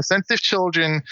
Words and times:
Sensitive 0.00 0.40
children 0.40 1.02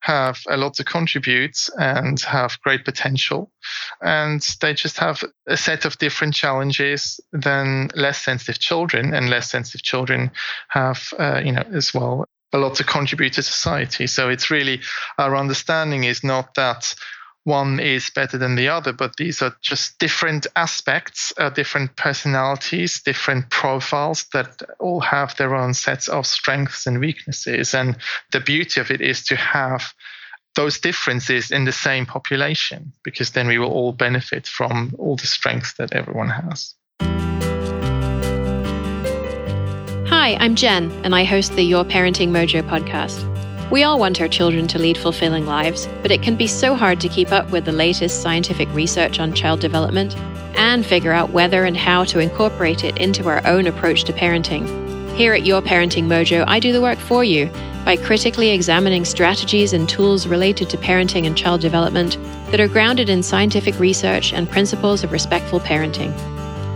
have 0.00 0.40
a 0.48 0.56
lot 0.56 0.74
to 0.74 0.84
contribute 0.84 1.56
and 1.78 2.20
have 2.22 2.60
great 2.62 2.84
potential. 2.84 3.52
And 4.00 4.40
they 4.60 4.74
just 4.74 4.98
have 4.98 5.22
a 5.46 5.56
set 5.56 5.84
of 5.84 5.96
different 5.98 6.34
challenges 6.34 7.20
than 7.32 7.88
less 7.94 8.20
sensitive 8.20 8.58
children. 8.58 9.14
And 9.14 9.30
less 9.30 9.50
sensitive 9.50 9.82
children 9.82 10.32
have, 10.68 11.08
uh, 11.18 11.40
you 11.44 11.52
know, 11.52 11.64
as 11.72 11.94
well, 11.94 12.26
a 12.52 12.58
lot 12.58 12.74
to 12.76 12.84
contribute 12.84 13.34
to 13.34 13.42
society. 13.42 14.08
So 14.08 14.28
it's 14.28 14.50
really 14.50 14.80
our 15.18 15.36
understanding 15.36 16.04
is 16.04 16.24
not 16.24 16.54
that 16.56 16.94
one 17.44 17.80
is 17.80 18.10
better 18.10 18.38
than 18.38 18.54
the 18.54 18.68
other, 18.68 18.92
but 18.92 19.16
these 19.16 19.42
are 19.42 19.56
just 19.60 19.98
different 19.98 20.46
aspects, 20.54 21.32
uh, 21.38 21.50
different 21.50 21.96
personalities, 21.96 23.02
different 23.02 23.50
profiles 23.50 24.26
that 24.32 24.62
all 24.78 25.00
have 25.00 25.36
their 25.36 25.54
own 25.54 25.74
sets 25.74 26.08
of 26.08 26.26
strengths 26.26 26.86
and 26.86 27.00
weaknesses. 27.00 27.74
And 27.74 27.96
the 28.30 28.40
beauty 28.40 28.80
of 28.80 28.90
it 28.90 29.00
is 29.00 29.24
to 29.24 29.36
have 29.36 29.92
those 30.54 30.78
differences 30.78 31.50
in 31.50 31.64
the 31.64 31.72
same 31.72 32.06
population, 32.06 32.92
because 33.02 33.30
then 33.30 33.48
we 33.48 33.58
will 33.58 33.72
all 33.72 33.92
benefit 33.92 34.46
from 34.46 34.94
all 34.98 35.16
the 35.16 35.26
strengths 35.26 35.72
that 35.74 35.92
everyone 35.94 36.28
has. 36.28 36.74
Hi, 40.08 40.36
I'm 40.38 40.54
Jen, 40.54 40.92
and 41.04 41.14
I 41.14 41.24
host 41.24 41.56
the 41.56 41.64
Your 41.64 41.84
Parenting 41.84 42.28
Mojo 42.28 42.62
podcast. 42.62 43.31
We 43.72 43.84
all 43.84 43.98
want 43.98 44.20
our 44.20 44.28
children 44.28 44.68
to 44.68 44.78
lead 44.78 44.98
fulfilling 44.98 45.46
lives, 45.46 45.88
but 46.02 46.10
it 46.10 46.20
can 46.20 46.36
be 46.36 46.46
so 46.46 46.74
hard 46.74 47.00
to 47.00 47.08
keep 47.08 47.32
up 47.32 47.48
with 47.48 47.64
the 47.64 47.72
latest 47.72 48.20
scientific 48.20 48.68
research 48.74 49.18
on 49.18 49.32
child 49.32 49.60
development 49.60 50.14
and 50.56 50.84
figure 50.84 51.12
out 51.12 51.30
whether 51.30 51.64
and 51.64 51.74
how 51.74 52.04
to 52.04 52.18
incorporate 52.18 52.84
it 52.84 52.98
into 52.98 53.26
our 53.30 53.40
own 53.46 53.66
approach 53.66 54.04
to 54.04 54.12
parenting. 54.12 54.68
Here 55.16 55.32
at 55.32 55.46
Your 55.46 55.62
Parenting 55.62 56.04
Mojo, 56.04 56.44
I 56.46 56.60
do 56.60 56.70
the 56.74 56.82
work 56.82 56.98
for 56.98 57.24
you 57.24 57.50
by 57.86 57.96
critically 57.96 58.50
examining 58.50 59.06
strategies 59.06 59.72
and 59.72 59.88
tools 59.88 60.26
related 60.26 60.68
to 60.68 60.76
parenting 60.76 61.26
and 61.26 61.34
child 61.34 61.62
development 61.62 62.18
that 62.50 62.60
are 62.60 62.68
grounded 62.68 63.08
in 63.08 63.22
scientific 63.22 63.78
research 63.78 64.34
and 64.34 64.50
principles 64.50 65.02
of 65.02 65.12
respectful 65.12 65.60
parenting. 65.60 66.12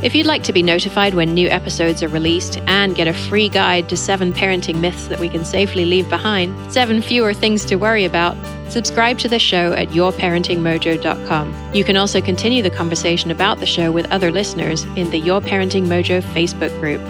If 0.03 0.15
you'd 0.15 0.27
like 0.27 0.43
to 0.43 0.53
be 0.53 0.63
notified 0.63 1.15
when 1.15 1.33
new 1.33 1.49
episodes 1.49 2.03
are 2.03 2.09
released 2.09 2.59
and 2.67 2.95
get 2.95 3.09
a 3.09 3.15
free 3.15 3.49
guide 3.49 3.89
to 3.89 3.97
seven 3.97 4.31
parenting 4.31 4.79
myths 4.79 5.09
that 5.09 5.19
we 5.19 5.31
can 5.31 5.43
safely 5.43 5.87
leave 5.87 6.11
behind, 6.11 6.71
seven 6.71 7.01
fewer 7.01 7.33
things 7.33 7.65
to 7.65 7.77
worry 7.77 8.05
about, 8.05 8.37
subscribe 8.71 9.19
to 9.21 9.29
the 9.29 9.39
show 9.39 9.73
at 9.73 9.89
yourparentingmojo.com. 9.89 11.75
You 11.75 11.83
can 11.83 11.97
also 11.97 12.21
continue 12.21 12.63
the 12.63 12.71
conversation 12.71 13.31
about 13.31 13.59
the 13.59 13.67
show 13.67 13.91
with 13.91 14.11
other 14.13 14.31
listeners 14.31 14.85
in 14.97 15.09
the 15.11 15.19
Your 15.19 15.41
Parenting 15.41 15.87
Mojo 15.87 16.21
Facebook 16.21 16.79
group. 16.79 17.01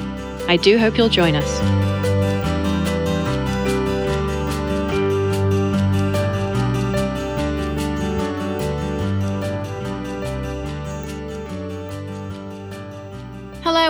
I 0.49 0.57
do 0.57 0.79
hope 0.79 0.97
you'll 0.97 1.09
join 1.09 1.35
us. 1.35 2.16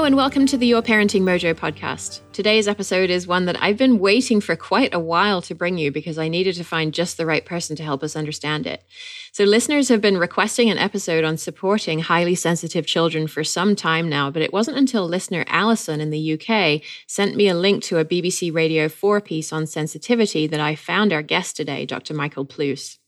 And 0.06 0.14
welcome 0.14 0.46
to 0.46 0.56
the 0.56 0.68
Your 0.68 0.82
Parenting 0.82 1.22
Mojo 1.22 1.52
podcast. 1.52 2.20
Today's 2.32 2.68
episode 2.68 3.10
is 3.10 3.26
one 3.26 3.46
that 3.46 3.60
I've 3.60 3.76
been 3.76 3.98
waiting 3.98 4.40
for 4.40 4.54
quite 4.54 4.94
a 4.94 5.00
while 5.00 5.42
to 5.42 5.52
bring 5.52 5.78
you 5.78 5.90
because 5.90 6.16
I 6.16 6.28
needed 6.28 6.54
to 6.54 6.62
find 6.62 6.94
just 6.94 7.16
the 7.16 7.26
right 7.26 7.44
person 7.44 7.74
to 7.74 7.82
help 7.82 8.04
us 8.04 8.14
understand 8.14 8.68
it. 8.68 8.84
So, 9.32 9.42
listeners 9.42 9.88
have 9.88 10.00
been 10.00 10.16
requesting 10.16 10.70
an 10.70 10.78
episode 10.78 11.24
on 11.24 11.36
supporting 11.36 11.98
highly 11.98 12.36
sensitive 12.36 12.86
children 12.86 13.26
for 13.26 13.42
some 13.42 13.74
time 13.74 14.08
now, 14.08 14.30
but 14.30 14.42
it 14.42 14.52
wasn't 14.52 14.78
until 14.78 15.08
listener 15.08 15.44
Alison 15.48 16.00
in 16.00 16.10
the 16.10 16.34
UK 16.34 16.82
sent 17.08 17.34
me 17.34 17.48
a 17.48 17.54
link 17.56 17.82
to 17.82 17.98
a 17.98 18.04
BBC 18.04 18.54
Radio 18.54 18.88
4 18.88 19.20
piece 19.20 19.52
on 19.52 19.66
sensitivity 19.66 20.46
that 20.46 20.60
I 20.60 20.76
found 20.76 21.12
our 21.12 21.22
guest 21.22 21.56
today, 21.56 21.84
Dr. 21.84 22.14
Michael 22.14 22.44
Pluess. 22.44 22.98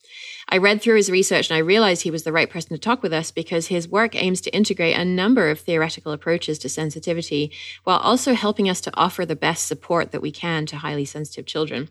I 0.49 0.59
read 0.59 0.81
through 0.81 0.97
his 0.97 1.11
research 1.11 1.51
and 1.51 1.57
I 1.57 1.61
realized 1.61 2.03
he 2.03 2.11
was 2.11 2.23
the 2.23 2.33
right 2.33 2.49
person 2.49 2.71
to 2.71 2.79
talk 2.79 3.03
with 3.03 3.13
us 3.13 3.31
because 3.31 3.67
his 3.67 3.89
work 3.89 4.15
aims 4.15 4.41
to 4.43 4.55
integrate 4.55 4.97
a 4.97 5.05
number 5.05 5.51
of 5.51 5.61
theoretical 5.61 6.13
approaches 6.13 6.59
to 6.61 6.69
sensitivity 6.69 7.53
while 7.85 7.99
also 7.99 8.35
helping 8.35 8.69
us 8.69 8.81
to 8.83 8.97
offer 8.97 9.27
the 9.27 9.37
best 9.37 9.67
support 9.67 10.13
that 10.13 10.23
we 10.23 10.31
can 10.31 10.65
to 10.67 10.77
highly 10.77 11.05
sensitive 11.05 11.47
children. 11.47 11.89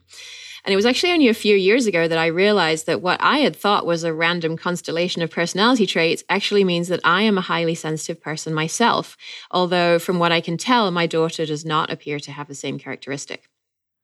And 0.66 0.74
it 0.74 0.75
was 0.75 0.85
actually 0.85 1.13
only 1.13 1.29
a 1.29 1.34
few 1.34 1.56
years 1.56 1.85
ago 1.85 2.07
that 2.07 2.18
I 2.18 2.25
realized 2.25 2.88
that 2.88 3.02
what 3.02 3.22
I 3.22 3.38
had 3.38 3.56
thought 3.56 3.85
was 3.85 4.03
a 4.03 4.13
random 4.13 4.57
constellation 4.57 5.22
of 5.22 5.31
personality 5.31 5.85
traits 5.85 6.25
actually 6.28 6.66
means 6.66 6.90
that 6.90 7.00
I 7.06 7.22
am 7.22 7.38
a 7.38 7.41
highly 7.41 7.75
sensitive 7.75 8.22
person 8.22 8.53
myself. 8.53 9.16
Although, 9.50 9.97
from 9.97 10.19
what 10.19 10.34
I 10.34 10.41
can 10.41 10.57
tell, 10.57 10.91
my 10.91 11.07
daughter 11.07 11.46
does 11.46 11.63
not 11.63 11.90
appear 11.90 12.19
to 12.19 12.31
have 12.31 12.47
the 12.47 12.56
same 12.56 12.79
characteristic. 12.79 13.50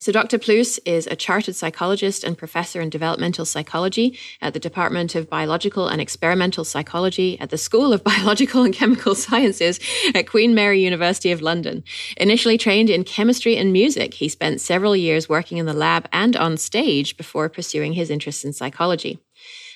So, 0.04 0.12
Dr. 0.12 0.38
Pluess 0.38 0.80
is 0.80 1.08
a 1.08 1.16
chartered 1.16 1.56
psychologist 1.56 2.26
and 2.26 2.38
professor 2.38 2.82
in 2.82 2.90
developmental 2.90 3.46
psychology 3.46 4.20
at 4.42 4.54
the 4.54 4.60
Department 4.60 5.16
of 5.16 5.30
Biological 5.30 5.88
and 5.88 6.02
Experimental 6.02 6.66
Psychology 6.66 7.40
at 7.40 7.52
the 7.52 7.58
School 7.58 7.94
of 7.94 8.04
Biological 8.14 8.64
and 8.64 8.74
Chemical 8.74 9.16
Sciences 9.16 9.80
at 10.14 10.28
Queen 10.28 10.54
Mary 10.54 10.84
University 10.84 11.32
of 11.32 11.42
London. 11.42 11.86
Initially 12.18 12.58
trained 12.58 12.90
in 12.90 13.06
chemistry 13.06 13.56
and 13.56 13.72
music, 13.72 14.16
he 14.16 14.28
spent 14.28 14.60
several 14.60 14.94
years 14.94 15.30
working 15.30 15.58
in 15.58 15.68
the 15.68 15.74
lab 15.74 16.10
and 16.12 16.36
on 16.36 16.58
stage 16.58 17.16
before 17.16 17.48
pursuing 17.48 17.94
his 17.94 18.10
interests 18.10 18.44
in 18.44 18.52
psychology. 18.52 19.22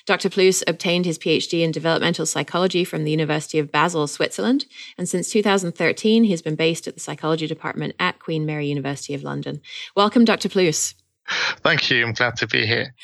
Dr. 0.08 0.30
Pluess 0.30 0.64
obtained 0.66 1.04
his 1.04 1.18
PhD 1.18 1.62
in 1.62 1.70
developmental 1.70 2.24
psychology 2.24 2.82
from 2.82 3.04
the 3.04 3.10
University 3.10 3.58
of 3.58 3.70
Basel, 3.70 4.06
Switzerland, 4.06 4.64
and 4.96 5.06
since 5.06 5.28
2013, 5.28 6.24
he's 6.24 6.40
been 6.40 6.56
based 6.56 6.88
at 6.88 6.94
the 6.94 7.00
psychology 7.00 7.46
department 7.46 7.94
at 8.00 8.18
Queen 8.18 8.46
Mary 8.46 8.68
University 8.68 9.12
of 9.12 9.22
London. 9.22 9.60
Welcome, 9.94 10.24
Dr. 10.24 10.48
Pluess. 10.48 10.94
Thank 11.62 11.90
you. 11.90 12.06
I'm 12.06 12.14
glad 12.14 12.36
to 12.36 12.46
be 12.46 12.64
here. 12.64 12.94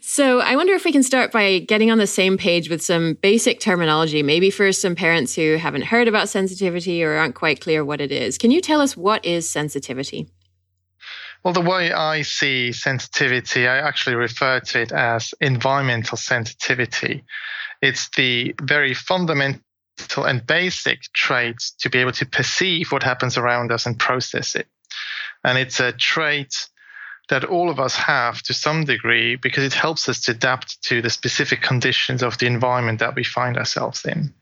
So, 0.00 0.40
I 0.40 0.56
wonder 0.56 0.72
if 0.72 0.86
we 0.86 0.92
can 0.92 1.02
start 1.02 1.30
by 1.30 1.58
getting 1.58 1.90
on 1.90 1.98
the 1.98 2.06
same 2.06 2.38
page 2.38 2.70
with 2.70 2.82
some 2.82 3.18
basic 3.20 3.60
terminology, 3.60 4.22
maybe 4.22 4.50
for 4.50 4.72
some 4.72 4.94
parents 4.94 5.34
who 5.34 5.56
haven't 5.56 5.82
heard 5.82 6.08
about 6.08 6.30
sensitivity 6.30 7.04
or 7.04 7.16
aren't 7.16 7.34
quite 7.34 7.60
clear 7.60 7.84
what 7.84 8.00
it 8.00 8.10
is. 8.10 8.38
Can 8.38 8.50
you 8.50 8.62
tell 8.62 8.80
us 8.80 8.96
what 8.96 9.22
is 9.26 9.46
sensitivity? 9.46 10.26
Well, 11.44 11.54
the 11.54 11.60
way 11.60 11.92
I 11.92 12.22
see 12.22 12.72
sensitivity, 12.72 13.68
I 13.68 13.78
actually 13.78 14.16
refer 14.16 14.60
to 14.60 14.80
it 14.80 14.92
as 14.92 15.32
environmental 15.40 16.18
sensitivity. 16.18 17.24
It's 17.80 18.08
the 18.16 18.54
very 18.60 18.94
fundamental 18.94 19.62
and 20.24 20.46
basic 20.46 21.02
traits 21.14 21.72
to 21.80 21.90
be 21.90 21.98
able 21.98 22.12
to 22.12 22.26
perceive 22.26 22.90
what 22.90 23.02
happens 23.02 23.36
around 23.36 23.72
us 23.72 23.86
and 23.86 23.98
process 23.98 24.54
it. 24.54 24.66
And 25.44 25.56
it's 25.56 25.80
a 25.80 25.92
trait 25.92 26.68
that 27.28 27.44
all 27.44 27.70
of 27.70 27.80
us 27.80 27.96
have 27.96 28.42
to 28.42 28.54
some 28.54 28.84
degree 28.84 29.36
because 29.36 29.64
it 29.64 29.74
helps 29.74 30.08
us 30.08 30.20
to 30.22 30.32
adapt 30.32 30.80
to 30.82 31.02
the 31.02 31.10
specific 31.10 31.60
conditions 31.60 32.22
of 32.22 32.38
the 32.38 32.46
environment 32.46 33.00
that 33.00 33.14
we 33.14 33.24
find 33.24 33.56
ourselves 33.56 34.04
in. 34.04 34.32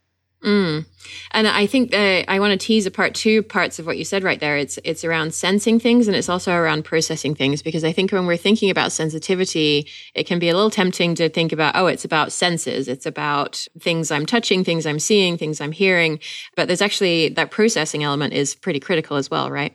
Mm. 0.44 0.84
And 1.30 1.48
I 1.48 1.66
think 1.66 1.94
I 1.94 2.38
want 2.38 2.58
to 2.58 2.66
tease 2.66 2.84
apart 2.84 3.14
two 3.14 3.42
parts 3.42 3.78
of 3.78 3.86
what 3.86 3.96
you 3.96 4.04
said 4.04 4.22
right 4.22 4.38
there. 4.38 4.58
It's 4.58 4.78
it's 4.84 5.02
around 5.02 5.32
sensing 5.32 5.80
things 5.80 6.06
and 6.06 6.14
it's 6.14 6.28
also 6.28 6.52
around 6.52 6.84
processing 6.84 7.34
things 7.34 7.62
because 7.62 7.82
I 7.82 7.92
think 7.92 8.12
when 8.12 8.26
we're 8.26 8.36
thinking 8.36 8.70
about 8.70 8.92
sensitivity, 8.92 9.88
it 10.14 10.26
can 10.26 10.38
be 10.38 10.50
a 10.50 10.54
little 10.54 10.70
tempting 10.70 11.14
to 11.16 11.30
think 11.30 11.52
about 11.52 11.76
oh, 11.76 11.86
it's 11.86 12.04
about 12.04 12.30
senses, 12.30 12.88
it's 12.88 13.06
about 13.06 13.66
things 13.80 14.10
I'm 14.10 14.26
touching, 14.26 14.64
things 14.64 14.86
I'm 14.86 15.00
seeing, 15.00 15.38
things 15.38 15.60
I'm 15.62 15.72
hearing, 15.72 16.20
but 16.56 16.68
there's 16.68 16.82
actually 16.82 17.30
that 17.30 17.50
processing 17.50 18.04
element 18.04 18.34
is 18.34 18.54
pretty 18.54 18.80
critical 18.80 19.16
as 19.16 19.30
well, 19.30 19.50
right? 19.50 19.74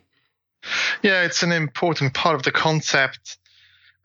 Yeah, 1.01 1.23
it's 1.23 1.41
an 1.41 1.51
important 1.51 2.13
part 2.13 2.35
of 2.35 2.43
the 2.43 2.51
concept 2.51 3.37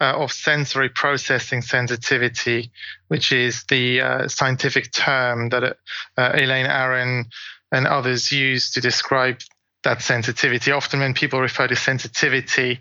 uh, 0.00 0.14
of 0.16 0.32
sensory 0.32 0.88
processing 0.88 1.62
sensitivity, 1.62 2.70
which 3.08 3.32
is 3.32 3.64
the 3.68 4.00
uh, 4.00 4.28
scientific 4.28 4.92
term 4.92 5.48
that 5.50 5.76
uh, 6.16 6.32
Elaine 6.34 6.66
Aron 6.66 7.26
and 7.72 7.86
others 7.86 8.32
use 8.32 8.72
to 8.72 8.80
describe 8.80 9.40
that 9.84 10.02
sensitivity. 10.02 10.72
Often, 10.72 11.00
when 11.00 11.14
people 11.14 11.40
refer 11.40 11.66
to 11.68 11.76
sensitivity 11.76 12.80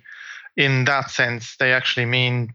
in 0.56 0.85
that 0.85 1.09
sense, 1.09 1.56
they 1.57 1.74
actually 1.74 2.06
mean 2.06 2.53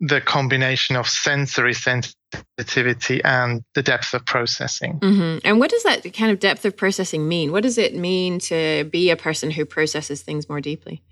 the 0.00 0.20
combination 0.20 0.96
of 0.96 1.08
sensory 1.08 1.74
sensitivity 1.74 3.22
and 3.22 3.62
the 3.74 3.82
depth 3.82 4.14
of 4.14 4.26
processing. 4.26 4.98
Mm-hmm. 4.98 5.38
And 5.44 5.60
what 5.60 5.70
does 5.70 5.84
that 5.84 6.02
kind 6.12 6.32
of 6.32 6.40
depth 6.40 6.64
of 6.64 6.76
processing 6.76 7.28
mean? 7.28 7.52
What 7.52 7.62
does 7.62 7.78
it 7.78 7.94
mean 7.94 8.40
to 8.40 8.84
be 8.84 9.10
a 9.10 9.16
person 9.16 9.52
who 9.52 9.64
processes 9.64 10.22
things 10.22 10.48
more 10.48 10.60
deeply? 10.60 11.02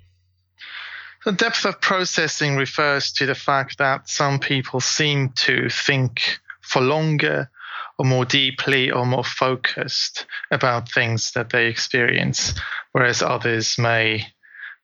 The 1.25 1.33
depth 1.33 1.67
of 1.67 1.81
processing 1.81 2.57
refers 2.57 3.13
to 3.13 3.27
the 3.27 3.35
fact 3.35 3.79
that 3.79 4.09
some 4.09 4.39
people 4.39 4.81
seem 4.81 5.31
to 5.37 5.69
think 5.69 6.39
for 6.63 6.81
longer 6.81 7.51
or 7.99 8.07
more 8.07 8.25
deeply 8.25 8.91
or 8.91 9.05
more 9.05 9.25
focused 9.25 10.25
about 10.51 10.91
things 10.91 11.33
that 11.33 11.51
they 11.51 11.67
experience, 11.67 12.55
whereas 12.93 13.21
others 13.21 13.77
may 13.77 14.27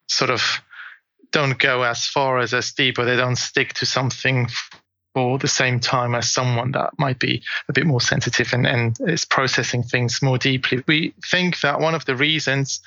sort 0.09 0.31
of 0.31 0.61
don't 1.33 1.59
go 1.59 1.83
as 1.83 2.07
far 2.07 2.39
as 2.39 2.53
as 2.53 2.73
deep 2.73 2.99
or 2.99 3.07
they 3.07 3.17
don't 3.17 3.37
stick 3.37 3.73
to 3.75 3.87
something 3.87 4.47
for 5.15 5.39
the 5.39 5.49
same 5.49 5.81
time 5.81 6.15
as 6.15 6.31
someone 6.31 6.73
that 6.73 6.91
might 6.99 7.19
be 7.19 7.43
a 7.71 7.73
bit 7.73 7.87
more 7.87 8.03
sensitive 8.03 8.53
and, 8.53 8.67
and 8.67 8.99
is 9.01 9.25
processing 9.25 9.83
things 9.83 10.21
more 10.21 10.37
deeply. 10.37 10.85
We 10.87 11.15
think 11.25 11.61
that 11.61 11.81
one 11.81 11.95
of 11.95 12.05
the 12.05 12.15
reasons 12.15 12.83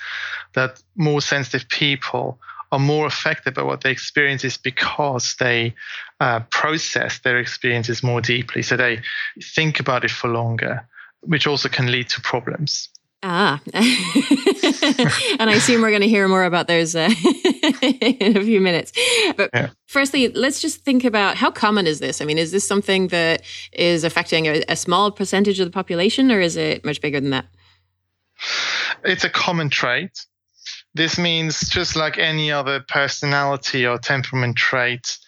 that 0.54 0.80
more 0.94 1.20
sensitive 1.20 1.68
people 1.68 2.38
are 2.72 2.78
more 2.78 3.06
affected 3.06 3.54
by 3.54 3.62
what 3.62 3.80
they 3.82 3.90
experience 3.90 4.44
is 4.44 4.56
because 4.56 5.34
they 5.40 5.74
uh, 6.20 6.40
process 6.50 7.18
their 7.20 7.38
experiences 7.38 8.02
more 8.02 8.20
deeply. 8.20 8.62
So 8.62 8.76
they 8.76 9.02
think 9.42 9.80
about 9.80 10.04
it 10.04 10.10
for 10.10 10.28
longer, 10.28 10.86
which 11.20 11.46
also 11.46 11.68
can 11.68 11.90
lead 11.90 12.08
to 12.10 12.20
problems. 12.20 12.88
Ah, 13.22 13.60
and 13.74 15.50
I 15.50 15.54
assume 15.54 15.82
we're 15.82 15.90
going 15.90 16.00
to 16.00 16.08
hear 16.08 16.26
more 16.26 16.44
about 16.44 16.68
those 16.68 16.96
uh, 16.96 17.10
in 17.82 18.36
a 18.36 18.42
few 18.42 18.62
minutes. 18.62 18.92
But 19.36 19.50
yeah. 19.52 19.70
firstly, 19.86 20.28
let's 20.28 20.62
just 20.62 20.84
think 20.84 21.04
about 21.04 21.36
how 21.36 21.50
common 21.50 21.86
is 21.86 21.98
this? 21.98 22.22
I 22.22 22.24
mean, 22.24 22.38
is 22.38 22.50
this 22.50 22.66
something 22.66 23.08
that 23.08 23.42
is 23.72 24.04
affecting 24.04 24.46
a, 24.46 24.64
a 24.68 24.76
small 24.76 25.10
percentage 25.10 25.60
of 25.60 25.66
the 25.66 25.70
population, 25.70 26.32
or 26.32 26.40
is 26.40 26.56
it 26.56 26.82
much 26.82 27.02
bigger 27.02 27.20
than 27.20 27.28
that? 27.30 27.44
It's 29.04 29.24
a 29.24 29.30
common 29.30 29.68
trait. 29.68 30.24
This 30.94 31.18
means 31.18 31.60
just 31.68 31.96
like 31.96 32.18
any 32.18 32.50
other 32.50 32.80
personality 32.80 33.86
or 33.86 33.98
temperament 33.98 34.56
trait, 34.56 35.18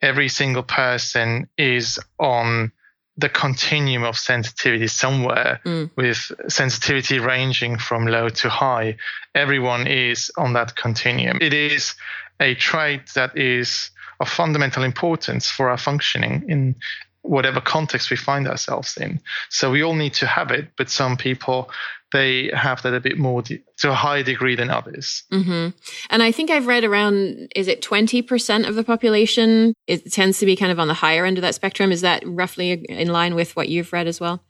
every 0.00 0.28
single 0.28 0.62
person 0.62 1.48
is 1.58 1.98
on 2.18 2.72
the 3.16 3.28
continuum 3.28 4.04
of 4.04 4.16
sensitivity 4.16 4.86
somewhere 4.86 5.60
mm. 5.64 5.90
with 5.96 6.32
sensitivity 6.48 7.18
ranging 7.18 7.76
from 7.76 8.06
low 8.06 8.30
to 8.30 8.48
high. 8.48 8.96
Everyone 9.34 9.86
is 9.86 10.30
on 10.38 10.54
that 10.54 10.74
continuum. 10.74 11.38
It 11.40 11.52
is 11.52 11.94
a 12.40 12.54
trait 12.54 13.10
that 13.14 13.36
is 13.36 13.90
of 14.20 14.28
fundamental 14.28 14.82
importance 14.82 15.50
for 15.50 15.70
our 15.70 15.76
functioning 15.76 16.44
in 16.48 16.76
whatever 17.22 17.60
context 17.60 18.10
we 18.10 18.16
find 18.16 18.48
ourselves 18.48 18.96
in. 18.96 19.20
So 19.48 19.70
we 19.70 19.82
all 19.82 19.94
need 19.94 20.14
to 20.14 20.26
have 20.26 20.50
it, 20.50 20.68
but 20.76 20.90
some 20.90 21.16
people 21.16 21.70
they 22.12 22.50
have 22.52 22.82
that 22.82 22.92
a 22.92 23.00
bit 23.00 23.18
more 23.18 23.42
de- 23.42 23.62
to 23.78 23.90
a 23.90 23.94
higher 23.94 24.22
degree 24.22 24.56
than 24.56 24.68
others. 24.68 25.22
Mm-hmm. 25.32 25.68
And 26.10 26.22
I 26.22 26.32
think 26.32 26.50
I've 26.50 26.66
read 26.66 26.84
around 26.84 27.52
is 27.54 27.68
it 27.68 27.82
twenty 27.82 28.22
percent 28.22 28.66
of 28.66 28.74
the 28.74 28.84
population? 28.84 29.74
It 29.86 30.10
tends 30.12 30.38
to 30.40 30.46
be 30.46 30.56
kind 30.56 30.72
of 30.72 30.80
on 30.80 30.88
the 30.88 30.94
higher 30.94 31.24
end 31.24 31.38
of 31.38 31.42
that 31.42 31.54
spectrum. 31.54 31.92
Is 31.92 32.00
that 32.00 32.22
roughly 32.26 32.72
in 32.72 33.08
line 33.08 33.34
with 33.34 33.54
what 33.54 33.68
you've 33.68 33.92
read 33.92 34.06
as 34.06 34.20
well? 34.20 34.42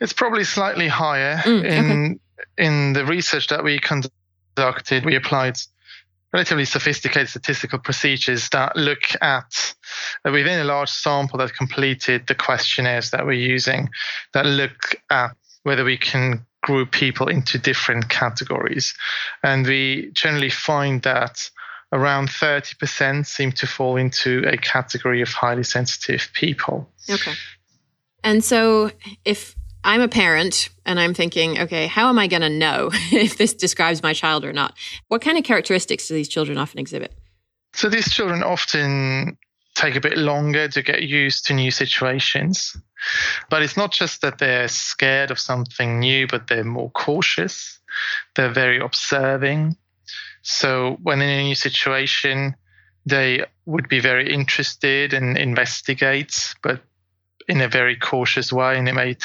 It's 0.00 0.12
probably 0.12 0.44
slightly 0.44 0.88
higher. 0.88 1.36
Mm, 1.38 1.64
in 1.64 1.90
okay. 1.90 2.66
in 2.66 2.92
the 2.94 3.04
research 3.04 3.48
that 3.48 3.64
we 3.64 3.78
conducted, 3.78 5.04
we 5.04 5.16
applied 5.16 5.58
relatively 6.32 6.64
sophisticated 6.64 7.28
statistical 7.28 7.78
procedures 7.78 8.48
that 8.50 8.76
look 8.76 9.02
at 9.22 9.74
uh, 10.24 10.30
within 10.30 10.60
a 10.60 10.64
large 10.64 10.90
sample 10.90 11.38
that 11.38 11.54
completed 11.54 12.26
the 12.26 12.34
questionnaires 12.34 13.10
that 13.10 13.24
we're 13.24 13.32
using 13.32 13.88
that 14.34 14.44
look 14.44 14.94
at 15.10 15.30
whether 15.62 15.84
we 15.84 15.96
can 15.96 16.44
group 16.62 16.92
people 16.92 17.28
into 17.28 17.58
different 17.58 18.08
categories. 18.08 18.94
And 19.42 19.66
we 19.66 20.10
generally 20.12 20.50
find 20.50 21.02
that 21.02 21.50
around 21.92 22.28
30% 22.28 23.26
seem 23.26 23.52
to 23.52 23.66
fall 23.66 23.96
into 23.96 24.44
a 24.46 24.56
category 24.56 25.22
of 25.22 25.28
highly 25.28 25.62
sensitive 25.62 26.28
people. 26.34 26.88
Okay. 27.08 27.32
And 28.22 28.44
so 28.44 28.90
if 29.24 29.54
I'm 29.84 30.00
a 30.00 30.08
parent 30.08 30.70
and 30.84 30.98
I'm 30.98 31.14
thinking, 31.14 31.58
okay, 31.60 31.86
how 31.86 32.08
am 32.08 32.18
I 32.18 32.26
going 32.26 32.42
to 32.42 32.50
know 32.50 32.90
if 33.12 33.38
this 33.38 33.54
describes 33.54 34.02
my 34.02 34.12
child 34.12 34.44
or 34.44 34.52
not? 34.52 34.74
What 35.08 35.22
kind 35.22 35.38
of 35.38 35.44
characteristics 35.44 36.08
do 36.08 36.14
these 36.14 36.28
children 36.28 36.58
often 36.58 36.78
exhibit? 36.78 37.14
So 37.74 37.88
these 37.88 38.12
children 38.12 38.42
often 38.42 39.38
take 39.74 39.94
a 39.94 40.00
bit 40.00 40.18
longer 40.18 40.68
to 40.68 40.82
get 40.82 41.02
used 41.02 41.46
to 41.46 41.54
new 41.54 41.70
situations. 41.70 42.76
But 43.48 43.62
it's 43.62 43.76
not 43.76 43.92
just 43.92 44.22
that 44.22 44.38
they're 44.38 44.68
scared 44.68 45.30
of 45.30 45.38
something 45.38 46.00
new, 46.00 46.26
but 46.26 46.48
they're 46.48 46.64
more 46.64 46.90
cautious. 46.90 47.78
They're 48.34 48.52
very 48.52 48.80
observing. 48.80 49.76
So 50.42 50.98
when 51.02 51.22
in 51.22 51.28
a 51.28 51.44
new 51.44 51.54
situation, 51.54 52.56
they 53.06 53.44
would 53.66 53.88
be 53.88 54.00
very 54.00 54.32
interested 54.32 55.14
and 55.14 55.38
investigate, 55.38 56.54
but 56.62 56.82
in 57.48 57.60
a 57.62 57.68
very 57.68 57.96
cautious 57.96 58.52
way, 58.52 58.78
and 58.78 58.88
it 58.88 58.94
may 58.94 59.16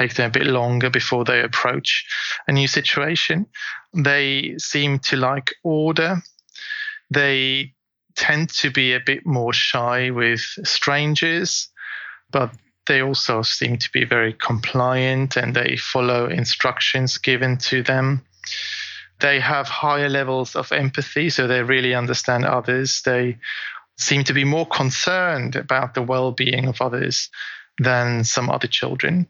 take 0.00 0.14
them 0.14 0.30
a 0.30 0.32
bit 0.32 0.46
longer 0.46 0.88
before 0.88 1.24
they 1.24 1.42
approach 1.42 2.06
a 2.46 2.52
new 2.52 2.66
situation. 2.66 3.46
They 3.94 4.56
seem 4.58 4.98
to 5.00 5.16
like 5.16 5.54
order. 5.62 6.22
They 7.10 7.74
tend 8.16 8.50
to 8.50 8.70
be 8.70 8.94
a 8.94 9.00
bit 9.04 9.26
more 9.26 9.52
shy 9.52 10.10
with 10.10 10.40
strangers, 10.64 11.68
but 12.30 12.52
they 12.86 13.02
also 13.02 13.42
seem 13.42 13.76
to 13.76 13.90
be 13.92 14.04
very 14.04 14.32
compliant 14.32 15.36
and 15.36 15.54
they 15.54 15.76
follow 15.76 16.26
instructions 16.26 17.18
given 17.18 17.58
to 17.58 17.82
them. 17.82 18.24
They 19.20 19.40
have 19.40 19.68
higher 19.68 20.08
levels 20.08 20.56
of 20.56 20.72
empathy, 20.72 21.28
so 21.28 21.46
they 21.46 21.62
really 21.62 21.94
understand 21.94 22.44
others. 22.44 23.02
They 23.04 23.38
seem 23.98 24.24
to 24.24 24.32
be 24.32 24.44
more 24.44 24.66
concerned 24.66 25.56
about 25.56 25.94
the 25.94 26.02
well 26.02 26.32
being 26.32 26.66
of 26.66 26.80
others 26.80 27.28
than 27.78 28.24
some 28.24 28.50
other 28.50 28.68
children. 28.68 29.26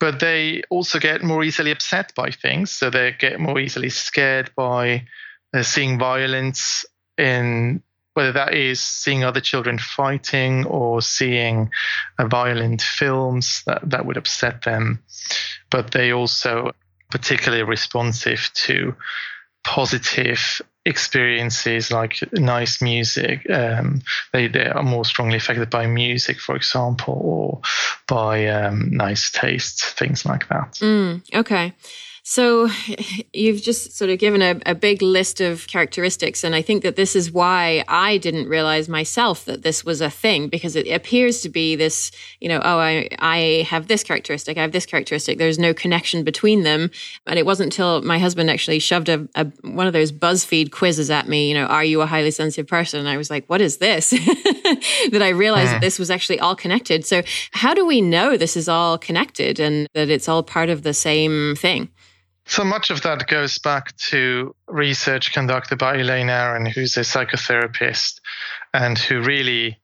But 0.00 0.20
they 0.20 0.62
also 0.70 0.98
get 0.98 1.22
more 1.22 1.42
easily 1.42 1.70
upset 1.70 2.14
by 2.14 2.30
things. 2.30 2.70
So 2.70 2.90
they 2.90 3.14
get 3.18 3.40
more 3.40 3.58
easily 3.58 3.88
scared 3.88 4.50
by 4.56 5.06
uh, 5.52 5.62
seeing 5.62 5.98
violence 5.98 6.84
in 7.16 7.82
whether 8.14 8.32
that 8.32 8.52
is 8.52 8.80
seeing 8.80 9.22
other 9.22 9.40
children 9.40 9.78
fighting 9.78 10.66
or 10.66 11.00
seeing 11.00 11.70
uh, 12.18 12.26
violent 12.26 12.82
films 12.82 13.62
that, 13.66 13.88
that 13.88 14.06
would 14.06 14.16
upset 14.16 14.62
them. 14.62 15.00
But 15.70 15.92
they 15.92 16.12
also 16.12 16.72
particularly 17.10 17.62
responsive 17.62 18.50
to 18.54 18.94
positive 19.64 20.60
experiences 20.88 21.90
like 21.90 22.18
nice 22.32 22.80
music. 22.80 23.48
Um, 23.50 24.00
they, 24.32 24.48
they 24.48 24.66
are 24.66 24.82
more 24.82 25.04
strongly 25.04 25.36
affected 25.36 25.70
by 25.70 25.86
music, 25.86 26.40
for 26.40 26.56
example, 26.56 27.14
or 27.14 27.60
by 28.06 28.46
um, 28.46 28.88
nice 28.90 29.30
taste, 29.30 29.84
things 29.84 30.24
like 30.24 30.48
that. 30.48 30.72
Mm, 30.80 31.22
okay. 31.34 31.74
So 32.28 32.68
you've 33.32 33.62
just 33.62 33.96
sort 33.96 34.10
of 34.10 34.18
given 34.18 34.42
a, 34.42 34.60
a, 34.66 34.74
big 34.74 35.00
list 35.00 35.40
of 35.40 35.66
characteristics. 35.66 36.44
And 36.44 36.54
I 36.54 36.60
think 36.60 36.82
that 36.82 36.94
this 36.94 37.16
is 37.16 37.32
why 37.32 37.82
I 37.88 38.18
didn't 38.18 38.48
realize 38.48 38.86
myself 38.86 39.46
that 39.46 39.62
this 39.62 39.82
was 39.82 40.02
a 40.02 40.10
thing 40.10 40.48
because 40.48 40.76
it 40.76 40.86
appears 40.88 41.40
to 41.40 41.48
be 41.48 41.74
this, 41.74 42.10
you 42.38 42.50
know, 42.50 42.60
oh, 42.62 42.78
I, 42.78 43.08
I 43.18 43.66
have 43.70 43.88
this 43.88 44.04
characteristic, 44.04 44.58
I 44.58 44.60
have 44.60 44.72
this 44.72 44.84
characteristic. 44.84 45.38
There's 45.38 45.58
no 45.58 45.72
connection 45.72 46.22
between 46.22 46.64
them. 46.64 46.90
And 47.26 47.38
it 47.38 47.46
wasn't 47.46 47.72
until 47.72 48.02
my 48.02 48.18
husband 48.18 48.50
actually 48.50 48.80
shoved 48.80 49.08
a, 49.08 49.26
a 49.34 49.46
one 49.62 49.86
of 49.86 49.94
those 49.94 50.12
BuzzFeed 50.12 50.70
quizzes 50.70 51.08
at 51.08 51.28
me, 51.28 51.48
you 51.48 51.54
know, 51.54 51.64
are 51.64 51.84
you 51.84 52.02
a 52.02 52.06
highly 52.06 52.30
sensitive 52.30 52.66
person? 52.66 53.00
And 53.00 53.08
I 53.08 53.16
was 53.16 53.30
like, 53.30 53.46
what 53.46 53.62
is 53.62 53.78
this? 53.78 54.10
that 54.10 55.22
I 55.22 55.30
realized 55.30 55.68
hmm. 55.68 55.74
that 55.76 55.80
this 55.80 55.98
was 55.98 56.10
actually 56.10 56.40
all 56.40 56.54
connected. 56.54 57.06
So 57.06 57.22
how 57.52 57.72
do 57.72 57.86
we 57.86 58.02
know 58.02 58.36
this 58.36 58.54
is 58.54 58.68
all 58.68 58.98
connected 58.98 59.58
and 59.58 59.88
that 59.94 60.10
it's 60.10 60.28
all 60.28 60.42
part 60.42 60.68
of 60.68 60.82
the 60.82 60.92
same 60.92 61.56
thing? 61.56 61.88
So 62.48 62.64
much 62.64 62.88
of 62.88 63.02
that 63.02 63.28
goes 63.28 63.58
back 63.58 63.94
to 64.08 64.54
research 64.66 65.34
conducted 65.34 65.78
by 65.78 65.96
Elaine 65.98 66.30
Aron, 66.30 66.64
who's 66.64 66.96
a 66.96 67.00
psychotherapist 67.00 68.20
and 68.72 68.98
who 68.98 69.20
really 69.20 69.78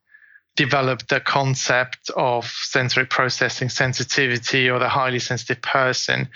developed 0.57 1.11
the 1.11 1.21
concept 1.21 2.11
of 2.17 2.47
sensory 2.47 3.05
processing 3.05 3.69
sensitivity 3.69 4.71
or 4.71 4.79
the 4.79 4.89
highly 4.89 5.19
sensitive 5.19 5.61
person 5.61 6.31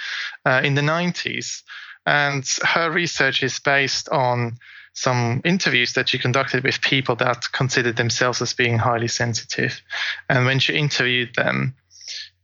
uh, 0.44 0.60
in 0.62 0.74
the 0.74 0.82
90s. 0.82 1.62
And 2.04 2.46
her 2.62 2.90
research 2.90 3.42
is 3.42 3.58
based 3.58 4.10
on 4.10 4.58
some 4.92 5.40
interviews 5.46 5.94
that 5.94 6.10
she 6.10 6.18
conducted 6.18 6.62
with 6.62 6.82
people 6.82 7.16
that 7.16 7.50
considered 7.52 7.96
themselves 7.96 8.42
as 8.42 8.52
being 8.52 8.76
highly 8.76 9.08
sensitive. 9.08 9.80
And 10.28 10.44
when 10.44 10.58
she 10.58 10.74
interviewed 10.76 11.34
them, 11.36 11.74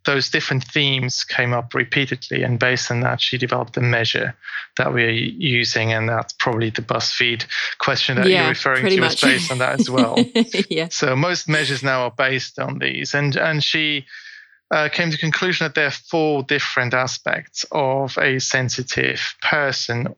those 0.05 0.31
different 0.31 0.65
themes 0.65 1.25
came 1.25 1.53
up 1.53 1.75
repeatedly, 1.75 2.43
and 2.43 2.59
based 2.59 2.91
on 2.91 3.01
that, 3.01 3.21
she 3.21 3.39
developed 3.39 3.77
a 3.77 3.81
measure 3.81 4.35
that 4.77 4.93
we're 4.93 5.11
using, 5.11 5.93
and 5.93 6.09
that's 6.09 6.33
probably 6.35 6.71
the 6.71 6.83
BuzzFeed 6.83 7.47
question 7.79 8.17
that 8.17 8.29
yeah, 8.29 8.43
you're 8.43 8.51
referring 8.51 8.89
to 8.89 9.01
much. 9.01 9.15
is 9.15 9.21
based 9.21 9.51
on 9.51 9.59
that 9.59 9.81
as 9.81 9.91
well. 9.91 10.17
yeah. 10.69 10.89
So 10.91 11.17
most 11.17 11.49
measures 11.49 11.83
now 11.83 12.03
are 12.03 12.11
based 12.11 12.59
on 12.59 12.79
these, 12.79 13.15
and 13.15 13.37
and 13.37 13.63
she 13.63 14.07
uh, 14.75 14.89
came 14.89 15.09
to 15.09 15.17
the 15.17 15.21
conclusion 15.21 15.65
that 15.65 15.77
there 15.77 15.87
are 15.87 15.93
four 15.93 16.43
different 16.43 16.95
aspects 16.95 17.65
of 17.71 18.19
a 18.19 18.41
sensitive 18.41 19.37
person 19.41 20.09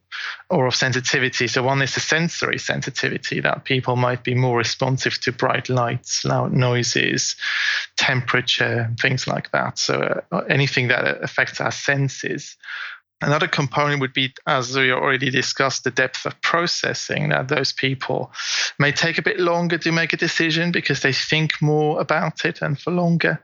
or 0.49 0.67
of 0.67 0.75
sensitivity. 0.75 1.47
So 1.47 1.63
one 1.63 1.83
is 1.83 1.93
the 1.93 2.01
sensory 2.01 2.59
sensitivity 2.59 3.41
that 3.41 3.65
people 3.65 3.97
might 3.97 4.25
be 4.25 4.35
more 4.35 4.57
responsive 4.57 5.21
to 5.21 5.33
bright 5.33 5.69
lights, 5.69 6.25
loud 6.25 6.55
noises, 6.55 7.37
temperature, 7.99 8.91
things 8.99 9.27
like 9.27 9.51
that. 9.51 9.79
So 9.79 10.23
uh, 10.33 10.39
anything 10.49 10.89
that 10.89 11.23
affects 11.23 11.61
our 11.61 11.71
senses. 11.71 12.57
Another 13.23 13.49
component 13.49 14.03
would 14.03 14.13
be, 14.13 14.35
as 14.47 14.77
we 14.77 14.93
already 14.93 15.31
discussed, 15.31 15.85
the 15.85 15.91
depth 15.91 16.27
of 16.27 16.39
processing. 16.43 17.31
That 17.31 17.49
those 17.49 17.73
people 17.73 18.31
may 18.79 18.93
take 18.93 19.17
a 19.17 19.23
bit 19.23 19.41
longer 19.41 19.79
to 19.79 19.93
make 19.93 20.13
a 20.13 20.19
decision 20.19 20.71
because 20.71 21.01
they 21.01 21.15
think 21.15 21.63
more 21.63 21.99
about 21.99 22.45
it 22.45 22.61
and 22.61 22.79
for 22.79 22.91
longer. 22.91 23.41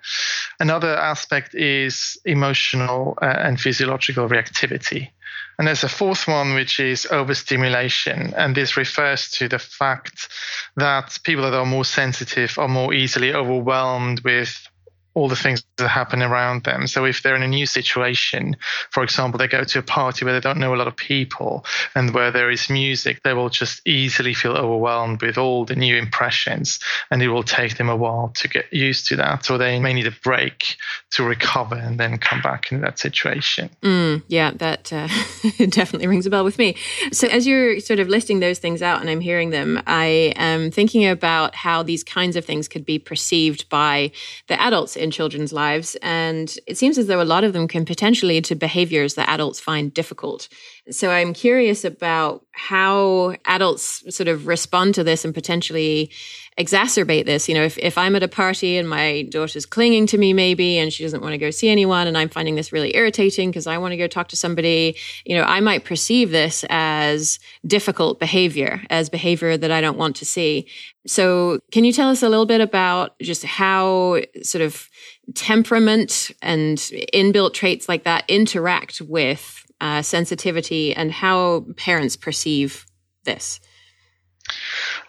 Another 0.60 0.94
aspect 0.94 1.54
is 1.54 2.18
emotional 2.26 3.16
uh, 3.22 3.24
and 3.26 3.58
physiological 3.58 4.28
reactivity. 4.28 5.10
And 5.58 5.66
there's 5.68 5.84
a 5.84 5.88
fourth 5.88 6.26
one, 6.26 6.54
which 6.54 6.78
is 6.80 7.06
overstimulation. 7.10 8.34
And 8.36 8.54
this 8.54 8.76
refers 8.76 9.30
to 9.32 9.48
the 9.48 9.58
fact 9.58 10.28
that 10.76 11.18
people 11.24 11.44
that 11.44 11.54
are 11.54 11.66
more 11.66 11.84
sensitive 11.84 12.58
are 12.58 12.68
more 12.68 12.92
easily 12.92 13.32
overwhelmed 13.32 14.20
with 14.20 14.68
all 15.14 15.28
the 15.28 15.36
things 15.36 15.64
that 15.76 15.88
happen 15.88 16.22
around 16.22 16.64
them. 16.64 16.86
So 16.86 17.04
if 17.04 17.22
they're 17.22 17.36
in 17.36 17.42
a 17.42 17.48
new 17.48 17.66
situation, 17.66 18.56
for 18.90 19.02
example, 19.02 19.38
they 19.38 19.48
go 19.48 19.64
to 19.64 19.78
a 19.78 19.82
party 19.82 20.24
where 20.24 20.34
they 20.34 20.40
don't 20.40 20.58
know 20.58 20.74
a 20.74 20.76
lot 20.76 20.88
of 20.88 20.96
people 20.96 21.64
and 21.94 22.14
where 22.14 22.30
there 22.30 22.50
is 22.50 22.70
music, 22.70 23.22
they 23.22 23.34
will 23.34 23.50
just 23.50 23.86
easily 23.86 24.34
feel 24.34 24.52
overwhelmed 24.52 25.20
with 25.22 25.36
all 25.36 25.64
the 25.64 25.76
new 25.76 25.96
impressions 25.96 26.78
and 27.10 27.22
it 27.22 27.28
will 27.28 27.42
take 27.42 27.76
them 27.76 27.88
a 27.88 27.96
while 27.96 28.28
to 28.36 28.48
get 28.48 28.72
used 28.72 29.06
to 29.08 29.16
that. 29.16 29.44
So 29.44 29.58
they 29.58 29.78
may 29.78 29.92
need 29.92 30.06
a 30.06 30.14
break 30.22 30.76
to 31.12 31.24
recover 31.24 31.74
and 31.74 32.00
then 32.00 32.16
come 32.18 32.40
back 32.40 32.72
into 32.72 32.82
that 32.82 32.98
situation. 32.98 33.68
Mm, 33.82 34.22
yeah, 34.28 34.52
that 34.52 34.92
uh, 34.92 35.08
definitely 35.68 36.06
rings 36.06 36.26
a 36.26 36.30
bell 36.30 36.44
with 36.44 36.58
me. 36.58 36.76
So 37.12 37.28
as 37.28 37.46
you're 37.46 37.80
sort 37.80 38.00
of 38.00 38.08
listing 38.08 38.40
those 38.40 38.58
things 38.58 38.80
out 38.80 39.00
and 39.00 39.10
I'm 39.10 39.20
hearing 39.20 39.50
them, 39.50 39.82
I 39.86 40.32
am 40.36 40.70
thinking 40.70 41.06
about 41.06 41.54
how 41.54 41.82
these 41.82 42.02
kinds 42.02 42.36
of 42.36 42.44
things 42.44 42.66
could 42.66 42.86
be 42.86 42.98
perceived 42.98 43.68
by 43.68 44.12
the 44.48 44.60
adults 44.60 44.96
in 45.02 45.10
children's 45.10 45.52
lives. 45.52 45.96
And 46.02 46.54
it 46.66 46.78
seems 46.78 46.96
as 46.98 47.06
though 47.06 47.20
a 47.20 47.24
lot 47.24 47.44
of 47.44 47.52
them 47.52 47.68
can 47.68 47.84
potentially 47.84 48.34
lead 48.34 48.44
to 48.46 48.54
behaviors 48.54 49.14
that 49.14 49.28
adults 49.28 49.60
find 49.60 49.92
difficult. 49.92 50.48
So 50.90 51.10
I'm 51.10 51.32
curious 51.32 51.84
about 51.84 52.44
how 52.52 53.36
adults 53.44 54.04
sort 54.14 54.28
of 54.28 54.46
respond 54.46 54.94
to 54.94 55.04
this 55.04 55.24
and 55.24 55.34
potentially 55.34 56.10
exacerbate 56.58 57.24
this. 57.24 57.48
You 57.48 57.54
know, 57.54 57.62
if, 57.62 57.78
if 57.78 57.96
I'm 57.96 58.14
at 58.16 58.22
a 58.22 58.28
party 58.28 58.76
and 58.76 58.88
my 58.88 59.22
daughter's 59.30 59.64
clinging 59.64 60.06
to 60.08 60.18
me 60.18 60.32
maybe 60.32 60.78
and 60.78 60.92
she 60.92 61.02
doesn't 61.02 61.22
want 61.22 61.32
to 61.32 61.38
go 61.38 61.50
see 61.50 61.68
anyone 61.68 62.06
and 62.06 62.18
I'm 62.18 62.28
finding 62.28 62.56
this 62.56 62.72
really 62.72 62.94
irritating 62.94 63.50
because 63.50 63.66
I 63.66 63.78
want 63.78 63.92
to 63.92 63.96
go 63.96 64.06
talk 64.06 64.28
to 64.28 64.36
somebody, 64.36 64.96
you 65.24 65.36
know, 65.36 65.44
I 65.44 65.60
might 65.60 65.84
perceive 65.84 66.30
this 66.30 66.64
as 66.68 67.38
difficult 67.66 68.18
behavior, 68.18 68.82
as 68.90 69.08
behavior 69.08 69.56
that 69.56 69.70
I 69.70 69.80
don't 69.80 69.96
want 69.96 70.16
to 70.16 70.26
see. 70.26 70.66
So 71.06 71.60
can 71.70 71.84
you 71.84 71.92
tell 71.92 72.10
us 72.10 72.22
a 72.22 72.28
little 72.28 72.46
bit 72.46 72.60
about 72.60 73.18
just 73.20 73.44
how 73.44 74.20
sort 74.42 74.62
of 74.62 74.88
temperament 75.34 76.30
and 76.40 76.78
inbuilt 77.14 77.54
traits 77.54 77.88
like 77.88 78.04
that 78.04 78.24
interact 78.28 79.00
with 79.00 79.64
uh, 79.80 80.02
sensitivity 80.02 80.94
and 80.94 81.10
how 81.12 81.66
parents 81.76 82.16
perceive 82.16 82.86
this? 83.24 83.60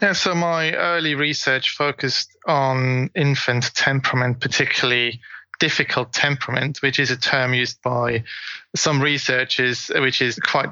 Yeah, 0.01 0.13
so 0.13 0.35
my 0.35 0.73
early 0.73 1.15
research 1.15 1.75
focused 1.75 2.35
on 2.47 3.09
infant 3.15 3.73
temperament, 3.75 4.39
particularly 4.39 5.21
difficult 5.59 6.11
temperament, 6.11 6.81
which 6.81 6.99
is 6.99 7.11
a 7.11 7.17
term 7.17 7.53
used 7.53 7.81
by 7.81 8.23
some 8.75 9.01
researchers, 9.01 9.91
which 9.95 10.21
is 10.21 10.39
quite 10.39 10.69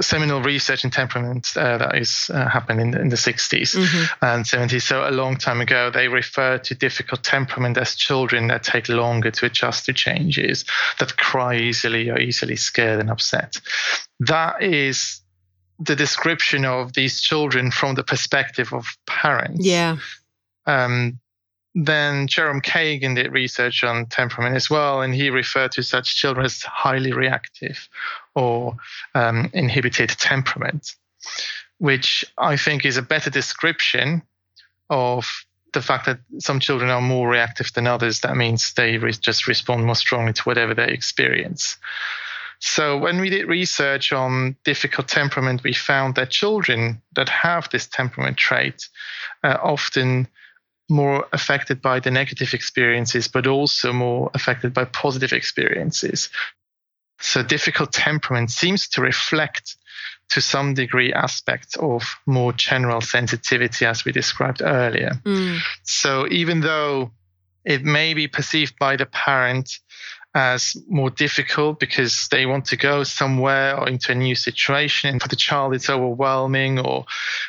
seminal 0.00 0.42
research 0.42 0.84
in 0.84 0.90
temperament 0.90 1.52
uh, 1.56 1.78
that 1.78 1.96
is 1.96 2.30
uh, 2.32 2.48
happened 2.48 2.80
in 2.80 2.90
the, 2.90 3.00
in 3.00 3.08
the 3.08 3.16
60s 3.16 3.76
mm-hmm. 3.76 4.24
and 4.24 4.44
70s. 4.44 4.82
So 4.82 5.08
a 5.08 5.10
long 5.10 5.36
time 5.36 5.60
ago, 5.60 5.90
they 5.90 6.08
referred 6.08 6.64
to 6.64 6.74
difficult 6.74 7.22
temperament 7.22 7.78
as 7.78 7.94
children 7.94 8.48
that 8.48 8.64
take 8.64 8.88
longer 8.88 9.30
to 9.30 9.46
adjust 9.46 9.86
to 9.86 9.92
changes, 9.92 10.64
that 10.98 11.16
cry 11.16 11.56
easily 11.56 12.10
or 12.10 12.18
easily 12.18 12.56
scared 12.56 13.00
and 13.00 13.10
upset. 13.10 13.60
That 14.20 14.62
is 14.62 15.20
the 15.78 15.96
description 15.96 16.64
of 16.64 16.92
these 16.92 17.20
children 17.20 17.70
from 17.70 17.94
the 17.94 18.04
perspective 18.04 18.72
of 18.72 18.86
parents. 19.06 19.64
Yeah. 19.64 19.96
Um, 20.66 21.20
then 21.74 22.28
Jerome 22.28 22.60
Kagan 22.60 23.16
did 23.16 23.32
research 23.32 23.82
on 23.82 24.06
temperament 24.06 24.54
as 24.54 24.70
well, 24.70 25.02
and 25.02 25.14
he 25.14 25.30
referred 25.30 25.72
to 25.72 25.82
such 25.82 26.16
children 26.16 26.46
as 26.46 26.62
highly 26.62 27.12
reactive 27.12 27.88
or 28.34 28.76
um, 29.14 29.50
inhibited 29.52 30.10
temperament, 30.10 30.94
which 31.78 32.24
I 32.38 32.56
think 32.56 32.84
is 32.84 32.96
a 32.96 33.02
better 33.02 33.30
description 33.30 34.22
of 34.88 35.26
the 35.72 35.82
fact 35.82 36.06
that 36.06 36.20
some 36.38 36.60
children 36.60 36.90
are 36.90 37.00
more 37.00 37.28
reactive 37.28 37.72
than 37.72 37.88
others. 37.88 38.20
That 38.20 38.36
means 38.36 38.72
they 38.74 38.98
re- 38.98 39.12
just 39.12 39.48
respond 39.48 39.84
more 39.84 39.96
strongly 39.96 40.32
to 40.32 40.42
whatever 40.42 40.74
they 40.74 40.86
experience. 40.86 41.76
So 42.60 42.96
when 42.96 43.20
we 43.20 43.30
did 43.30 43.48
research 43.48 44.12
on 44.12 44.56
difficult 44.64 45.08
temperament, 45.08 45.64
we 45.64 45.74
found 45.74 46.14
that 46.14 46.30
children 46.30 47.02
that 47.16 47.28
have 47.28 47.68
this 47.70 47.88
temperament 47.88 48.36
trait 48.36 48.88
uh, 49.42 49.58
often 49.60 50.28
more 50.88 51.26
affected 51.32 51.80
by 51.80 52.00
the 52.00 52.10
negative 52.10 52.52
experiences, 52.54 53.28
but 53.28 53.46
also 53.46 53.92
more 53.92 54.30
affected 54.34 54.74
by 54.74 54.84
positive 54.84 55.32
experiences. 55.32 56.28
So 57.20 57.42
difficult 57.42 57.92
temperament 57.92 58.50
seems 58.50 58.88
to 58.88 59.00
reflect 59.00 59.76
to 60.30 60.40
some 60.40 60.74
degree 60.74 61.12
aspects 61.12 61.76
of 61.76 62.02
more 62.26 62.52
general 62.52 63.00
sensitivity 63.00 63.86
as 63.86 64.04
we 64.04 64.12
described 64.12 64.62
earlier. 64.62 65.12
Mm. 65.24 65.60
So 65.84 66.26
even 66.30 66.60
though 66.60 67.12
it 67.64 67.84
may 67.84 68.14
be 68.14 68.28
perceived 68.28 68.78
by 68.78 68.96
the 68.96 69.06
parent 69.06 69.78
as 70.34 70.76
more 70.88 71.10
difficult 71.10 71.78
because 71.78 72.26
they 72.30 72.44
want 72.44 72.64
to 72.66 72.76
go 72.76 73.04
somewhere 73.04 73.78
or 73.78 73.88
into 73.88 74.10
a 74.10 74.14
new 74.16 74.34
situation. 74.34 75.10
And 75.10 75.22
for 75.22 75.28
the 75.28 75.36
child, 75.36 75.74
it's 75.74 75.88
overwhelming 75.88 76.80
or 76.80 77.04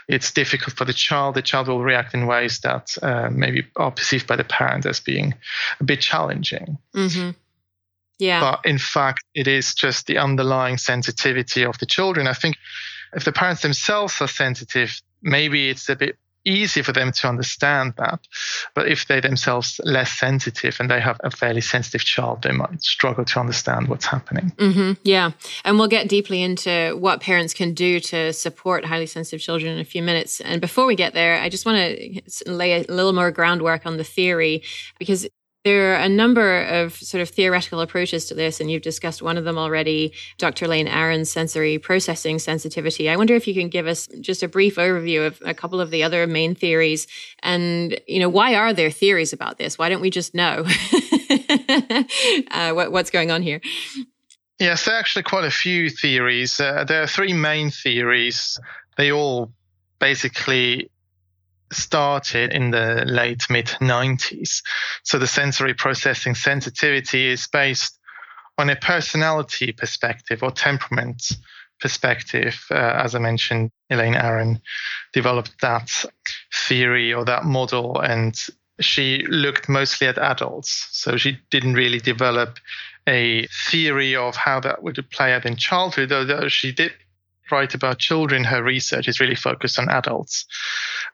it's 0.08 0.32
difficult 0.32 0.78
for 0.78 0.86
the 0.86 0.94
child. 0.94 1.36
The 1.36 1.42
child 1.42 1.68
will 1.68 1.84
react 1.84 2.14
in 2.14 2.28
ways 2.28 2.60
that 2.60 2.96
uh, 3.02 3.30
maybe 3.32 3.66
are 3.76 3.92
perceived 3.92 4.28
by 4.28 4.36
the 4.36 4.44
parent 4.44 4.86
as 4.86 5.00
being 5.00 5.34
a 5.80 5.84
bit 5.84 6.02
challenging. 6.02 6.78
Mm-hmm. 6.96 7.32
Yeah. 8.20 8.40
But 8.40 8.70
in 8.70 8.78
fact, 8.78 9.24
it 9.34 9.48
is 9.48 9.74
just 9.74 10.06
the 10.06 10.20
underlying 10.20 10.78
sensitivity 10.78 11.66
of 11.66 11.80
the 11.80 11.86
children. 11.88 12.28
I 12.28 12.34
think 12.34 12.56
if 13.14 13.26
the 13.26 13.32
parents 13.32 13.64
themselves 13.64 14.22
are 14.22 14.28
sensitive, 14.28 15.02
maybe 15.22 15.70
it's 15.70 15.90
a 15.90 15.96
bit 15.96 16.18
easy 16.46 16.82
for 16.82 16.92
them 16.92 17.12
to 17.12 17.28
understand 17.28 17.94
that. 17.98 18.20
But 18.74 18.88
if 18.88 19.08
they 19.08 19.20
themselves 19.20 19.82
less 19.84 20.12
sensitive 20.12 20.78
and 20.80 20.90
they 20.90 21.02
have 21.02 21.20
a 21.24 21.32
fairly 21.32 21.62
sensitive 21.62 22.06
child, 22.06 22.44
they 22.44 22.52
might 22.52 22.82
struggle 22.84 23.26
to 23.26 23.40
understand 23.40 23.88
what's 23.88 24.06
happening. 24.06 24.52
Mm-hmm. 24.58 24.94
Yeah. 25.04 25.32
And 25.64 25.78
we'll 25.78 25.88
get 25.88 26.08
deeply 26.08 26.42
into 26.42 26.96
what 26.98 27.22
parents 27.22 27.54
can 27.54 27.74
do 27.74 28.00
to 28.00 28.32
support 28.34 28.86
highly 28.86 29.08
sensitive 29.08 29.42
children 29.42 29.74
in 29.74 29.80
a 29.80 29.86
few 29.86 30.04
minutes. 30.04 30.40
And 30.42 30.62
before 30.62 30.86
we 30.86 30.96
get 30.96 31.14
there, 31.14 31.40
I 31.40 31.50
just 31.50 31.66
want 31.66 31.78
to 31.78 32.22
lay 32.46 32.74
a 32.74 32.86
little 32.92 33.14
more 33.14 33.32
groundwork 33.32 33.86
on 33.86 33.98
the 33.98 34.04
theory 34.04 34.64
because 35.00 35.28
there 35.66 35.94
are 35.94 35.96
a 35.96 36.08
number 36.08 36.62
of 36.62 36.94
sort 36.94 37.24
of 37.24 37.30
theoretical 37.30 37.82
approaches 37.82 38.26
to 38.28 38.36
this, 38.36 38.62
and 38.62 38.70
you've 38.70 38.84
discussed 38.84 39.24
one 39.24 39.36
of 39.36 39.46
them 39.46 39.58
already, 39.58 40.14
Dr. 40.38 40.66
Elaine 40.66 40.88
Aron's 40.88 41.32
sensory 41.32 41.80
processing 41.80 42.38
sensitivity. 42.38 43.10
I 43.10 43.16
wonder 43.16 43.34
if 43.34 43.48
you 43.48 43.56
can 43.56 43.68
give 43.68 43.88
us 43.88 44.08
just 44.22 44.44
a 44.44 44.48
brief 44.48 44.76
overview 44.76 45.26
of 45.26 45.42
a 45.44 45.56
couple 45.56 45.82
of 45.82 45.90
the 45.90 46.04
other 46.04 46.28
main 46.28 46.54
theories, 46.54 47.08
and 47.42 48.00
you 48.08 48.20
know 48.20 48.30
why 48.30 48.54
are 48.54 48.74
there 48.74 48.92
theories 48.92 49.34
about 49.34 49.58
this? 49.58 49.76
Why 49.80 49.90
don't 49.90 50.02
we 50.02 50.12
just 50.12 50.36
know 50.36 50.66
uh, 52.52 52.72
what, 52.74 52.92
what's 52.92 53.10
going 53.10 53.32
on 53.32 53.42
here? 53.42 53.60
Yes, 54.60 54.86
there 54.86 54.94
are 54.94 55.00
actually 55.00 55.24
quite 55.24 55.46
a 55.46 55.52
few 55.52 55.90
theories. 55.90 56.60
Uh, 56.60 56.84
there 56.84 57.02
are 57.02 57.08
three 57.08 57.34
main 57.34 57.72
theories. 57.72 58.60
They 58.98 59.12
all 59.12 59.52
basically 60.00 60.92
started 61.72 62.54
in 62.54 62.72
the 62.72 63.04
late 63.06 63.50
mid 63.50 63.68
90s. 63.68 64.62
So 65.04 65.20
the 65.20 65.28
sensory 65.28 65.74
processing 65.74 66.36
sensitivity 66.36 67.28
is 67.28 67.48
based 67.48 68.00
on 68.58 68.70
a 68.70 68.76
personality 68.76 69.72
perspective 69.72 70.42
or 70.44 70.52
temperament 70.52 71.24
perspective. 71.80 72.64
Uh, 72.72 72.76
as 72.76 73.16
I 73.16 73.20
mentioned, 73.20 73.72
Elaine 73.90 74.16
Aron 74.16 74.62
developed 75.14 75.60
that 75.62 75.92
theory 76.54 77.14
or 77.14 77.26
that 77.26 77.46
model, 77.46 78.00
and 78.00 78.36
she 78.80 79.26
looked 79.28 79.68
mostly 79.68 80.08
at 80.08 80.18
adults. 80.18 80.88
So 80.92 81.18
she 81.18 81.38
didn't 81.52 81.74
really 81.74 82.00
develop 82.00 82.60
a 83.08 83.48
theory 83.70 84.16
of 84.16 84.36
how 84.36 84.60
that 84.62 84.82
would 84.84 85.04
play 85.12 85.34
out 85.34 85.46
in 85.46 85.56
childhood, 85.58 86.12
although 86.12 86.48
she 86.48 86.72
did 86.72 86.92
write 87.52 87.74
about 87.74 88.00
children, 88.00 88.44
her 88.44 88.64
research 88.64 89.08
is 89.08 89.20
really 89.20 89.36
focused 89.36 89.80
on 89.80 89.90
adults. 89.90 90.46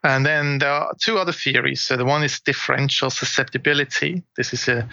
And 0.04 0.26
then 0.26 0.58
there 0.58 0.70
are 0.70 0.94
two 1.00 1.18
other 1.18 1.32
theories. 1.32 1.80
So 1.80 1.96
the 1.96 2.04
one 2.04 2.24
is 2.24 2.40
differential 2.40 3.10
susceptibility. 3.10 4.22
This 4.36 4.52
is 4.52 4.66
a 4.68 4.88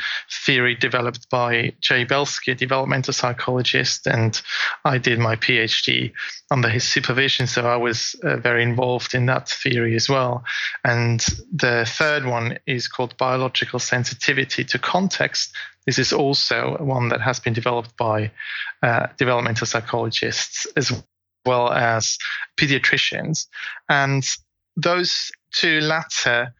theory 0.45 0.75
developed 0.75 1.29
by 1.29 1.73
Jay 1.81 2.03
Belsky, 2.03 2.51
a 2.51 2.55
developmental 2.55 3.13
psychologist, 3.13 4.05
and 4.05 4.39
I 4.85 4.97
did 4.99 5.19
my 5.19 5.35
PhD 5.35 6.11
under 6.51 6.69
his 6.69 6.83
supervision. 6.83 7.47
So 7.47 7.65
I 7.65 7.77
was 7.77 8.15
uh, 8.23 8.37
very 8.37 8.61
involved 8.61 9.15
in 9.15 9.25
that 9.27 9.49
theory 9.49 9.95
as 9.95 10.09
well. 10.09 10.43
And 10.83 11.21
the 11.51 11.85
third 11.87 12.25
one 12.25 12.59
is 12.67 12.87
called 12.87 13.17
biological 13.17 13.79
sensitivity 13.79 14.63
to 14.65 14.79
context. 14.79 15.51
This 15.85 15.97
is 15.97 16.13
also 16.13 16.77
one 16.79 17.09
that 17.09 17.21
has 17.21 17.39
been 17.39 17.53
developed 17.53 17.97
by 17.97 18.31
uh, 18.83 19.07
developmental 19.17 19.65
psychologists 19.65 20.67
as 20.75 21.03
well 21.49 21.71
as 21.71 22.17
pediatricians. 22.59 23.47
And 23.89 24.23
those 24.77 25.31
two 25.51 25.81
latter 25.81 26.53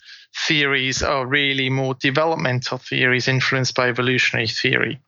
theories 0.47 1.03
are 1.03 1.25
really 1.25 1.69
more 1.69 1.95
developmental 1.95 2.77
theories 2.77 3.27
influenced 3.27 3.75
by 3.75 3.89
evolutionary 3.89 4.47
theory. 4.47 4.99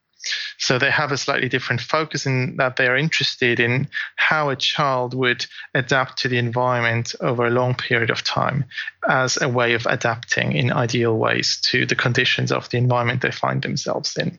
So 0.58 0.78
they 0.78 0.92
have 0.92 1.12
a 1.12 1.18
slightly 1.18 1.50
different 1.50 1.82
focus 1.82 2.28
in 2.28 2.58
that 2.58 2.76
they 2.76 2.88
are 2.88 2.96
interested 2.96 3.60
in 3.60 3.88
how 4.18 4.50
a 4.50 4.56
child 4.56 5.16
would 5.16 5.46
adapt 5.74 6.20
to 6.20 6.28
the 6.28 6.38
environment 6.38 7.16
over 7.22 7.48
a 7.48 7.50
long 7.50 7.74
period 7.74 8.12
of 8.12 8.24
time 8.24 8.66
as 9.10 9.42
a 9.42 9.50
way 9.50 9.74
of 9.74 9.88
adapting 9.88 10.52
in 10.52 10.72
ideal 10.72 11.18
ways 11.18 11.60
to 11.72 11.88
the 11.88 11.96
conditions 11.96 12.52
of 12.52 12.70
the 12.70 12.78
environment 12.78 13.22
they 13.22 13.32
find 13.32 13.64
themselves 13.64 14.16
in. 14.16 14.38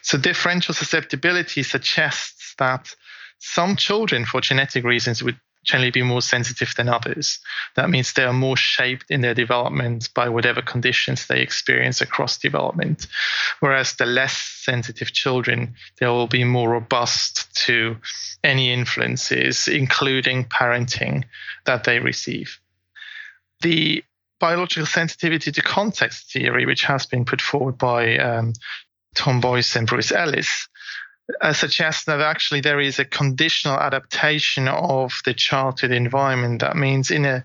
So 0.00 0.16
differential 0.16 0.72
susceptibility 0.72 1.62
suggests 1.62 2.54
that 2.58 2.94
some 3.46 3.76
children, 3.76 4.24
for 4.24 4.40
genetic 4.40 4.84
reasons, 4.84 5.22
would 5.22 5.38
generally 5.64 5.90
be 5.90 6.02
more 6.02 6.22
sensitive 6.22 6.72
than 6.76 6.88
others. 6.88 7.40
That 7.74 7.90
means 7.90 8.12
they 8.12 8.24
are 8.24 8.32
more 8.32 8.56
shaped 8.56 9.06
in 9.10 9.20
their 9.20 9.34
development 9.34 10.08
by 10.14 10.28
whatever 10.28 10.62
conditions 10.62 11.26
they 11.26 11.40
experience 11.40 12.00
across 12.00 12.38
development. 12.38 13.06
Whereas 13.60 13.94
the 13.94 14.06
less 14.06 14.36
sensitive 14.36 15.12
children, 15.12 15.74
they 15.98 16.06
will 16.06 16.28
be 16.28 16.44
more 16.44 16.70
robust 16.70 17.52
to 17.66 17.96
any 18.44 18.72
influences, 18.72 19.68
including 19.68 20.44
parenting 20.44 21.24
that 21.64 21.84
they 21.84 21.98
receive. 21.98 22.58
The 23.60 24.04
biological 24.38 24.86
sensitivity 24.86 25.50
to 25.50 25.62
context 25.62 26.32
theory, 26.32 26.66
which 26.66 26.84
has 26.84 27.06
been 27.06 27.24
put 27.24 27.40
forward 27.40 27.78
by 27.78 28.18
um, 28.18 28.52
Tom 29.14 29.40
Boyce 29.40 29.74
and 29.74 29.86
Bruce 29.86 30.12
Ellis, 30.12 30.68
uh, 31.40 31.52
suggests 31.52 32.04
that 32.04 32.20
actually 32.20 32.60
there 32.60 32.80
is 32.80 32.98
a 32.98 33.04
conditional 33.04 33.78
adaptation 33.78 34.68
of 34.68 35.12
the 35.24 35.34
child 35.34 35.76
to 35.78 35.88
the 35.88 35.96
environment. 35.96 36.60
That 36.60 36.76
means 36.76 37.10
in 37.10 37.24
a 37.24 37.44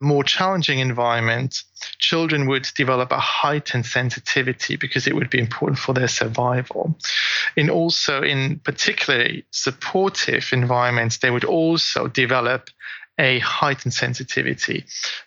more 0.00 0.22
challenging 0.22 0.80
environment, 0.80 1.62
children 1.98 2.46
would 2.46 2.68
develop 2.76 3.10
a 3.10 3.18
heightened 3.18 3.86
sensitivity 3.86 4.76
because 4.76 5.06
it 5.06 5.14
would 5.14 5.30
be 5.30 5.38
important 5.38 5.78
for 5.78 5.94
their 5.94 6.08
survival. 6.08 6.94
And 7.56 7.70
also 7.70 8.22
in 8.22 8.58
particularly 8.58 9.44
supportive 9.50 10.50
environments, 10.52 11.18
they 11.18 11.30
would 11.30 11.44
also 11.44 12.08
develop 12.08 12.68
a 13.18 13.38
heightened 13.40 13.94
sensitivity. 13.94 14.84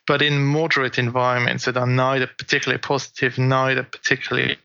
But 0.08 0.22
in 0.22 0.44
moderate 0.44 0.98
environments 0.98 1.66
that 1.66 1.78
are 1.78 1.88
neither 1.88 2.28
particularly 2.28 2.82
positive, 2.82 3.38
neither 3.38 3.84
particularly 3.84 4.58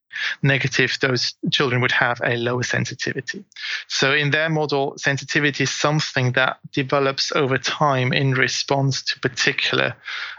negative, 0.42 0.96
those 1.00 1.34
children 1.50 1.80
would 1.80 1.92
have 1.92 2.20
a 2.24 2.36
lower 2.36 2.62
sensitivity. 2.62 3.44
So 3.88 4.12
in 4.12 4.30
their 4.30 4.48
model, 4.48 4.94
sensitivity 4.96 5.64
is 5.64 5.70
something 5.70 6.32
that 6.32 6.58
develops 6.72 7.32
over 7.32 7.58
time 7.58 8.12
in 8.12 8.32
response 8.32 9.02
to 9.04 9.20
particular 9.20 9.94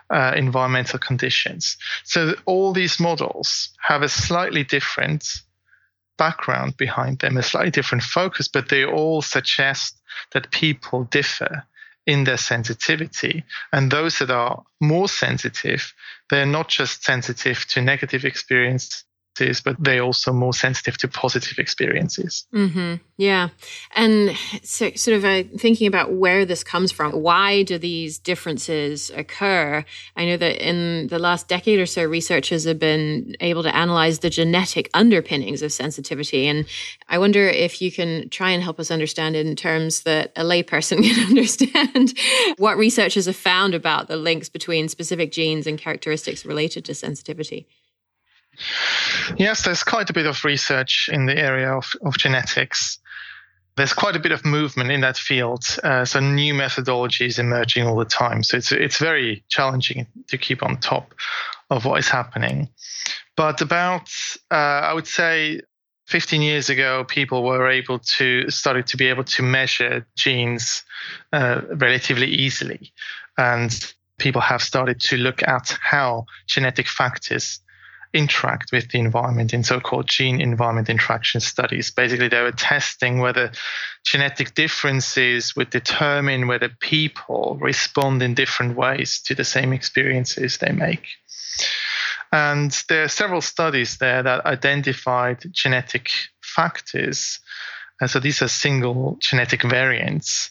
uh, 0.10 0.34
environmental 0.36 1.00
conditions. 1.00 1.78
So 2.04 2.36
all 2.46 2.74
these 2.74 3.00
models 3.00 3.70
have 3.82 4.02
a 4.02 4.10
slightly 4.10 4.64
different 4.64 5.28
background 6.18 6.78
behind 6.78 7.20
them, 7.20 7.38
a 7.38 7.44
slightly 7.44 7.72
different 7.72 8.04
focus, 8.04 8.48
but 8.48 8.70
they 8.70 8.86
all 8.86 9.22
suggest 9.22 9.98
that 10.34 10.52
people 10.52 11.06
differ 11.06 11.66
in 12.06 12.24
their 12.24 12.38
sensitivity. 12.38 13.44
And 13.72 13.92
those 13.92 14.20
that 14.20 14.32
are 14.32 14.64
more 14.80 15.08
sensitive, 15.08 15.94
they're 16.30 16.46
not 16.46 16.68
just 16.68 17.04
sensitive 17.04 17.66
to 17.70 17.82
negative 17.82 18.26
experience 18.26 19.04
but 19.38 19.76
they're 19.80 20.04
also 20.04 20.34
more 20.34 20.54
sensitive 20.54 20.98
to 21.00 21.08
positive 21.08 21.58
experiences. 21.58 22.46
Mm-hmm. 22.54 22.96
Yeah. 23.18 23.50
And 23.96 24.36
so, 24.64 24.92
sort 24.96 25.18
of 25.18 25.26
uh, 25.26 25.44
thinking 25.58 25.88
about 25.88 26.14
where 26.14 26.46
this 26.46 26.64
comes 26.64 26.92
from, 26.92 27.12
why 27.14 27.64
do 27.64 27.78
these 27.78 28.20
differences 28.20 29.10
occur? 29.12 29.86
I 30.16 30.26
know 30.26 30.38
that 30.38 30.68
in 30.68 31.08
the 31.08 31.20
last 31.20 31.48
decade 31.48 31.80
or 31.80 31.86
so, 31.86 32.04
researchers 32.04 32.66
have 32.66 32.80
been 32.80 33.36
able 33.40 33.64
to 33.64 33.76
analyze 33.76 34.20
the 34.20 34.30
genetic 34.30 34.90
underpinnings 34.94 35.62
of 35.62 35.72
sensitivity. 35.72 36.48
And 36.48 36.66
I 37.08 37.18
wonder 37.18 37.48
if 37.48 37.82
you 37.82 37.92
can 37.92 38.30
try 38.30 38.52
and 38.52 38.62
help 38.62 38.80
us 38.80 38.92
understand 38.92 39.36
in 39.36 39.56
terms 39.56 40.02
that 40.02 40.32
a 40.36 40.44
layperson 40.44 41.04
can 41.04 41.28
understand 41.28 42.14
what 42.58 42.78
researchers 42.78 43.26
have 43.26 43.36
found 43.36 43.74
about 43.74 44.08
the 44.08 44.18
links 44.18 44.50
between 44.50 44.90
specific 44.90 45.32
genes 45.32 45.68
and 45.68 45.78
characteristics 45.78 46.46
related 46.46 46.86
to 46.86 46.94
sensitivity. 46.94 47.68
Yes, 49.38 49.64
there's 49.64 49.84
quite 49.84 50.10
a 50.10 50.14
bit 50.14 50.26
of 50.26 50.44
research 50.44 51.10
in 51.12 51.26
the 51.26 51.38
area 51.38 51.72
of, 51.72 51.92
of 52.04 52.18
genetics. 52.18 53.00
There's 53.78 53.94
quite 53.94 54.16
a 54.16 54.20
bit 54.20 54.32
of 54.32 54.46
movement 54.46 54.92
in 54.92 55.02
that 55.02 55.18
field. 55.18 55.64
Uh, 55.84 56.06
so 56.06 56.20
new 56.20 56.54
methodologies 56.54 57.40
emerging 57.40 57.88
all 57.88 57.96
the 57.96 58.06
time. 58.06 58.44
So 58.44 58.58
it's 58.58 58.72
it's 58.72 58.98
very 58.98 59.44
challenging 59.50 60.08
to 60.28 60.38
keep 60.38 60.62
on 60.62 60.78
top 60.78 61.14
of 61.70 61.86
what 61.86 62.00
is 62.00 62.10
happening. 62.10 62.70
But 63.38 63.62
about 63.62 64.10
uh, 64.52 64.56
I 64.90 64.94
would 64.94 65.08
say 65.08 65.62
15 66.08 66.42
years 66.42 66.70
ago, 66.70 67.06
people 67.06 67.44
were 67.44 67.70
able 67.70 68.00
to 68.00 68.50
started 68.50 68.88
to 68.88 68.98
be 68.98 69.08
able 69.08 69.24
to 69.24 69.42
measure 69.42 70.06
genes 70.18 70.84
uh, 71.32 71.62
relatively 71.70 72.28
easily, 72.28 72.92
and 73.38 73.94
people 74.20 74.42
have 74.42 74.62
started 74.62 75.00
to 75.00 75.18
look 75.18 75.42
at 75.48 75.78
how 75.82 76.26
genetic 76.48 76.88
factors 76.88 77.62
interact 78.14 78.72
with 78.72 78.90
the 78.90 79.00
environment 79.00 79.54
in 79.54 79.64
so-called 79.64 80.08
gene 80.08 80.42
environment 80.42 80.90
interaction 80.90 81.42
studies. 81.42 81.92
Basically, 81.92 82.28
they 82.28 82.42
were 82.42 82.52
testing 82.52 83.20
whether 83.20 83.52
genetic 84.06 84.54
differences 84.54 85.56
would 85.56 85.70
determine 85.70 86.48
whether 86.48 86.70
people 86.80 87.58
respond 87.62 88.22
in 88.22 88.34
different 88.34 88.76
ways 88.76 89.22
to 89.22 89.36
the 89.36 89.44
same 89.44 89.74
experiences 89.74 90.58
they 90.58 90.72
make. 90.72 91.08
And 92.32 92.72
there 92.88 93.04
are 93.04 93.10
several 93.10 93.42
studies 93.42 93.98
there 93.98 94.24
that 94.24 94.46
identified 94.46 95.44
genetic 95.52 96.12
factors. 96.42 97.40
And 98.00 98.10
so 98.10 98.20
these 98.20 98.42
are 98.42 98.48
single 98.48 99.18
genetic 99.20 99.64
variants 99.64 100.50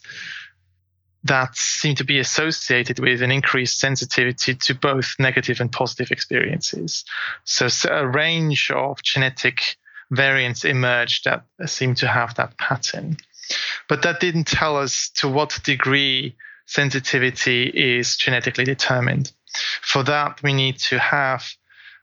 that 1.24 1.54
seem 1.54 1.94
to 1.96 2.04
be 2.04 2.18
associated 2.18 2.98
with 2.98 3.22
an 3.22 3.30
increased 3.30 3.78
sensitivity 3.78 4.54
to 4.54 4.74
both 4.74 5.14
negative 5.18 5.60
and 5.60 5.70
positive 5.70 6.10
experiences. 6.10 7.04
So, 7.44 7.68
so 7.68 7.90
a 7.90 8.06
range 8.06 8.70
of 8.70 9.02
genetic 9.02 9.76
variants 10.10 10.64
emerged 10.64 11.24
that 11.24 11.44
seem 11.66 11.94
to 11.96 12.06
have 12.06 12.34
that 12.36 12.56
pattern. 12.58 13.18
But 13.88 14.02
that 14.02 14.20
didn't 14.20 14.46
tell 14.46 14.76
us 14.76 15.10
to 15.16 15.28
what 15.28 15.60
degree 15.64 16.36
sensitivity 16.66 17.64
is 17.64 18.16
genetically 18.16 18.64
determined. 18.64 19.32
For 19.82 20.02
that, 20.04 20.42
we 20.42 20.52
need 20.52 20.78
to 20.78 20.98
have 20.98 21.44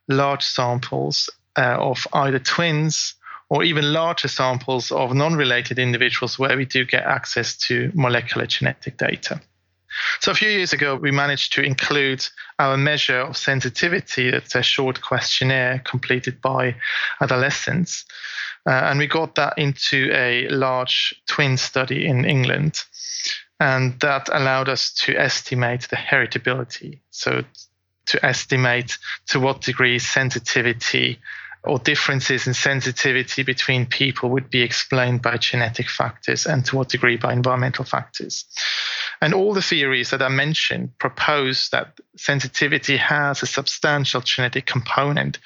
large 0.07 0.43
samples 0.43 1.29
uh, 1.57 1.77
of 1.79 2.05
either 2.13 2.39
twins 2.39 3.15
or 3.49 3.63
even 3.63 3.93
larger 3.93 4.27
samples 4.27 4.91
of 4.91 5.13
non-related 5.13 5.79
individuals 5.79 6.37
where 6.37 6.57
we 6.57 6.65
do 6.65 6.85
get 6.85 7.03
access 7.03 7.55
to 7.57 7.91
molecular 7.93 8.45
genetic 8.45 8.97
data. 8.97 9.41
So 10.19 10.31
a 10.31 10.35
few 10.35 10.49
years 10.49 10.73
ago, 10.73 10.95
we 10.95 11.11
managed 11.11 11.53
to 11.53 11.61
include 11.61 12.27
our 12.59 12.77
measure 12.77 13.21
of 13.21 13.37
sensitivity. 13.37 14.29
It's 14.29 14.55
a 14.55 14.61
short 14.61 15.01
questionnaire 15.01 15.79
completed 15.79 16.41
by 16.41 16.75
adolescents. 17.21 18.05
Uh, 18.65 18.71
and 18.71 18.99
we 18.99 19.07
got 19.07 19.35
that 19.35 19.57
into 19.57 20.11
a 20.13 20.47
large 20.49 21.15
twin 21.27 21.57
study 21.57 22.05
in 22.05 22.25
England. 22.25 22.83
And 23.59 23.99
that 24.01 24.29
allowed 24.31 24.69
us 24.69 24.93
to 25.05 25.15
estimate 25.15 25.87
the 25.89 25.95
heritability. 25.95 26.99
So 27.09 27.43
to 28.07 28.25
estimate 28.25 28.97
to 29.27 29.39
what 29.39 29.61
degree 29.61 29.99
sensitivity 29.99 31.19
or 31.67 31.79
differences 31.79 32.47
in 32.47 32.53
sensitivity 32.53 33.43
between 33.43 33.85
people 33.85 34.29
would 34.29 34.49
be 34.49 34.61
explained 34.61 35.21
by 35.21 35.37
genetic 35.37 35.89
factors 35.89 36.45
and 36.45 36.65
to 36.65 36.75
what 36.75 36.89
degree 36.89 37.17
by 37.17 37.33
environmental 37.33 37.85
factors. 37.85 38.45
And 39.21 39.33
all 39.33 39.53
the 39.53 39.61
theories 39.61 40.11
that 40.11 40.21
I 40.21 40.29
mentioned 40.29 40.97
propose 40.99 41.69
that 41.69 41.99
sensitivity 42.15 42.97
has 42.97 43.41
a 43.41 43.47
substantial 43.47 44.21
genetic 44.21 44.65
component, 44.65 45.39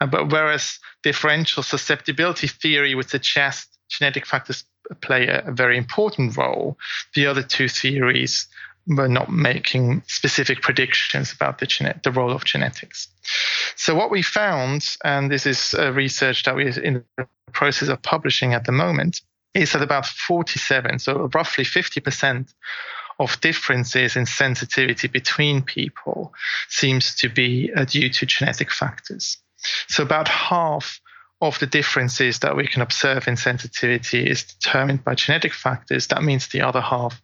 uh, 0.00 0.06
but 0.06 0.30
whereas 0.30 0.78
differential 1.02 1.62
susceptibility 1.62 2.48
theory 2.48 2.94
would 2.94 3.10
suggest 3.10 3.68
genetic 3.88 4.26
factors 4.26 4.64
play 5.00 5.28
a, 5.28 5.50
very 5.52 5.76
important 5.76 6.36
role, 6.36 6.76
the 7.14 7.26
other 7.26 7.42
two 7.42 7.68
theories 7.68 8.46
were 8.86 9.08
not 9.08 9.30
making 9.30 10.02
specific 10.06 10.60
predictions 10.60 11.32
about 11.32 11.58
the, 11.58 11.66
genet- 11.66 12.02
the 12.02 12.10
role 12.10 12.32
of 12.32 12.44
genetics. 12.44 13.08
So 13.76 13.94
what 13.94 14.10
we 14.10 14.22
found, 14.22 14.96
and 15.04 15.30
this 15.30 15.46
is 15.46 15.74
research 15.74 16.44
that 16.44 16.56
we're 16.56 16.78
in 16.80 17.04
the 17.16 17.26
process 17.52 17.88
of 17.88 18.02
publishing 18.02 18.54
at 18.54 18.64
the 18.64 18.72
moment, 18.72 19.20
is 19.54 19.72
that 19.72 19.82
about 19.82 20.06
47, 20.06 20.98
so 20.98 21.30
roughly 21.34 21.64
50% 21.64 22.52
of 23.18 23.40
differences 23.40 24.16
in 24.16 24.26
sensitivity 24.26 25.08
between 25.08 25.62
people 25.62 26.32
seems 26.68 27.14
to 27.16 27.28
be 27.28 27.70
uh, 27.76 27.84
due 27.84 28.08
to 28.08 28.26
genetic 28.26 28.72
factors. 28.72 29.38
So 29.88 30.02
about 30.02 30.28
half 30.28 31.00
of 31.42 31.58
the 31.58 31.66
differences 31.66 32.38
that 32.38 32.56
we 32.56 32.68
can 32.68 32.80
observe 32.82 33.26
in 33.26 33.36
sensitivity 33.36 34.24
is 34.24 34.44
determined 34.44 35.02
by 35.04 35.16
genetic 35.16 35.52
factors. 35.52 36.06
That 36.06 36.22
means 36.22 36.46
the 36.46 36.62
other 36.62 36.80
half 36.80 37.20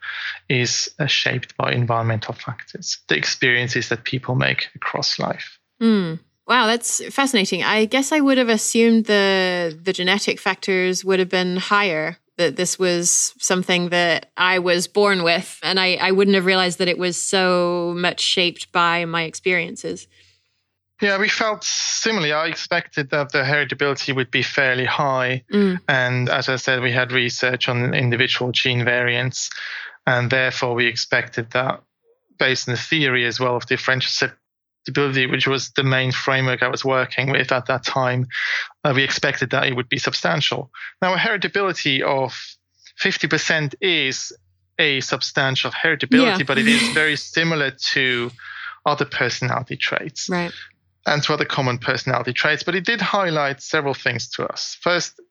is 0.49 0.91
uh, 0.99 1.07
shaped 1.07 1.57
by 1.57 1.71
environmental 1.73 2.35
factors, 2.35 2.99
the 3.07 3.17
experiences 3.17 3.89
that 3.91 4.03
people 4.03 4.35
make 4.35 4.67
across 4.75 5.21
life. 5.21 5.59
Mm. 5.81 6.19
Wow, 6.49 6.67
that's 6.67 7.05
fascinating. 7.15 7.63
I 7.63 7.85
guess 7.85 8.11
I 8.11 8.21
would 8.21 8.39
have 8.39 8.49
assumed 8.49 9.05
the 9.05 9.79
the 9.81 9.93
genetic 9.93 10.41
factors 10.41 11.05
would 11.05 11.21
have 11.21 11.29
been 11.29 11.57
higher. 11.57 12.17
That 12.39 12.57
this 12.57 12.79
was 12.79 13.35
something 13.39 13.89
that 13.89 14.31
I 14.37 14.61
was 14.61 14.87
born 14.87 15.25
with, 15.25 15.59
and 15.63 15.79
I, 15.79 15.95
I 15.95 16.13
wouldn't 16.13 16.37
have 16.37 16.47
realized 16.47 16.79
that 16.79 16.87
it 16.89 16.97
was 16.97 17.21
so 17.21 17.95
much 17.97 18.21
shaped 18.21 18.71
by 18.73 19.05
my 19.05 19.25
experiences. 19.25 20.07
Yeah, 21.01 21.19
we 21.19 21.29
felt 21.29 21.63
similarly. 21.63 22.33
I 22.33 22.47
expected 22.47 23.11
that 23.11 23.31
the 23.31 23.43
heritability 23.43 24.15
would 24.15 24.31
be 24.31 24.43
fairly 24.43 24.85
high. 24.85 25.45
Mm. 25.53 25.81
And 25.89 26.29
as 26.29 26.49
I 26.49 26.57
said, 26.57 26.83
we 26.83 26.91
had 26.91 27.13
research 27.13 27.69
on 27.69 27.95
individual 27.95 28.51
gene 28.51 28.85
variants. 28.85 29.51
And 30.07 30.31
therefore, 30.31 30.75
we 30.75 30.87
expected 30.87 31.51
that 31.53 31.83
based 32.39 32.69
on 32.69 32.75
the 32.75 32.81
theory 32.81 33.27
as 33.27 33.39
well 33.39 33.57
of 33.57 33.67
differential 33.67 34.11
susceptibility, 34.11 35.27
which 35.27 35.47
was 35.47 35.71
the 35.71 35.85
main 35.85 36.11
framework 36.11 36.63
I 36.63 36.69
was 36.69 36.85
working 36.85 37.31
with 37.31 37.53
at 37.53 37.67
that 37.67 37.85
time, 37.85 38.27
uh, 38.85 38.93
we 38.95 39.05
expected 39.05 39.51
that 39.51 39.67
it 39.67 39.77
would 39.77 39.89
be 39.89 39.99
substantial. 39.99 40.71
Now, 41.03 41.15
a 41.15 41.19
heritability 41.19 42.01
of 42.03 42.35
50% 43.01 43.75
is 43.81 44.33
a 44.79 45.01
substantial 45.01 45.71
heritability, 45.71 46.39
yeah. 46.39 46.45
but 46.45 46.59
it 46.59 46.67
is 46.67 46.89
very 46.91 47.17
similar 47.37 47.71
to 47.93 48.31
other 48.87 49.05
personality 49.05 49.77
traits. 49.77 50.29
Right. 50.29 50.53
And 51.07 51.23
to 51.23 51.33
other 51.33 51.45
common 51.45 51.79
personality 51.79 52.33
traits, 52.33 52.63
but 52.63 52.75
it 52.75 52.85
did 52.85 53.01
highlight 53.01 53.63
several 53.63 53.95
things 53.95 54.29
to 54.31 54.47
us. 54.47 54.77
Firstly, 54.81 55.25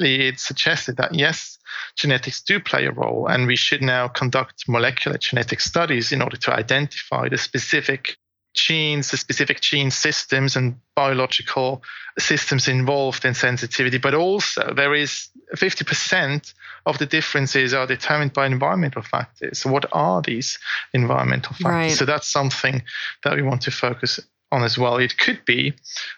it 0.00 0.38
suggested 0.38 0.96
that 0.98 1.14
yes, 1.14 1.58
genetics 1.96 2.40
do 2.40 2.60
play 2.60 2.86
a 2.86 2.92
role, 2.92 3.26
and 3.26 3.46
we 3.46 3.56
should 3.56 3.82
now 3.82 4.06
conduct 4.06 4.68
molecular 4.68 5.18
genetic 5.18 5.60
studies 5.60 6.12
in 6.12 6.22
order 6.22 6.36
to 6.36 6.52
identify 6.52 7.28
the 7.28 7.38
specific 7.38 8.16
genes, 8.54 9.10
the 9.10 9.16
specific 9.16 9.60
gene 9.60 9.90
systems 9.90 10.56
and 10.56 10.76
biological 10.94 11.82
systems 12.18 12.68
involved 12.68 13.24
in 13.24 13.34
sensitivity. 13.34 13.98
But 13.98 14.14
also, 14.14 14.72
there 14.74 14.94
is 14.94 15.28
50% 15.56 16.54
of 16.86 16.98
the 16.98 17.06
differences 17.06 17.74
are 17.74 17.86
determined 17.86 18.32
by 18.32 18.46
environmental 18.46 19.02
factors. 19.02 19.58
So, 19.58 19.70
what 19.70 19.86
are 19.92 20.22
these 20.22 20.58
environmental 20.92 21.54
factors? 21.54 21.64
Right. 21.64 21.90
So, 21.92 22.04
that's 22.04 22.28
something 22.28 22.82
that 23.24 23.34
we 23.34 23.42
want 23.42 23.62
to 23.62 23.70
focus 23.70 24.20
on 24.54 24.62
as 24.62 24.78
well. 24.78 24.96
It 24.96 25.18
could 25.18 25.44
be 25.44 25.74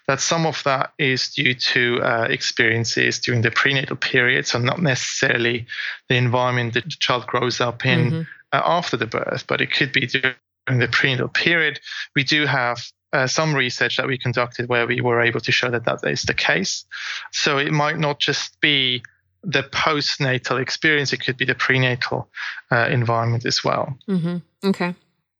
that 0.07 0.21
some 0.21 0.45
of 0.45 0.61
that 0.63 0.93
is 0.97 1.29
due 1.29 1.55
to 1.55 1.99
uh, 2.01 2.27
experiences 2.29 3.19
during 3.19 3.41
the 3.41 3.51
prenatal 3.51 3.95
period, 3.95 4.45
so 4.45 4.59
not 4.59 4.81
necessarily 4.81 5.65
the 6.07 6.15
environment 6.15 6.73
that 6.75 6.85
the 6.85 6.95
child 6.99 7.25
grows 7.27 7.59
up 7.59 7.85
in 7.85 7.99
mm-hmm. 7.99 8.21
uh, 8.53 8.61
after 8.63 8.95
the 8.95 9.07
birth, 9.07 9.45
but 9.47 9.59
it 9.59 9.71
could 9.71 9.91
be 9.91 10.05
during 10.05 10.35
the 10.79 10.87
prenatal 10.87 11.27
period. 11.27 11.79
We 12.15 12.23
do 12.23 12.45
have 12.45 12.79
uh, 13.13 13.25
some 13.25 13.55
research 13.55 13.97
that 13.97 14.07
we 14.07 14.17
conducted 14.17 14.69
where 14.69 14.85
we 14.85 15.01
were 15.01 15.21
able 15.21 15.39
to 15.39 15.51
show 15.51 15.71
that 15.71 15.85
that 15.85 15.99
is 16.05 16.23
the 16.23 16.33
case. 16.33 16.85
So 17.31 17.57
it 17.57 17.71
might 17.71 17.97
not 17.97 18.19
just 18.19 18.59
be 18.61 19.01
the 19.43 19.63
postnatal 19.63 20.61
experience, 20.61 21.13
it 21.13 21.23
could 21.23 21.37
be 21.37 21.45
the 21.45 21.55
prenatal 21.55 22.29
uh, 22.71 22.87
environment 22.89 23.45
as 23.45 23.63
well. 23.63 23.97
Mm-hmm. 24.09 24.37
Okay. 24.69 24.93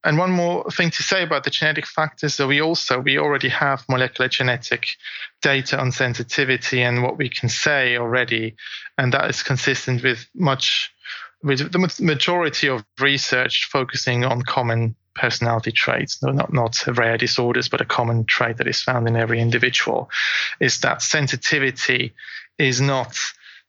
And 0.03 0.17
one 0.17 0.31
more 0.31 0.63
thing 0.71 0.91
to 0.91 1.03
say 1.03 1.23
about 1.23 1.43
the 1.43 1.49
genetic 1.49 1.85
factors 1.85 2.37
that 2.37 2.47
we 2.47 2.61
also 2.61 2.99
we 2.99 3.17
already 3.17 3.49
have 3.49 3.83
molecular 3.89 4.29
genetic 4.29 4.95
data 5.41 5.79
on 5.79 5.91
sensitivity 5.91 6.81
and 6.81 7.03
what 7.03 7.17
we 7.17 7.29
can 7.29 7.49
say 7.49 7.97
already, 7.97 8.55
and 8.97 9.11
that 9.13 9.29
is 9.29 9.43
consistent 9.43 10.03
with 10.03 10.27
much 10.33 10.93
with 11.43 11.71
the 11.71 11.95
majority 11.99 12.67
of 12.67 12.85
research 12.99 13.67
focusing 13.71 14.23
on 14.23 14.41
common 14.41 14.95
personality 15.15 15.71
traits, 15.71 16.21
no, 16.21 16.31
not 16.31 16.53
not 16.53 16.85
rare 16.95 17.17
disorders, 17.17 17.67
but 17.67 17.81
a 17.81 17.85
common 17.85 18.23
trait 18.25 18.57
that 18.57 18.67
is 18.67 18.81
found 18.81 19.07
in 19.07 19.15
every 19.15 19.39
individual, 19.39 20.09
is 20.59 20.79
that 20.81 21.01
sensitivity 21.01 22.13
is 22.57 22.79
not 22.79 23.17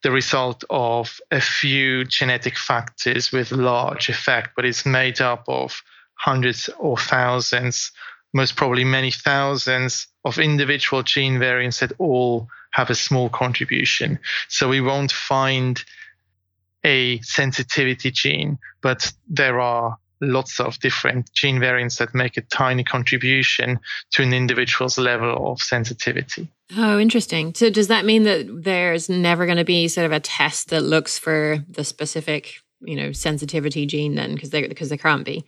the 0.02 0.10
result 0.12 0.62
of 0.70 1.18
a 1.30 1.40
few 1.40 2.04
genetic 2.04 2.56
factors 2.56 3.32
with 3.32 3.50
large 3.50 4.08
effect, 4.08 4.50
but 4.54 4.64
it's 4.64 4.86
made 4.86 5.20
up 5.20 5.44
of 5.48 5.82
hundreds 6.18 6.68
or 6.78 6.96
thousands, 6.96 7.90
most 8.34 8.56
probably 8.56 8.84
many 8.84 9.10
thousands 9.10 10.06
of 10.24 10.38
individual 10.38 11.02
gene 11.02 11.38
variants 11.38 11.80
that 11.80 11.92
all 11.98 12.48
have 12.72 12.90
a 12.90 12.94
small 12.94 13.28
contribution. 13.28 14.18
So 14.48 14.68
we 14.68 14.80
won't 14.80 15.12
find 15.12 15.82
a 16.84 17.20
sensitivity 17.20 18.10
gene, 18.10 18.58
but 18.82 19.12
there 19.28 19.60
are 19.60 19.96
lots 20.20 20.58
of 20.58 20.78
different 20.80 21.32
gene 21.32 21.60
variants 21.60 21.96
that 21.96 22.14
make 22.14 22.36
a 22.36 22.42
tiny 22.42 22.82
contribution 22.84 23.78
to 24.12 24.22
an 24.22 24.32
individual's 24.32 24.98
level 24.98 25.52
of 25.52 25.60
sensitivity. 25.60 26.48
Oh, 26.76 26.98
interesting. 26.98 27.54
So, 27.54 27.70
does 27.70 27.88
that 27.88 28.04
mean 28.04 28.24
that 28.24 28.46
there's 28.64 29.08
never 29.08 29.46
going 29.46 29.58
to 29.58 29.64
be 29.64 29.88
sort 29.88 30.06
of 30.06 30.12
a 30.12 30.20
test 30.20 30.70
that 30.70 30.82
looks 30.82 31.18
for 31.18 31.64
the 31.68 31.84
specific, 31.84 32.56
you 32.80 32.96
know, 32.96 33.12
sensitivity 33.12 33.86
gene 33.86 34.16
then? 34.16 34.34
Because 34.34 34.50
there, 34.50 34.68
because 34.68 34.88
there 34.88 34.98
can't 34.98 35.24
be. 35.24 35.44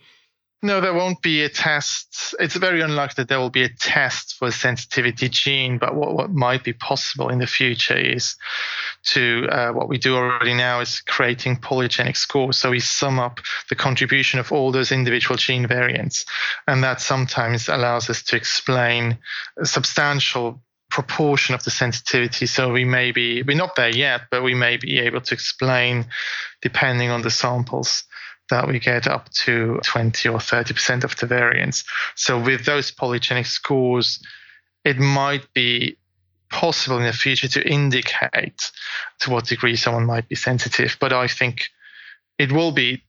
No, 0.63 0.79
there 0.79 0.93
won't 0.93 1.23
be 1.23 1.43
a 1.43 1.49
test. 1.49 2.35
It's 2.39 2.55
very 2.55 2.81
unlikely 2.81 3.15
that 3.17 3.29
there 3.29 3.39
will 3.39 3.49
be 3.49 3.63
a 3.63 3.69
test 3.69 4.35
for 4.35 4.49
a 4.49 4.51
sensitivity 4.51 5.27
gene, 5.27 5.79
but 5.79 5.95
what, 5.95 6.13
what 6.13 6.31
might 6.31 6.63
be 6.63 6.73
possible 6.73 7.29
in 7.29 7.39
the 7.39 7.47
future 7.47 7.97
is 7.97 8.35
to 9.05 9.47
uh, 9.49 9.71
what 9.71 9.89
we 9.89 9.97
do 9.97 10.15
already 10.15 10.53
now 10.53 10.79
is 10.79 11.01
creating 11.01 11.57
polygenic 11.57 12.15
scores. 12.15 12.57
So 12.57 12.69
we 12.69 12.79
sum 12.79 13.17
up 13.17 13.39
the 13.69 13.75
contribution 13.75 14.39
of 14.39 14.51
all 14.51 14.71
those 14.71 14.91
individual 14.91 15.35
gene 15.35 15.65
variants, 15.65 16.25
and 16.67 16.83
that 16.83 17.01
sometimes 17.01 17.67
allows 17.67 18.07
us 18.11 18.21
to 18.23 18.35
explain 18.35 19.17
a 19.59 19.65
substantial 19.65 20.61
proportion 20.91 21.55
of 21.55 21.63
the 21.63 21.71
sensitivity. 21.71 22.45
So 22.45 22.71
we 22.71 22.85
may 22.85 23.11
be, 23.11 23.41
we're 23.41 23.57
not 23.57 23.75
there 23.75 23.95
yet, 23.95 24.23
but 24.29 24.43
we 24.43 24.53
may 24.53 24.77
be 24.77 24.99
able 24.99 25.21
to 25.21 25.33
explain, 25.33 26.05
depending 26.61 27.09
on 27.09 27.23
the 27.23 27.31
samples, 27.31 28.03
that 28.51 28.67
we 28.67 28.79
get 28.79 29.07
up 29.07 29.29
to 29.29 29.79
20 29.83 30.29
or 30.29 30.37
30% 30.37 31.03
of 31.03 31.15
the 31.15 31.25
variance. 31.25 31.83
So 32.15 32.39
with 32.39 32.65
those 32.65 32.91
polygenic 32.91 33.47
scores, 33.47 34.23
it 34.85 34.99
might 34.99 35.51
be 35.53 35.97
possible 36.49 36.97
in 36.97 37.05
the 37.05 37.13
future 37.13 37.47
to 37.47 37.67
indicate 37.67 38.71
to 39.21 39.31
what 39.31 39.47
degree 39.47 39.75
someone 39.75 40.05
might 40.05 40.29
be 40.29 40.35
sensitive. 40.35 40.97
But 40.99 41.13
I 41.13 41.27
think 41.27 41.69
it 42.37 42.51
will 42.51 42.71
be 42.71 43.03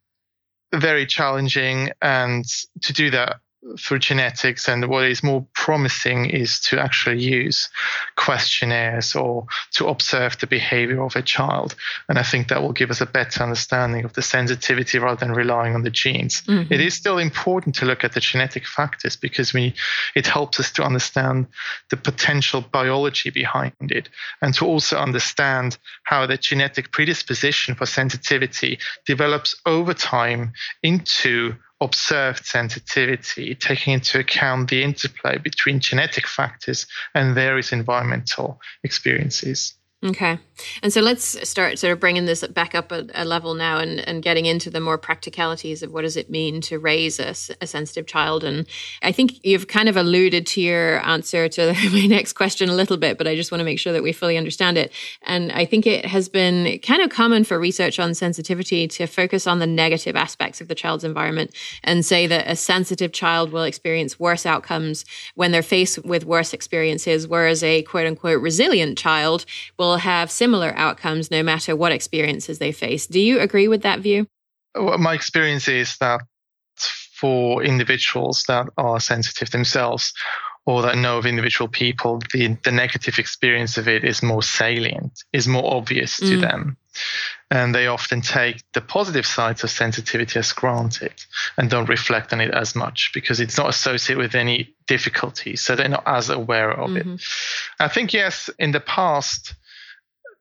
very 0.73 1.07
challenging. 1.07 1.91
And 2.01 2.45
to 2.83 2.93
do 2.93 3.11
that, 3.11 3.41
through 3.79 4.01
genetics. 4.01 4.69
And 4.69 4.89
what 4.89 5.05
is 5.05 5.23
more 5.23 5.47
promising 5.55 6.27
is 6.27 6.61
to 6.61 6.81
actually 6.81 7.23
use 7.23 7.69
questionnaires 8.17 9.15
or 9.15 9.47
to 9.73 9.87
observe 9.89 10.39
the 10.39 10.47
behavior 10.47 11.03
of 11.03 11.17
a 11.17 11.23
child. 11.23 11.75
And 12.09 12.19
I 12.19 12.23
think 12.23 12.49
that 12.49 12.63
will 12.63 12.73
give 12.73 12.91
us 12.91 13.01
a 13.01 13.07
better 13.07 13.43
understanding 13.43 14.05
of 14.05 14.13
the 14.15 14.23
sensitivity 14.23 14.99
rather 14.99 15.25
than 15.25 15.35
relying 15.35 15.75
on 15.75 15.83
the 15.83 15.91
genes. 15.91 16.43
Mm-hmm. 16.43 16.73
It 16.73 16.81
is 16.81 16.95
still 16.95 17.19
important 17.19 17.75
to 17.77 17.87
look 17.87 18.05
at 18.05 18.13
the 18.13 18.21
genetic 18.21 18.67
factors 18.67 19.17
because 19.17 19.53
we 19.53 19.75
it 20.15 20.27
helps 20.27 20.59
us 20.59 20.73
to 20.73 20.83
understand 20.83 21.47
the 21.91 21.97
potential 21.97 22.61
biology 22.61 23.31
behind 23.31 23.73
it 23.81 24.09
and 24.41 24.55
to 24.55 24.67
also 24.67 24.97
understand 24.97 25.79
how 26.05 26.27
the 26.27 26.37
genetic 26.37 26.93
predisposition 26.93 27.75
for 27.75 27.87
sensitivity 27.87 28.79
develops 29.07 29.55
over 29.67 29.95
time 29.95 30.53
into 30.83 31.55
observed 31.83 32.45
sensitivity, 32.45 33.55
taking 33.55 33.95
into 33.95 34.19
account 34.19 34.71
the 34.71 34.83
interplay 34.83 35.39
between 35.39 35.81
genetic 35.81 36.27
factors 36.27 36.87
and 37.15 37.35
various 37.35 37.73
environmental 37.73 38.61
experiences. 38.85 39.75
Okay. 40.05 40.39
And 40.83 40.93
so 40.93 41.01
let's 41.01 41.49
start 41.49 41.79
sort 41.79 41.93
of 41.93 42.01
bringing 42.01 42.25
this 42.25 42.45
back 42.49 42.75
up 42.75 42.91
a, 42.91 43.07
a, 43.15 43.25
level 43.25 43.55
now 43.55 43.79
and, 43.79 44.01
and 44.01 44.21
getting 44.21 44.47
into 44.47 44.69
the 44.69 44.81
more 44.81 44.99
practicalities 44.99 45.83
of 45.83 45.93
what 45.93 46.03
does 46.03 46.17
it 46.17 46.29
mean 46.29 46.61
to 46.63 46.79
raise 46.79 47.21
a, 47.21 47.31
a, 47.61 47.67
sensitive 47.67 48.07
child. 48.07 48.43
And 48.43 48.67
I 49.03 49.13
think 49.13 49.45
you've 49.45 49.69
kind 49.69 49.89
of 49.89 49.97
alluded 49.97 50.47
to 50.49 50.61
your 50.61 51.05
answer 51.07 51.49
to 51.51 51.73
my 51.93 52.07
next 52.07 52.33
question 52.33 52.69
a 52.69 52.75
little 52.75 52.97
bit, 52.97 53.17
but 53.17 53.29
I 53.29 53.37
just 53.37 53.53
want 53.53 53.61
to 53.61 53.65
make 53.65 53.79
sure 53.79 53.93
that 53.93 54.03
we 54.03 54.13
fully 54.13 54.37
understand 54.37 54.77
it. 54.77 54.93
And 55.23 55.53
I 55.53 55.65
think 55.65 55.87
it 55.87 56.05
has 56.05 56.29
been 56.29 56.81
kind 56.81 57.03
of 57.03 57.11
common 57.11 57.45
for 57.45 57.59
research 57.59 58.01
on 58.01 58.15
sensitivity 58.15 58.89
to 58.89 59.07
focus 59.07 59.47
on 59.47 59.61
the 59.61 59.67
negative 59.69 60.17
aspects 60.17 60.61
of 60.61 60.67
the 60.67 60.75
child's 60.75 61.05
environment 61.05 61.55
and 61.85 62.05
say 62.05 62.27
that 62.27 62.49
a 62.49 62.57
sensitive 62.57 63.13
child 63.13 63.53
will 63.53 63.63
experience 63.63 64.19
worse 64.19 64.47
outcomes 64.47 65.05
when 65.37 65.53
they're 65.53 65.63
faced 65.63 66.05
with 66.05 66.25
worse 66.25 66.53
experiences, 66.53 67.29
whereas 67.29 67.63
a 67.63 67.83
quote 67.83 68.07
unquote 68.07 68.43
resilient 68.43 68.99
child 68.99 69.47
will 69.79 69.92
will 69.93 69.99
have 69.99 70.31
similar 70.31 70.73
outcomes 70.75 71.31
no 71.31 71.43
matter 71.43 71.77
what 71.77 71.93
experiences 71.93 72.59
they 72.59 72.73
face. 72.73 73.07
Do 73.07 73.21
you 73.21 73.41
agree 73.41 73.69
with 73.69 73.83
that 73.83 74.01
view? 74.01 74.27
Well, 74.75 74.97
my 74.97 75.13
experience 75.13 75.69
is 75.69 75.99
that 75.99 76.23
for 77.15 77.63
individuals 77.63 78.45
that 78.49 78.69
are 78.79 79.01
sensitive 79.01 79.51
themselves 79.51 80.15
or 80.65 80.81
that 80.83 80.97
know 80.97 81.19
of 81.19 81.27
individual 81.27 81.69
people, 81.69 82.21
the, 82.33 82.57
the 82.65 82.73
negative 82.73 83.19
experience 83.19 83.77
of 83.77 83.87
it 83.87 84.03
is 84.03 84.23
more 84.23 84.43
salient, 84.43 85.25
is 85.33 85.47
more 85.47 85.75
obvious 85.75 86.17
to 86.17 86.39
mm. 86.39 86.41
them. 86.41 86.77
And 87.51 87.75
they 87.75 87.87
often 87.87 88.23
take 88.23 88.63
the 88.73 88.81
positive 88.81 89.27
sides 89.27 89.63
of 89.63 89.71
sensitivity 89.71 90.39
as 90.39 90.53
granted 90.53 91.13
and 91.59 91.69
don't 91.69 91.89
reflect 91.89 92.33
on 92.33 92.41
it 92.41 92.55
as 92.55 92.75
much 92.75 93.11
because 93.13 93.41
it's 93.41 93.59
not 93.59 93.69
associated 93.69 94.23
with 94.23 94.35
any 94.35 94.75
difficulties, 94.87 95.61
so 95.61 95.77
they're 95.77 95.89
not 95.89 96.05
as 96.07 96.31
aware 96.31 96.71
of 96.71 96.91
mm-hmm. 96.91 97.15
it. 97.15 97.23
I 97.79 97.89
think, 97.89 98.15
yes, 98.15 98.49
in 98.59 98.73
the 98.73 98.81
past, 98.81 99.55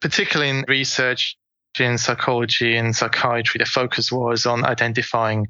particularly 0.02 0.50
in 0.50 0.66
research 0.68 1.38
in 1.80 1.98
psychology 1.98 2.76
and 2.76 2.96
psychiatry, 2.96 3.60
the 3.60 3.66
focus 3.66 4.12
was 4.12 4.46
on 4.46 4.66
identifying 4.66 5.48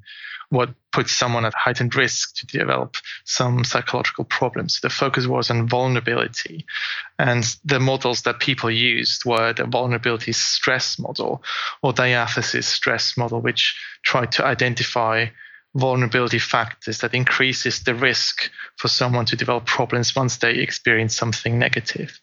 what 0.49 0.69
puts 0.91 1.13
someone 1.13 1.45
at 1.45 1.53
heightened 1.53 1.95
risk 1.95 2.35
to 2.35 2.45
develop 2.45 2.97
some 3.23 3.63
psychological 3.63 4.25
problems. 4.25 4.81
The 4.81 4.89
focus 4.89 5.25
was 5.25 5.49
on 5.49 5.67
vulnerability. 5.67 6.65
And 7.17 7.43
the 7.63 7.79
models 7.79 8.23
that 8.23 8.41
people 8.41 8.69
used 8.69 9.23
were 9.23 9.53
the 9.53 9.63
vulnerability 9.63 10.33
stress 10.33 10.99
model 10.99 11.41
or 11.81 11.93
diathesis 11.93 12.67
stress 12.67 13.15
model, 13.15 13.39
which 13.39 13.79
tried 14.03 14.33
to 14.33 14.45
identify 14.45 15.27
vulnerability 15.73 16.39
factors 16.39 16.97
that 16.97 17.13
increases 17.13 17.83
the 17.83 17.95
risk 17.95 18.51
for 18.75 18.89
someone 18.89 19.25
to 19.25 19.37
develop 19.37 19.65
problems 19.65 20.13
once 20.15 20.35
they 20.37 20.55
experience 20.55 21.15
something 21.15 21.57
negative. 21.57 22.19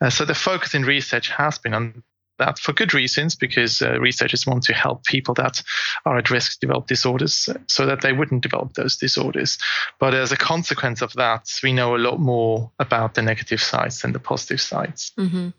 Uh, 0.00 0.10
so 0.10 0.24
the 0.24 0.34
focus 0.34 0.74
in 0.74 0.82
research 0.82 1.28
has 1.30 1.58
been 1.58 1.74
on 1.74 2.02
that 2.40 2.58
for 2.58 2.72
good 2.72 2.92
reasons, 2.92 3.36
because 3.36 3.80
uh, 3.80 4.00
researchers 4.00 4.46
want 4.46 4.64
to 4.64 4.72
help 4.72 5.04
people 5.04 5.34
that 5.34 5.62
are 6.04 6.18
at 6.18 6.30
risk 6.30 6.52
to 6.52 6.66
develop 6.66 6.88
disorders 6.88 7.48
so 7.68 7.86
that 7.86 8.00
they 8.00 8.12
wouldn't 8.12 8.42
develop 8.42 8.72
those 8.72 8.96
disorders. 8.96 9.58
But 10.00 10.14
as 10.14 10.32
a 10.32 10.36
consequence 10.36 11.02
of 11.02 11.12
that, 11.12 11.48
we 11.62 11.72
know 11.72 11.94
a 11.94 11.98
lot 11.98 12.18
more 12.18 12.72
about 12.80 13.14
the 13.14 13.22
negative 13.22 13.60
sides 13.60 14.00
than 14.00 14.12
the 14.12 14.18
positive 14.18 14.60
sides. 14.60 15.12
Mm-hmm. 15.18 15.50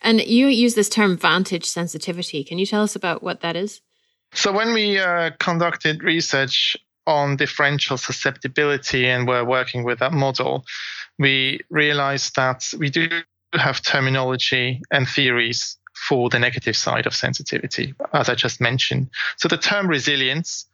And 0.00 0.20
you 0.20 0.46
use 0.46 0.74
this 0.74 0.88
term 0.88 1.16
vantage 1.16 1.66
sensitivity. 1.66 2.42
Can 2.44 2.58
you 2.58 2.66
tell 2.66 2.82
us 2.82 2.96
about 2.96 3.22
what 3.22 3.40
that 3.42 3.56
is? 3.56 3.80
So, 4.32 4.52
when 4.52 4.72
we 4.72 4.98
uh, 4.98 5.30
conducted 5.38 6.02
research 6.02 6.76
on 7.06 7.36
differential 7.36 7.96
susceptibility 7.96 9.06
and 9.06 9.26
were 9.26 9.44
working 9.44 9.84
with 9.84 10.00
that 10.00 10.12
model, 10.12 10.64
we 11.18 11.60
realized 11.70 12.36
that 12.36 12.70
we 12.78 12.90
do 12.90 13.08
have 13.54 13.82
terminology 13.82 14.82
and 14.90 15.08
theories 15.08 15.76
for 16.08 16.28
the 16.28 16.38
negative 16.38 16.76
side 16.76 17.06
of 17.06 17.14
sensitivity, 17.14 17.94
as 18.12 18.28
I 18.28 18.34
just 18.34 18.60
mentioned. 18.60 19.10
So 19.36 19.48
the 19.48 19.58
term 19.58 19.88
resilience 19.88 20.66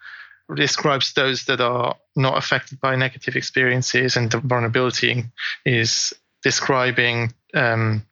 describes 0.54 1.12
those 1.14 1.44
that 1.44 1.60
are 1.60 1.96
not 2.16 2.36
affected 2.36 2.80
by 2.80 2.96
negative 2.96 3.36
experiences, 3.36 4.16
and 4.16 4.30
the 4.30 4.38
vulnerability 4.38 5.24
is 5.64 6.12
describing 6.42 7.32
um, 7.54 8.04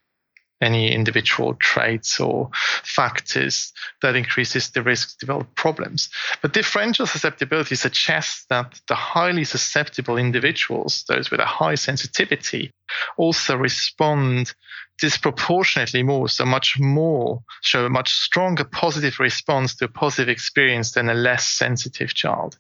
any 0.63 0.93
individual 0.93 1.55
traits 1.55 2.21
or 2.21 2.51
factors 2.85 3.73
that 4.01 4.17
increases 4.17 4.71
the 4.71 4.83
risk 4.83 5.11
to 5.11 5.27
develop 5.27 5.55
problems. 5.55 6.09
But 6.41 6.53
differential 6.53 7.07
susceptibility 7.07 7.75
suggests 7.75 8.47
that 8.49 8.81
the 8.89 8.95
highly 8.95 9.45
susceptible 9.45 10.17
individuals, 10.17 11.05
those 11.09 11.31
with 11.31 11.41
a 11.41 11.47
high 11.47 11.75
sensitivity, 11.75 12.73
also 13.17 13.57
respond 13.57 14.55
disproportionately 14.99 16.03
more, 16.03 16.29
so 16.29 16.45
much 16.45 16.79
more, 16.79 17.43
show 17.63 17.85
a 17.85 17.91
much 17.91 18.13
stronger 18.13 18.65
positive 18.65 19.19
response 19.19 19.75
to 19.75 19.87
a 19.87 19.89
positive 19.89 20.29
experience 20.29 20.93
than 20.93 21.09
a 21.09 21.15
less 21.15 21.49
sensitive 21.49 22.15
child. 22.15 22.57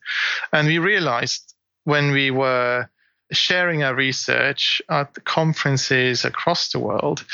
And 0.53 0.67
we 0.67 0.79
realized 0.79 1.55
when 1.85 2.11
we 2.11 2.31
were 2.31 2.89
sharing 3.33 3.83
our 3.83 3.95
research 3.95 4.81
at 4.89 5.25
conferences 5.25 6.25
across 6.25 6.71
the 6.71 6.79
world, 6.79 7.25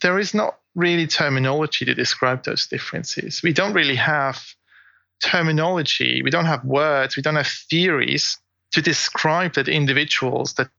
there 0.00 0.18
is 0.18 0.34
not 0.34 0.58
really 0.74 1.06
terminology 1.06 1.84
to 1.84 1.94
describe 1.94 2.44
those 2.44 2.66
differences. 2.66 3.42
We 3.42 3.52
don't 3.52 3.74
really 3.74 3.96
have 3.96 4.42
terminology, 5.22 6.22
we 6.22 6.30
don't 6.30 6.46
have 6.46 6.64
words, 6.64 7.16
we 7.16 7.22
don't 7.22 7.36
have 7.36 7.52
theories 7.70 8.38
to 8.72 8.82
describe 8.82 9.54
that 9.54 9.68
individuals, 9.68 10.54
that 10.54 10.70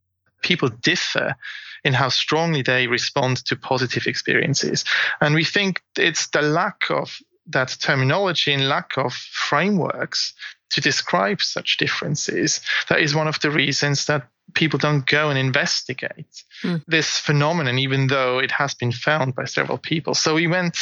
people 0.42 0.70
differ 0.70 1.36
in 1.84 1.94
how 1.94 2.10
strongly 2.10 2.62
they 2.62 2.88
respond 2.88 3.46
to 3.46 3.56
positive 3.56 4.08
experiences. 4.08 4.84
And 5.22 5.36
we 5.36 5.44
think 5.44 5.82
it's 5.98 6.28
the 6.28 6.42
lack 6.42 6.90
of 6.90 7.18
that 7.48 7.76
terminology 7.80 8.54
and 8.54 8.70
lack 8.70 8.98
of 8.98 9.14
frameworks 9.14 10.34
to 10.70 10.82
describe 10.82 11.42
such 11.42 11.78
differences 11.78 12.62
that 12.90 13.00
is 13.00 13.14
one 13.14 13.28
of 13.28 13.40
the 13.42 13.52
reasons 13.52 14.06
that 14.06 14.28
people 14.54 14.78
don't 14.78 15.06
go 15.06 15.30
and 15.30 15.40
investigate 15.40 16.44
mm. 16.64 16.84
this 16.88 17.18
phenomenon, 17.18 17.80
even 17.80 18.08
though 18.08 18.40
it 18.40 18.52
has 18.52 18.74
been 18.74 18.92
found 18.92 19.36
by 19.36 19.46
several 19.46 19.78
people. 19.78 20.14
So 20.14 20.36
we 20.36 20.48
went 20.48 20.78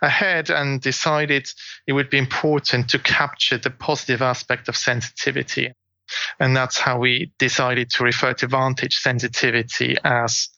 ahead 0.00 0.50
and 0.50 0.80
decided 0.80 1.48
it 1.86 1.92
would 1.92 2.10
be 2.10 2.18
important 2.18 2.90
to 2.90 2.98
capture 2.98 3.58
the 3.58 3.70
positive 3.70 4.22
aspect 4.22 4.68
of 4.68 4.76
sensitivity. 4.76 5.72
And 6.40 6.56
that's 6.56 6.78
how 6.78 6.98
we 6.98 7.32
decided 7.38 7.90
to 7.90 8.04
refer 8.04 8.34
to 8.34 8.46
vantage 8.46 8.96
sensitivity 8.96 9.96
as 10.04 10.48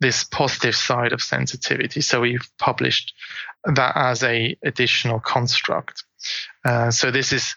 this 0.00 0.24
positive 0.24 0.74
side 0.74 1.12
of 1.12 1.20
sensitivity. 1.20 2.00
So 2.00 2.20
we've 2.20 2.48
published 2.58 3.14
that 3.64 3.96
as 3.96 4.22
a 4.22 4.56
additional 4.64 5.20
construct. 5.20 6.04
Uh, 6.64 6.90
so 6.90 7.10
this 7.10 7.32
is 7.32 7.54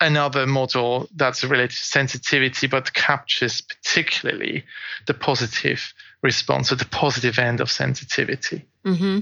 another 0.00 0.46
model 0.46 1.08
that's 1.16 1.42
related 1.44 1.70
to 1.70 1.84
sensitivity, 1.84 2.66
but 2.66 2.92
captures 2.94 3.60
particularly 3.60 4.64
the 5.06 5.14
positive 5.14 5.92
response 6.22 6.72
or 6.72 6.76
the 6.76 6.84
positive 6.84 7.38
end 7.38 7.60
of 7.60 7.70
sensitivity. 7.70 8.64
Mm-hmm. 8.84 9.20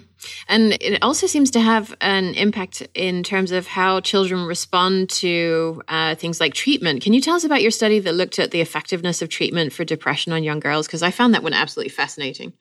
And 0.48 0.72
it 0.80 1.02
also 1.02 1.26
seems 1.26 1.50
to 1.52 1.60
have 1.60 1.94
an 2.00 2.34
impact 2.34 2.86
in 2.94 3.22
terms 3.22 3.52
of 3.52 3.66
how 3.66 4.00
children 4.00 4.46
respond 4.46 5.10
to 5.10 5.82
uh, 5.88 6.14
things 6.14 6.40
like 6.40 6.54
treatment. 6.54 7.02
Can 7.02 7.12
you 7.12 7.20
tell 7.20 7.34
us 7.34 7.44
about 7.44 7.62
your 7.62 7.70
study 7.70 7.98
that 8.00 8.14
looked 8.14 8.38
at 8.38 8.50
the 8.50 8.60
effectiveness 8.60 9.22
of 9.22 9.28
treatment 9.28 9.72
for 9.72 9.84
depression 9.84 10.32
on 10.32 10.44
young 10.44 10.60
girls? 10.60 10.86
Because 10.86 11.02
I 11.02 11.10
found 11.10 11.34
that 11.34 11.42
one 11.42 11.52
absolutely 11.52 11.90
fascinating. 11.90 12.52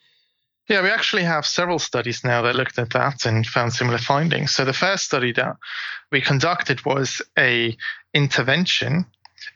Yeah, 0.67 0.81
we 0.81 0.89
actually 0.89 1.23
have 1.23 1.45
several 1.45 1.77
studies 1.77 2.23
now 2.23 2.41
that 2.41 2.55
looked 2.55 2.79
at 2.79 2.91
that 2.93 3.25
and 3.25 3.45
found 3.45 3.73
similar 3.73 3.99
findings. 3.99 4.55
So 4.55 4.65
the 4.65 4.73
first 4.73 5.05
study 5.05 5.31
that 5.33 5.57
we 6.11 6.21
conducted 6.21 6.83
was 6.85 7.21
a 7.37 7.77
intervention 8.13 9.05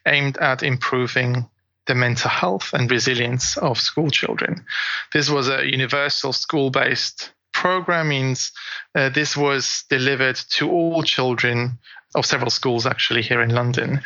aimed 0.06 0.38
at 0.38 0.62
improving 0.62 1.50
the 1.88 1.96
mental 1.96 2.30
health 2.30 2.72
and 2.74 2.92
resilience 2.92 3.58
of 3.58 3.80
school 3.80 4.12
children. 4.12 4.64
This 5.12 5.30
was 5.30 5.50
a 5.50 5.66
universal 5.66 6.32
school-based 6.32 7.32
program 7.54 8.10
means 8.10 8.52
uh, 8.94 9.10
this 9.10 9.36
was 9.36 9.84
delivered 9.90 10.36
to 10.36 10.70
all 10.70 11.02
children 11.02 11.80
of 12.16 12.26
several 12.26 12.50
schools 12.50 12.86
actually 12.86 13.22
here 13.22 13.42
in 13.42 13.50
London. 13.50 14.02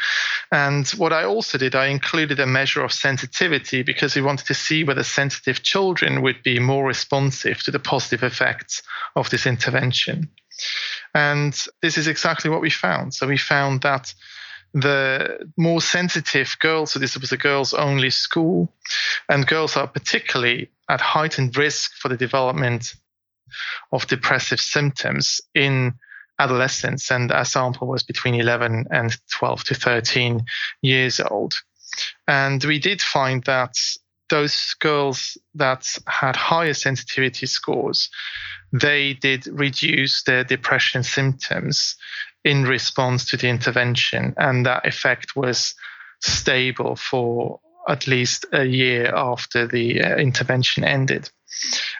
And 0.51 0.87
what 0.89 1.13
I 1.13 1.23
also 1.23 1.57
did, 1.57 1.73
I 1.73 1.87
included 1.87 2.39
a 2.39 2.45
measure 2.45 2.83
of 2.83 2.91
sensitivity 2.91 3.81
because 3.81 4.15
we 4.15 4.21
wanted 4.21 4.47
to 4.47 4.53
see 4.53 4.83
whether 4.83 5.03
sensitive 5.03 5.63
children 5.63 6.21
would 6.21 6.43
be 6.43 6.59
more 6.59 6.85
responsive 6.85 7.63
to 7.63 7.71
the 7.71 7.79
positive 7.79 8.23
effects 8.23 8.83
of 9.15 9.29
this 9.29 9.45
intervention. 9.45 10.29
And 11.15 11.53
this 11.81 11.97
is 11.97 12.07
exactly 12.07 12.49
what 12.49 12.61
we 12.61 12.69
found. 12.69 13.13
So 13.13 13.27
we 13.27 13.37
found 13.37 13.81
that 13.81 14.13
the 14.73 15.47
more 15.55 15.81
sensitive 15.81 16.57
girls, 16.59 16.91
so 16.91 16.99
this 16.99 17.17
was 17.17 17.31
a 17.31 17.37
girls 17.37 17.73
only 17.73 18.09
school, 18.09 18.73
and 19.29 19.47
girls 19.47 19.77
are 19.77 19.87
particularly 19.87 20.71
at 20.89 20.99
heightened 20.99 21.55
risk 21.55 21.93
for 21.93 22.09
the 22.09 22.17
development 22.17 22.95
of 23.91 24.07
depressive 24.07 24.59
symptoms 24.59 25.41
in 25.53 25.93
adolescents, 26.39 27.11
and 27.11 27.31
our 27.31 27.45
sample 27.45 27.87
was 27.87 28.03
between 28.03 28.35
11 28.35 28.85
and 28.91 29.17
12 29.31 29.63
to 29.65 29.75
13 29.75 30.45
years 30.81 31.19
old. 31.19 31.55
And 32.27 32.63
we 32.63 32.79
did 32.79 33.01
find 33.01 33.43
that 33.43 33.75
those 34.29 34.73
girls 34.79 35.37
that 35.53 35.97
had 36.07 36.35
higher 36.35 36.73
sensitivity 36.73 37.45
scores, 37.45 38.09
they 38.71 39.13
did 39.13 39.45
reduce 39.47 40.23
their 40.23 40.43
depression 40.43 41.03
symptoms 41.03 41.95
in 42.43 42.63
response 42.63 43.25
to 43.29 43.37
the 43.37 43.47
intervention. 43.47 44.33
And 44.37 44.65
that 44.65 44.87
effect 44.87 45.35
was 45.35 45.75
stable 46.21 46.95
for 46.95 47.59
at 47.87 48.07
least 48.07 48.45
a 48.53 48.63
year 48.63 49.13
after 49.13 49.67
the 49.67 50.01
uh, 50.01 50.15
intervention 50.15 50.83
ended. 50.83 51.29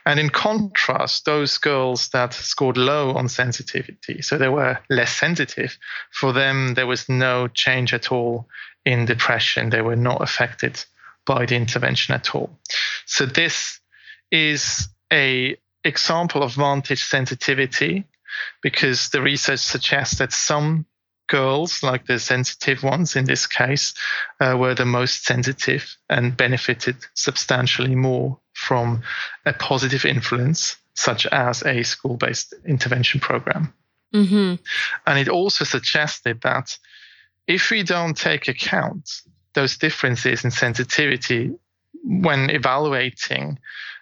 And 0.05 0.19
in 0.19 0.29
contrast, 0.29 1.25
those 1.25 1.57
girls 1.57 2.09
that 2.09 2.33
scored 2.33 2.77
low 2.77 3.13
on 3.13 3.29
sensitivity, 3.29 4.21
so 4.21 4.37
they 4.37 4.49
were 4.49 4.79
less 4.89 5.15
sensitive, 5.15 5.77
for 6.11 6.33
them 6.33 6.73
there 6.73 6.87
was 6.87 7.07
no 7.07 7.47
change 7.47 7.93
at 7.93 8.11
all 8.11 8.47
in 8.85 9.05
depression. 9.05 9.69
They 9.69 9.81
were 9.81 9.95
not 9.95 10.21
affected 10.21 10.83
by 11.25 11.45
the 11.45 11.55
intervention 11.55 12.13
at 12.13 12.35
all. 12.35 12.59
So 13.05 13.25
this 13.25 13.79
is 14.31 14.89
a 15.11 15.55
example 15.83 16.43
of 16.43 16.53
vantage 16.53 17.03
sensitivity 17.03 18.05
because 18.61 19.09
the 19.09 19.21
research 19.21 19.59
suggests 19.59 20.17
that 20.17 20.33
some 20.33 20.85
girls, 21.27 21.83
like 21.83 22.05
the 22.05 22.19
sensitive 22.19 22.83
ones 22.83 23.15
in 23.15 23.25
this 23.25 23.47
case, 23.47 23.93
uh, 24.39 24.55
were 24.57 24.75
the 24.75 24.85
most 24.85 25.25
sensitive 25.25 25.95
and 26.09 26.35
benefited 26.35 26.97
substantially 27.13 27.95
more 27.95 28.39
from 28.63 29.03
a 29.45 29.53
positive 29.53 30.05
influence, 30.05 30.77
such 30.95 31.25
as 31.27 31.63
a 31.63 31.83
school 31.83 32.17
based 32.17 32.53
intervention 32.65 33.19
program. 33.19 33.73
Mm-hmm. 34.13 34.55
And 35.07 35.19
it 35.19 35.27
also 35.27 35.65
suggested 35.65 36.41
that 36.41 36.77
if 37.47 37.71
we 37.71 37.83
don't 37.83 38.15
take 38.15 38.47
account 38.47 39.09
those 39.53 39.77
differences 39.77 40.43
in 40.43 40.51
sensitivity 40.51 41.51
when 42.03 42.49
evaluating 42.49 43.59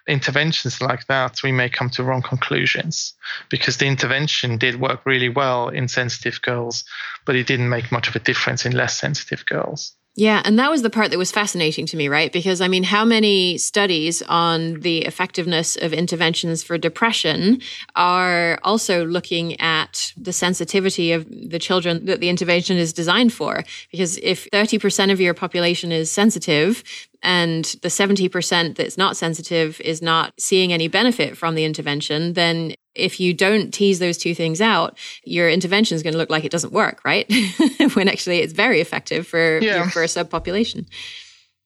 interventions 0.08 0.80
like 0.80 1.06
that, 1.06 1.42
we 1.42 1.52
may 1.52 1.68
come 1.68 1.88
to 1.90 2.02
wrong 2.02 2.22
conclusions 2.22 3.14
because 3.48 3.76
the 3.76 3.86
intervention 3.86 4.58
did 4.58 4.80
work 4.80 5.06
really 5.06 5.28
well 5.28 5.68
in 5.68 5.88
sensitive 5.88 6.42
girls, 6.42 6.84
but 7.24 7.36
it 7.36 7.46
didn't 7.46 7.68
make 7.68 7.92
much 7.92 8.08
of 8.08 8.16
a 8.16 8.20
difference 8.20 8.66
in 8.66 8.72
less 8.72 8.98
sensitive 8.98 9.46
girls. 9.46 9.92
Yeah, 10.14 10.42
and 10.44 10.58
that 10.58 10.70
was 10.70 10.82
the 10.82 10.90
part 10.90 11.10
that 11.10 11.18
was 11.18 11.32
fascinating 11.32 11.86
to 11.86 11.96
me, 11.96 12.08
right? 12.08 12.30
Because 12.30 12.60
I 12.60 12.68
mean, 12.68 12.82
how 12.82 13.02
many 13.02 13.56
studies 13.56 14.20
on 14.22 14.80
the 14.80 14.98
effectiveness 15.06 15.76
of 15.76 15.94
interventions 15.94 16.62
for 16.62 16.76
depression 16.76 17.62
are 17.96 18.58
also 18.62 19.06
looking 19.06 19.58
at 19.58 20.12
the 20.18 20.32
sensitivity 20.32 21.12
of 21.12 21.26
the 21.30 21.58
children 21.58 22.04
that 22.04 22.20
the 22.20 22.28
intervention 22.28 22.76
is 22.76 22.92
designed 22.92 23.32
for? 23.32 23.64
Because 23.90 24.18
if 24.18 24.50
30% 24.50 25.10
of 25.10 25.18
your 25.18 25.32
population 25.32 25.90
is 25.90 26.10
sensitive, 26.10 26.84
and 27.22 27.64
the 27.82 27.88
70% 27.88 28.76
that's 28.76 28.98
not 28.98 29.16
sensitive 29.16 29.80
is 29.80 30.02
not 30.02 30.32
seeing 30.38 30.72
any 30.72 30.88
benefit 30.88 31.36
from 31.36 31.54
the 31.54 31.64
intervention, 31.64 32.32
then 32.32 32.74
if 32.94 33.20
you 33.20 33.32
don't 33.32 33.72
tease 33.72 33.98
those 33.98 34.18
two 34.18 34.34
things 34.34 34.60
out, 34.60 34.98
your 35.24 35.48
intervention 35.48 35.94
is 35.94 36.02
going 36.02 36.12
to 36.12 36.18
look 36.18 36.30
like 36.30 36.44
it 36.44 36.52
doesn't 36.52 36.72
work, 36.72 37.04
right? 37.04 37.30
when 37.94 38.08
actually 38.08 38.38
it's 38.38 38.52
very 38.52 38.80
effective 38.80 39.26
for, 39.26 39.58
yeah. 39.60 39.88
for 39.88 40.02
a 40.02 40.06
subpopulation. 40.06 40.86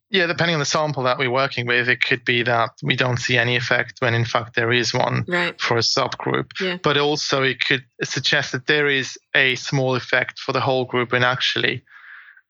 Yeah, 0.09 0.27
depending 0.27 0.55
on 0.55 0.61
the 0.61 0.67
sample 0.67 1.03
that 1.03 1.19
we're 1.19 1.31
working 1.31 1.67
with, 1.67 1.89
it 1.89 2.01
could 2.01 2.25
be 2.25 2.45
that 2.45 2.71
we 2.83 2.95
don't 2.95 3.17
see 3.17 3.37
any 3.37 3.57
effect 3.57 3.97
when 3.99 4.15
in 4.15 4.25
fact 4.25 4.55
there 4.55 4.73
is 4.73 4.95
one 4.95 5.25
right. 5.27 5.61
for 5.61 5.77
a 5.77 5.81
subgroup. 5.81 6.53
Yeah. 6.61 6.77
But 6.81 6.97
also, 6.97 7.43
it 7.43 7.65
could 7.65 7.85
suggest 8.05 8.53
that 8.53 8.67
there 8.67 8.87
is 8.87 9.19
a 9.35 9.57
small 9.57 9.97
effect 9.97 10.39
for 10.39 10.53
the 10.53 10.61
whole 10.61 10.85
group, 10.85 11.13
and 11.13 11.25
actually, 11.25 11.83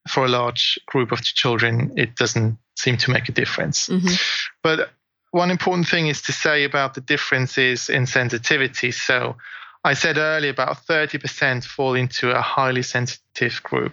for 0.06 0.26
a 0.26 0.28
large 0.28 0.78
group 0.86 1.12
of 1.12 1.22
children, 1.22 1.92
it 1.96 2.14
doesn't 2.16 2.58
seem 2.76 2.96
to 2.98 3.10
make 3.10 3.28
a 3.28 3.32
difference. 3.32 3.88
Mm-hmm. 3.88 4.14
But 4.62 4.90
one 5.30 5.50
important 5.50 5.88
thing 5.88 6.08
is 6.08 6.22
to 6.22 6.32
say 6.32 6.64
about 6.64 6.94
the 6.94 7.00
differences 7.00 7.88
in 7.88 8.06
sensitivity. 8.06 8.90
So 8.90 9.36
I 9.84 9.94
said 9.94 10.18
earlier 10.18 10.50
about 10.50 10.86
30% 10.86 11.64
fall 11.64 11.94
into 11.94 12.30
a 12.30 12.40
highly 12.40 12.82
sensitive 12.82 13.62
group. 13.62 13.92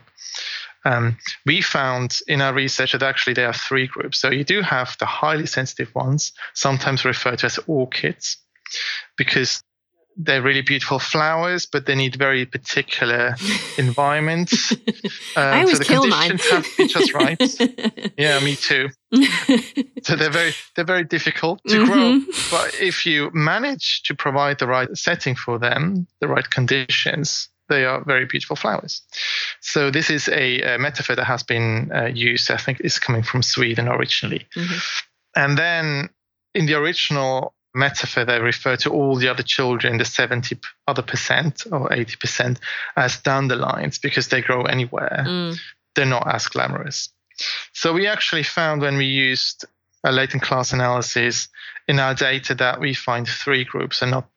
Um, 0.86 1.18
we 1.46 1.62
found 1.62 2.20
in 2.28 2.42
our 2.42 2.54
research 2.54 2.92
that 2.92 3.04
actually 3.04 3.34
there 3.34 3.48
are 3.48 3.54
three 3.54 3.88
groups. 3.88 4.20
So 4.20 4.30
you 4.30 4.44
do 4.44 4.62
have 4.62 4.98
the 5.00 5.06
highly 5.06 5.46
sensitive 5.46 5.94
ones, 5.96 6.34
sometimes 6.54 7.06
referred 7.06 7.40
to 7.40 7.46
as 7.46 7.60
orchids, 7.68 8.38
because 9.18 9.64
they're 10.18 10.42
really 10.42 10.62
beautiful 10.62 11.00
flowers, 11.00 11.66
but 11.66 11.86
they 11.86 11.96
need 11.96 12.16
very 12.16 12.46
particular 12.46 13.36
environments. 13.78 14.74
Um, 15.36 15.44
I 15.44 15.60
always 15.62 15.78
so 15.78 15.80
the 15.80 15.86
kill 15.86 16.08
mine. 16.08 16.38
have 16.38 16.64
to 16.64 16.78
be 16.78 16.88
just 16.88 17.14
right. 17.14 18.14
yeah, 18.18 18.40
me 18.40 18.56
too. 18.56 18.90
so 20.04 20.16
they're 20.16 20.30
very 20.30 20.54
they're 20.76 20.86
very 20.86 21.04
difficult 21.04 21.60
to 21.68 21.78
mm-hmm. 21.78 21.92
grow. 21.92 22.20
But 22.52 22.80
if 22.80 23.06
you 23.06 23.32
manage 23.34 24.04
to 24.04 24.14
provide 24.14 24.60
the 24.60 24.68
right 24.68 24.96
setting 24.96 25.34
for 25.34 25.58
them, 25.58 26.06
the 26.20 26.28
right 26.28 26.48
conditions, 26.48 27.50
they 27.70 27.86
are 27.86 28.04
very 28.04 28.26
beautiful 28.26 28.56
flowers. 28.56 29.02
So 29.62 29.90
this 29.90 30.12
is 30.12 30.28
a, 30.28 30.76
a 30.76 30.78
metaphor 30.78 31.16
that 31.16 31.26
has 31.26 31.42
been 31.42 31.92
uh, 31.92 32.06
used. 32.06 32.52
I 32.52 32.58
think 32.58 32.82
is 32.82 33.00
coming 33.00 33.24
from 33.24 33.42
Sweden 33.42 33.88
originally, 33.88 34.46
mm-hmm. 34.56 34.78
and 35.36 35.58
then 35.58 36.10
in 36.54 36.68
the 36.68 36.76
original 36.76 37.56
metaphor, 37.74 38.26
they 38.26 38.40
refer 38.40 38.76
to 38.78 38.90
all 38.92 39.16
the 39.16 39.28
other 39.28 39.44
children, 39.44 39.98
the 39.98 40.06
70 40.06 40.60
other 40.88 41.02
percent 41.02 41.66
or 41.72 41.90
80%, 41.90 42.58
as 42.96 43.20
dandelions 43.20 43.98
because 43.98 44.28
they 44.28 44.42
grow 44.42 44.64
anywhere. 44.64 45.24
Mm. 45.28 45.58
They're 45.96 46.06
not 46.06 46.34
as 46.34 46.48
glamorous. 46.48 47.10
So 47.74 47.94
we 47.94 48.08
actually 48.08 48.44
found 48.44 48.82
when 48.82 48.98
we 48.98 49.06
used 49.06 49.66
a 50.04 50.12
latent 50.12 50.44
class 50.44 50.74
analysis 50.74 51.48
in 51.88 52.00
our 52.00 52.14
data 52.14 52.56
that 52.56 52.80
we 52.80 52.94
find 52.94 53.28
three 53.28 53.64
groups 53.64 54.02
and 54.02 54.12
not 54.12 54.30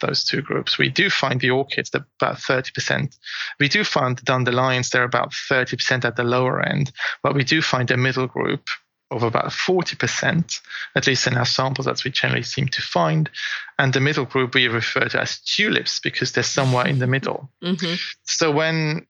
those 0.00 0.24
two 0.24 0.42
groups. 0.42 0.78
We 0.78 0.88
do 0.88 1.08
find 1.08 1.40
the 1.40 1.50
orchids, 1.50 1.90
they're 1.90 2.06
about 2.20 2.36
30%. 2.36 3.16
We 3.60 3.68
do 3.68 3.84
find 3.84 4.18
the 4.18 4.24
dandelions, 4.24 4.90
they're 4.90 5.04
about 5.04 5.30
30% 5.30 6.04
at 6.04 6.16
the 6.16 6.24
lower 6.24 6.60
end, 6.60 6.92
but 7.22 7.34
we 7.34 7.44
do 7.44 7.62
find 7.62 7.90
a 7.90 7.96
middle 7.96 8.26
group 8.26 8.66
of 9.12 9.22
about 9.22 9.46
40%, 9.46 10.60
at 10.94 11.06
least 11.06 11.26
in 11.26 11.36
our 11.36 11.44
samples 11.44 11.86
that 11.86 12.02
we 12.04 12.10
generally 12.10 12.42
seem 12.42 12.68
to 12.68 12.82
find. 12.82 13.30
And 13.78 13.92
the 13.92 14.00
middle 14.00 14.24
group 14.24 14.54
we 14.54 14.68
refer 14.68 15.08
to 15.08 15.20
as 15.20 15.38
tulips 15.40 16.00
because 16.00 16.32
they're 16.32 16.42
somewhere 16.42 16.86
in 16.86 16.98
the 16.98 17.06
middle. 17.06 17.50
Mm-hmm. 17.62 17.94
So 18.24 18.50
when 18.50 19.06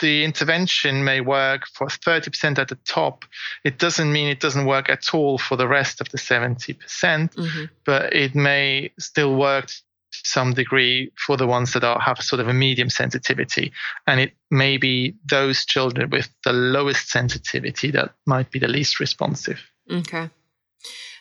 the 0.00 0.24
intervention 0.24 1.02
may 1.02 1.20
work 1.20 1.62
for 1.72 1.86
30% 1.86 2.58
at 2.58 2.68
the 2.68 2.78
top, 2.86 3.24
it 3.64 3.78
doesn't 3.78 4.12
mean 4.12 4.28
it 4.28 4.40
doesn't 4.40 4.66
work 4.66 4.90
at 4.90 5.14
all 5.14 5.38
for 5.38 5.56
the 5.56 5.66
rest 5.66 6.00
of 6.00 6.10
the 6.10 6.18
70%, 6.18 6.78
percent 6.78 7.34
mm 7.34 7.48
hmm 7.48 7.64
but 7.84 8.12
it 8.12 8.34
may 8.34 8.90
still 8.98 9.34
work 9.34 9.70
some 10.10 10.54
degree 10.54 11.10
for 11.26 11.36
the 11.36 11.46
ones 11.46 11.72
that 11.72 11.84
are 11.84 12.00
have 12.00 12.20
sort 12.20 12.40
of 12.40 12.48
a 12.48 12.54
medium 12.54 12.90
sensitivity. 12.90 13.72
And 14.06 14.20
it 14.20 14.32
may 14.50 14.76
be 14.76 15.14
those 15.28 15.64
children 15.64 16.10
with 16.10 16.28
the 16.44 16.52
lowest 16.52 17.10
sensitivity 17.10 17.90
that 17.92 18.14
might 18.26 18.50
be 18.50 18.58
the 18.58 18.68
least 18.68 19.00
responsive. 19.00 19.60
Okay 19.90 20.30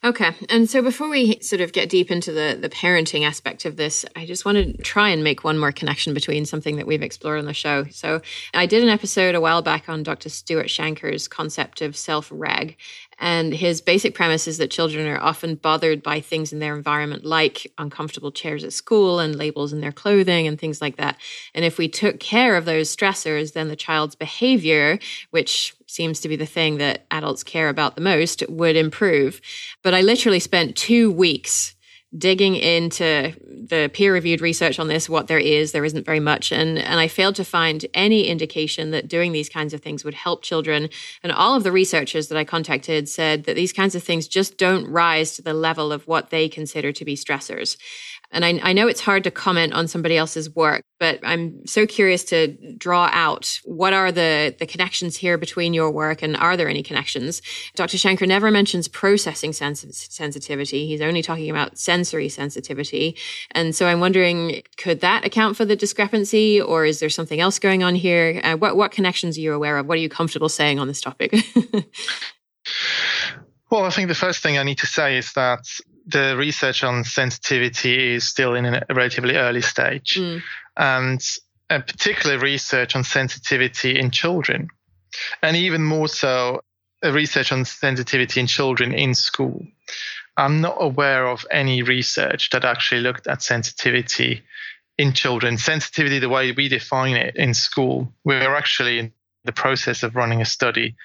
Okay. 0.04 0.32
And 0.50 0.70
so 0.70 0.82
before 0.82 1.10
we 1.10 1.40
sort 1.42 1.60
of 1.60 1.74
get 1.74 1.90
deep 1.90 2.12
into 2.12 2.32
the, 2.32 2.58
the 2.60 2.70
parenting 2.70 3.26
aspect 3.26 3.66
of 3.66 3.78
this, 3.78 4.06
I 4.16 4.26
just 4.26 4.46
want 4.46 4.58
to 4.58 4.84
try 4.84 5.10
and 5.10 5.24
make 5.24 5.44
one 5.44 5.58
more 5.58 5.72
connection 5.72 6.14
between 6.14 6.46
something 6.46 6.76
that 6.76 6.86
we've 6.86 7.02
explored 7.02 7.40
on 7.40 7.46
the 7.46 7.54
show. 7.54 7.86
So 7.90 8.22
I 8.54 8.68
did 8.68 8.84
an 8.84 8.90
episode 8.90 9.34
a 9.34 9.42
while 9.42 9.64
back 9.64 9.90
on 9.90 10.04
Dr. 10.04 10.30
Stuart 10.30 10.68
Shanker's 10.68 11.28
concept 11.28 11.82
of 11.82 11.98
self 11.98 12.30
reg. 12.32 12.78
And 13.20 13.52
his 13.52 13.82
basic 13.82 14.14
premise 14.14 14.48
is 14.48 14.60
that 14.60 14.70
children 14.70 15.08
are 15.08 15.20
often 15.20 15.56
bothered 15.56 16.04
by 16.04 16.20
things 16.20 16.54
in 16.54 16.60
their 16.60 16.76
environment, 16.76 17.26
like 17.26 17.72
uncomfortable 17.80 18.32
chairs 18.32 18.64
at 18.64 18.74
school 18.74 19.20
and 19.20 19.36
labels 19.36 19.74
in 19.74 19.82
their 19.82 19.92
clothing 19.92 20.46
and 20.46 20.60
things 20.60 20.82
like 20.82 20.98
that. 20.98 21.18
And 21.56 21.66
if 21.66 21.80
we 21.80 21.88
took 21.88 22.20
care 22.20 22.56
of 22.56 22.66
those 22.66 22.96
stressors, 22.96 23.54
then 23.54 23.70
the 23.70 23.76
child's 23.76 24.14
behavior, 24.14 25.00
which 25.32 25.76
seems 25.88 26.20
to 26.20 26.30
be 26.30 26.36
the 26.36 26.46
thing 26.46 26.78
that 26.78 27.06
adults 27.10 27.44
care 27.44 27.70
about 27.70 27.96
the 27.96 28.02
most, 28.02 28.44
would 28.50 28.76
improve. 28.76 29.42
But 29.82 29.94
I 29.94 30.02
literally 30.02 30.40
spent 30.40 30.76
two 30.76 31.12
weeks 31.12 31.76
digging 32.18 32.56
into 32.56 33.34
the 33.46 33.92
peer 33.94 34.14
reviewed 34.14 34.40
research 34.40 34.80
on 34.80 34.88
this, 34.88 35.10
what 35.10 35.28
there 35.28 35.40
is, 35.40 35.72
there 35.72 35.84
isn't 35.84 36.06
very 36.06 36.22
much. 36.22 36.54
And, 36.54 36.78
and 36.78 37.00
I 37.00 37.08
failed 37.10 37.36
to 37.36 37.44
find 37.44 37.86
any 37.94 38.28
indication 38.28 38.92
that 38.92 39.10
doing 39.10 39.34
these 39.34 39.50
kinds 39.50 39.74
of 39.74 39.82
things 39.82 40.06
would 40.06 40.14
help 40.14 40.42
children. 40.42 40.90
And 41.22 41.34
all 41.34 41.56
of 41.56 41.64
the 41.64 41.72
researchers 41.72 42.30
that 42.30 42.38
I 42.38 42.46
contacted 42.46 43.10
said 43.10 43.44
that 43.44 43.56
these 43.56 43.74
kinds 43.74 43.94
of 43.94 44.04
things 44.04 44.28
just 44.28 44.58
don't 44.58 44.88
rise 44.88 45.36
to 45.36 45.42
the 45.42 45.54
level 45.54 45.92
of 45.92 46.08
what 46.08 46.30
they 46.30 46.48
consider 46.48 46.94
to 46.94 47.06
be 47.06 47.16
stressors. 47.16 47.78
And 48.32 48.44
I, 48.44 48.60
I, 48.62 48.74
know 48.74 48.88
it's 48.88 49.00
hard 49.00 49.24
to 49.24 49.32
comment 49.32 49.74
on 49.74 49.88
somebody 49.88 50.18
else's 50.18 50.54
work, 50.54 50.84
but 51.00 51.20
I'm 51.24 51.66
so 51.66 51.86
curious 51.86 52.24
to 52.26 52.76
draw 52.78 53.10
out 53.14 53.60
what 53.64 53.94
are 53.94 54.12
the, 54.12 54.56
the 54.60 54.66
connections 54.66 55.16
here 55.16 55.38
between 55.38 55.74
your 55.74 55.92
work 55.92 56.22
and 56.22 56.36
are 56.36 56.58
there 56.58 56.68
any 56.68 56.84
connections? 56.84 57.42
Dr. 57.76 57.98
Shanker 57.98 58.28
never 58.28 58.52
mentions 58.52 58.88
processing 58.88 59.54
sens- 59.54 60.08
sensitivity. 60.10 60.88
He's 60.88 61.02
only 61.02 61.22
talking 61.22 61.50
about 61.50 61.78
sensory 61.78 62.28
sensitivity. 62.30 63.16
And 63.52 63.74
so 63.74 63.88
I'm 63.88 64.00
wondering, 64.00 64.62
could 64.78 65.00
that 65.02 65.26
account 65.26 65.56
for 65.56 65.66
the 65.66 65.76
discrepancy 65.76 66.60
or 66.60 66.86
is 66.86 67.00
there 67.00 67.10
something 67.10 67.40
else 67.40 67.60
going 67.60 67.84
on 67.84 67.96
here? 67.96 68.42
Uh, 68.44 68.56
what, 68.58 68.76
what 68.76 68.92
connections 68.92 69.38
are 69.38 69.42
you 69.42 69.54
aware 69.54 69.78
of? 69.78 69.88
What 69.88 69.98
are 69.98 70.02
you 70.02 70.10
comfortable 70.10 70.50
saying 70.50 70.80
on 70.80 70.88
this 70.88 71.02
topic? 71.02 71.34
Well, 73.70 73.84
I 73.84 73.90
think 73.90 74.08
the 74.08 74.16
first 74.16 74.42
thing 74.42 74.58
I 74.58 74.64
need 74.64 74.78
to 74.80 74.88
say 74.88 75.18
is 75.18 75.34
that 75.34 75.60
the 76.08 76.36
research 76.38 76.84
on 76.84 77.04
sensitivity 77.04 78.16
is 78.16 78.28
still 78.28 78.56
in 78.56 78.66
a 78.66 78.86
relatively 78.90 79.36
early 79.36 79.62
stage. 79.62 80.16
Mm. 80.18 80.42
And 80.78 81.22
a 81.70 81.82
particular 81.82 82.40
research 82.40 82.96
on 82.96 83.04
sensitivity 83.04 84.00
in 84.00 84.10
children, 84.12 84.70
and 85.42 85.58
even 85.58 85.84
more 85.84 86.08
so, 86.08 86.62
a 87.04 87.12
research 87.12 87.52
on 87.52 87.66
sensitivity 87.66 88.40
in 88.40 88.48
children 88.48 88.94
in 88.94 89.14
school. 89.14 89.66
I'm 90.38 90.62
not 90.62 90.78
aware 90.80 91.28
of 91.28 91.46
any 91.52 91.82
research 91.82 92.52
that 92.52 92.64
actually 92.64 93.02
looked 93.02 93.28
at 93.28 93.42
sensitivity 93.42 94.44
in 94.98 95.14
children. 95.14 95.58
Sensitivity, 95.58 96.20
the 96.20 96.30
way 96.30 96.52
we 96.52 96.70
define 96.70 97.16
it 97.16 97.36
in 97.36 97.54
school, 97.54 98.12
we're 98.24 98.56
actually 98.56 99.12
the 99.48 99.52
process 99.52 100.04
of 100.04 100.16
running 100.16 100.42
a 100.42 100.46
study 100.46 100.96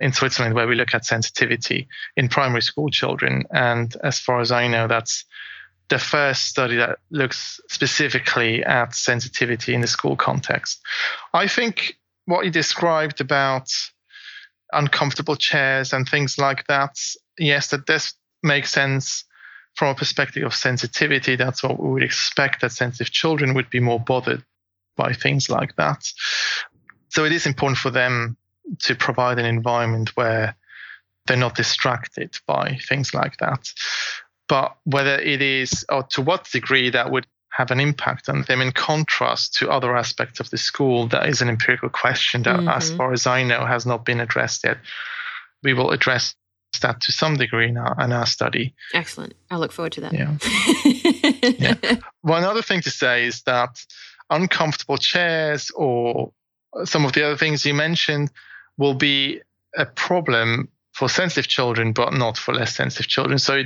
in 0.00 0.12
Switzerland 0.12 0.54
where 0.54 0.66
we 0.66 0.74
look 0.74 0.94
at 0.94 1.04
sensitivity 1.04 1.86
in 2.16 2.28
primary 2.28 2.62
school 2.62 2.90
children. 2.90 3.44
And 3.52 3.94
as 4.02 4.18
far 4.18 4.40
as 4.40 4.50
I 4.50 4.66
know, 4.66 4.88
that's 4.88 5.24
the 5.88 5.98
first 5.98 6.46
study 6.46 6.76
that 6.76 6.98
looks 7.10 7.60
specifically 7.68 8.64
at 8.64 8.94
sensitivity 8.94 9.74
in 9.74 9.80
the 9.80 9.86
school 9.86 10.16
context. 10.16 10.80
I 11.34 11.46
think 11.46 11.96
what 12.26 12.44
you 12.44 12.50
described 12.50 13.20
about 13.20 13.70
uncomfortable 14.72 15.36
chairs 15.36 15.92
and 15.92 16.08
things 16.08 16.38
like 16.38 16.66
that, 16.68 16.96
yes, 17.38 17.68
that 17.68 17.86
does 17.86 18.14
make 18.42 18.66
sense 18.66 19.24
from 19.74 19.88
a 19.88 19.94
perspective 19.94 20.44
of 20.44 20.54
sensitivity. 20.54 21.36
That's 21.36 21.62
what 21.62 21.80
we 21.80 21.90
would 21.90 22.02
expect 22.02 22.60
that 22.60 22.72
sensitive 22.72 23.12
children 23.12 23.54
would 23.54 23.70
be 23.70 23.80
more 23.80 24.00
bothered 24.00 24.44
by 24.96 25.12
things 25.12 25.48
like 25.48 25.74
that. 25.76 26.04
So 27.10 27.24
it 27.24 27.32
is 27.32 27.46
important 27.46 27.78
for 27.78 27.90
them 27.90 28.36
to 28.80 28.94
provide 28.94 29.38
an 29.38 29.46
environment 29.46 30.16
where 30.16 30.56
they're 31.26 31.36
not 31.36 31.54
distracted 31.54 32.36
by 32.46 32.78
things 32.88 33.14
like 33.14 33.36
that. 33.38 33.72
But 34.48 34.76
whether 34.84 35.16
it 35.16 35.42
is, 35.42 35.84
or 35.88 36.02
to 36.10 36.22
what 36.22 36.50
degree 36.50 36.90
that 36.90 37.10
would 37.10 37.26
have 37.52 37.70
an 37.70 37.80
impact 37.80 38.28
on 38.28 38.42
them 38.42 38.60
in 38.60 38.72
contrast 38.72 39.54
to 39.54 39.70
other 39.70 39.96
aspects 39.96 40.40
of 40.40 40.50
the 40.50 40.58
school, 40.58 41.08
that 41.08 41.28
is 41.28 41.42
an 41.42 41.48
empirical 41.48 41.88
question 41.88 42.42
that, 42.42 42.60
mm-hmm. 42.60 42.68
as 42.68 42.90
far 42.92 43.12
as 43.12 43.26
I 43.26 43.42
know, 43.42 43.64
has 43.64 43.86
not 43.86 44.04
been 44.04 44.20
addressed 44.20 44.64
yet. 44.64 44.78
We 45.62 45.74
will 45.74 45.90
address 45.90 46.34
that 46.80 47.00
to 47.02 47.12
some 47.12 47.36
degree 47.36 47.68
in 47.68 47.76
our, 47.76 47.96
in 48.02 48.12
our 48.12 48.26
study. 48.26 48.74
Excellent. 48.94 49.34
I 49.50 49.56
look 49.56 49.72
forward 49.72 49.92
to 49.92 50.00
that. 50.02 50.12
Yeah. 50.12 50.38
yeah. 51.82 51.96
One 52.22 52.44
other 52.44 52.62
thing 52.62 52.80
to 52.82 52.90
say 52.90 53.26
is 53.26 53.42
that 53.42 53.84
uncomfortable 54.30 54.96
chairs 54.96 55.70
or 55.74 56.32
some 56.84 57.04
of 57.04 57.12
the 57.12 57.24
other 57.24 57.36
things 57.36 57.64
you 57.64 57.74
mentioned 57.74 58.30
will 58.78 58.94
be 58.94 59.40
a 59.76 59.86
problem 59.86 60.68
for 60.92 61.08
sensitive 61.08 61.48
children, 61.48 61.92
but 61.92 62.12
not 62.12 62.36
for 62.36 62.52
less 62.54 62.74
sensitive 62.74 63.08
children. 63.08 63.38
So, 63.38 63.62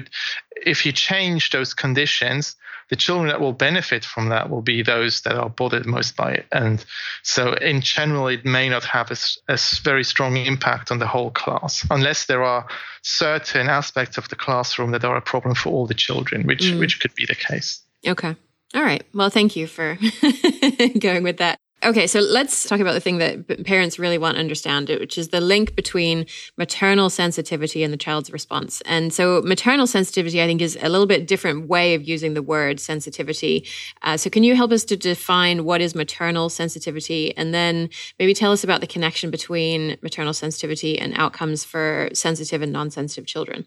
if 0.64 0.86
you 0.86 0.92
change 0.92 1.50
those 1.50 1.74
conditions, 1.74 2.56
the 2.90 2.96
children 2.96 3.28
that 3.28 3.40
will 3.40 3.52
benefit 3.52 4.04
from 4.04 4.28
that 4.28 4.50
will 4.50 4.62
be 4.62 4.82
those 4.82 5.22
that 5.22 5.34
are 5.34 5.48
bothered 5.48 5.86
most 5.86 6.16
by 6.16 6.32
it. 6.32 6.46
And 6.52 6.84
so, 7.22 7.54
in 7.54 7.80
general, 7.80 8.28
it 8.28 8.44
may 8.44 8.68
not 8.68 8.84
have 8.84 9.10
a, 9.10 9.16
a 9.48 9.58
very 9.82 10.04
strong 10.04 10.36
impact 10.36 10.90
on 10.90 10.98
the 10.98 11.06
whole 11.06 11.30
class, 11.30 11.86
unless 11.90 12.26
there 12.26 12.42
are 12.42 12.66
certain 13.02 13.68
aspects 13.68 14.18
of 14.18 14.28
the 14.28 14.36
classroom 14.36 14.90
that 14.92 15.04
are 15.04 15.16
a 15.16 15.22
problem 15.22 15.54
for 15.54 15.70
all 15.70 15.86
the 15.86 15.94
children, 15.94 16.46
which 16.46 16.64
mm. 16.64 16.78
which 16.78 17.00
could 17.00 17.14
be 17.14 17.26
the 17.26 17.34
case. 17.34 17.80
Okay. 18.06 18.36
All 18.74 18.82
right. 18.82 19.04
Well, 19.14 19.30
thank 19.30 19.56
you 19.56 19.66
for 19.66 19.96
going 20.98 21.22
with 21.22 21.38
that. 21.38 21.58
Okay, 21.84 22.06
so 22.06 22.20
let's 22.20 22.66
talk 22.66 22.80
about 22.80 22.94
the 22.94 23.00
thing 23.00 23.18
that 23.18 23.66
parents 23.66 23.98
really 23.98 24.16
want 24.16 24.36
to 24.36 24.40
understand, 24.40 24.88
which 24.88 25.18
is 25.18 25.28
the 25.28 25.40
link 25.40 25.76
between 25.76 26.24
maternal 26.56 27.10
sensitivity 27.10 27.82
and 27.82 27.92
the 27.92 27.98
child's 27.98 28.32
response. 28.32 28.80
And 28.86 29.12
so, 29.12 29.42
maternal 29.42 29.86
sensitivity, 29.86 30.42
I 30.42 30.46
think, 30.46 30.62
is 30.62 30.78
a 30.80 30.88
little 30.88 31.06
bit 31.06 31.28
different 31.28 31.68
way 31.68 31.94
of 31.94 32.02
using 32.02 32.32
the 32.32 32.42
word 32.42 32.80
sensitivity. 32.80 33.66
Uh, 34.00 34.16
so, 34.16 34.30
can 34.30 34.44
you 34.44 34.56
help 34.56 34.72
us 34.72 34.82
to 34.84 34.96
define 34.96 35.66
what 35.66 35.82
is 35.82 35.94
maternal 35.94 36.48
sensitivity, 36.48 37.36
and 37.36 37.52
then 37.52 37.90
maybe 38.18 38.32
tell 38.32 38.50
us 38.50 38.64
about 38.64 38.80
the 38.80 38.86
connection 38.86 39.30
between 39.30 39.98
maternal 40.00 40.32
sensitivity 40.32 40.98
and 40.98 41.12
outcomes 41.18 41.64
for 41.64 42.08
sensitive 42.14 42.62
and 42.62 42.72
non-sensitive 42.72 43.26
children? 43.26 43.66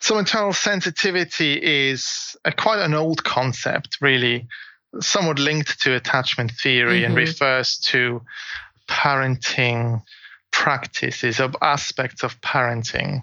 So, 0.00 0.16
maternal 0.16 0.52
sensitivity 0.52 1.54
is 1.54 2.36
a, 2.44 2.52
quite 2.52 2.80
an 2.80 2.92
old 2.92 3.24
concept, 3.24 3.96
really 4.02 4.46
somewhat 5.00 5.38
linked 5.38 5.80
to 5.82 5.94
attachment 5.94 6.52
theory 6.52 7.00
mm-hmm. 7.00 7.06
and 7.06 7.16
refers 7.16 7.78
to 7.78 8.22
parenting 8.88 10.02
practices 10.52 11.40
of 11.40 11.56
aspects 11.60 12.22
of 12.22 12.40
parenting. 12.40 13.20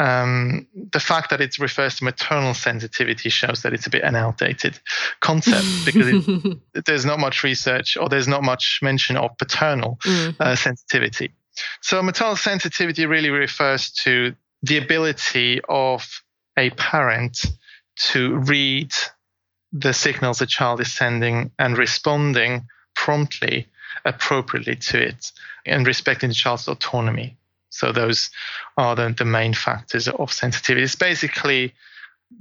Um, 0.00 0.68
the 0.92 1.00
fact 1.00 1.30
that 1.30 1.40
it 1.40 1.58
refers 1.58 1.96
to 1.96 2.04
maternal 2.04 2.54
sensitivity 2.54 3.30
shows 3.30 3.62
that 3.62 3.72
it's 3.72 3.86
a 3.86 3.90
bit 3.90 4.04
an 4.04 4.14
outdated 4.14 4.78
concept 5.20 5.66
because 5.84 6.06
it, 6.74 6.84
there's 6.84 7.04
not 7.04 7.18
much 7.18 7.42
research 7.42 7.96
or 7.96 8.08
there's 8.08 8.28
not 8.28 8.44
much 8.44 8.78
mention 8.80 9.16
of 9.16 9.36
paternal 9.38 9.98
mm-hmm. 10.04 10.40
uh, 10.40 10.54
sensitivity. 10.54 11.32
So, 11.80 12.00
maternal 12.02 12.36
sensitivity 12.36 13.06
really 13.06 13.30
refers 13.30 13.90
to 14.04 14.36
the 14.62 14.78
ability 14.78 15.60
of 15.68 16.22
a 16.56 16.70
parent 16.70 17.46
to 17.96 18.36
read 18.36 18.92
the 19.72 19.92
signals 19.92 20.38
the 20.38 20.46
child 20.46 20.80
is 20.80 20.92
sending 20.92 21.50
and 21.58 21.76
responding 21.76 22.66
promptly, 22.94 23.66
appropriately 24.04 24.76
to 24.76 25.00
it, 25.00 25.32
and 25.66 25.86
respecting 25.86 26.30
the 26.30 26.34
child's 26.34 26.68
autonomy. 26.68 27.36
So 27.70 27.92
those 27.92 28.30
are 28.76 28.96
the, 28.96 29.14
the 29.16 29.24
main 29.24 29.54
factors 29.54 30.08
of 30.08 30.32
sensitivity. 30.32 30.84
It's 30.84 30.94
basically 30.94 31.74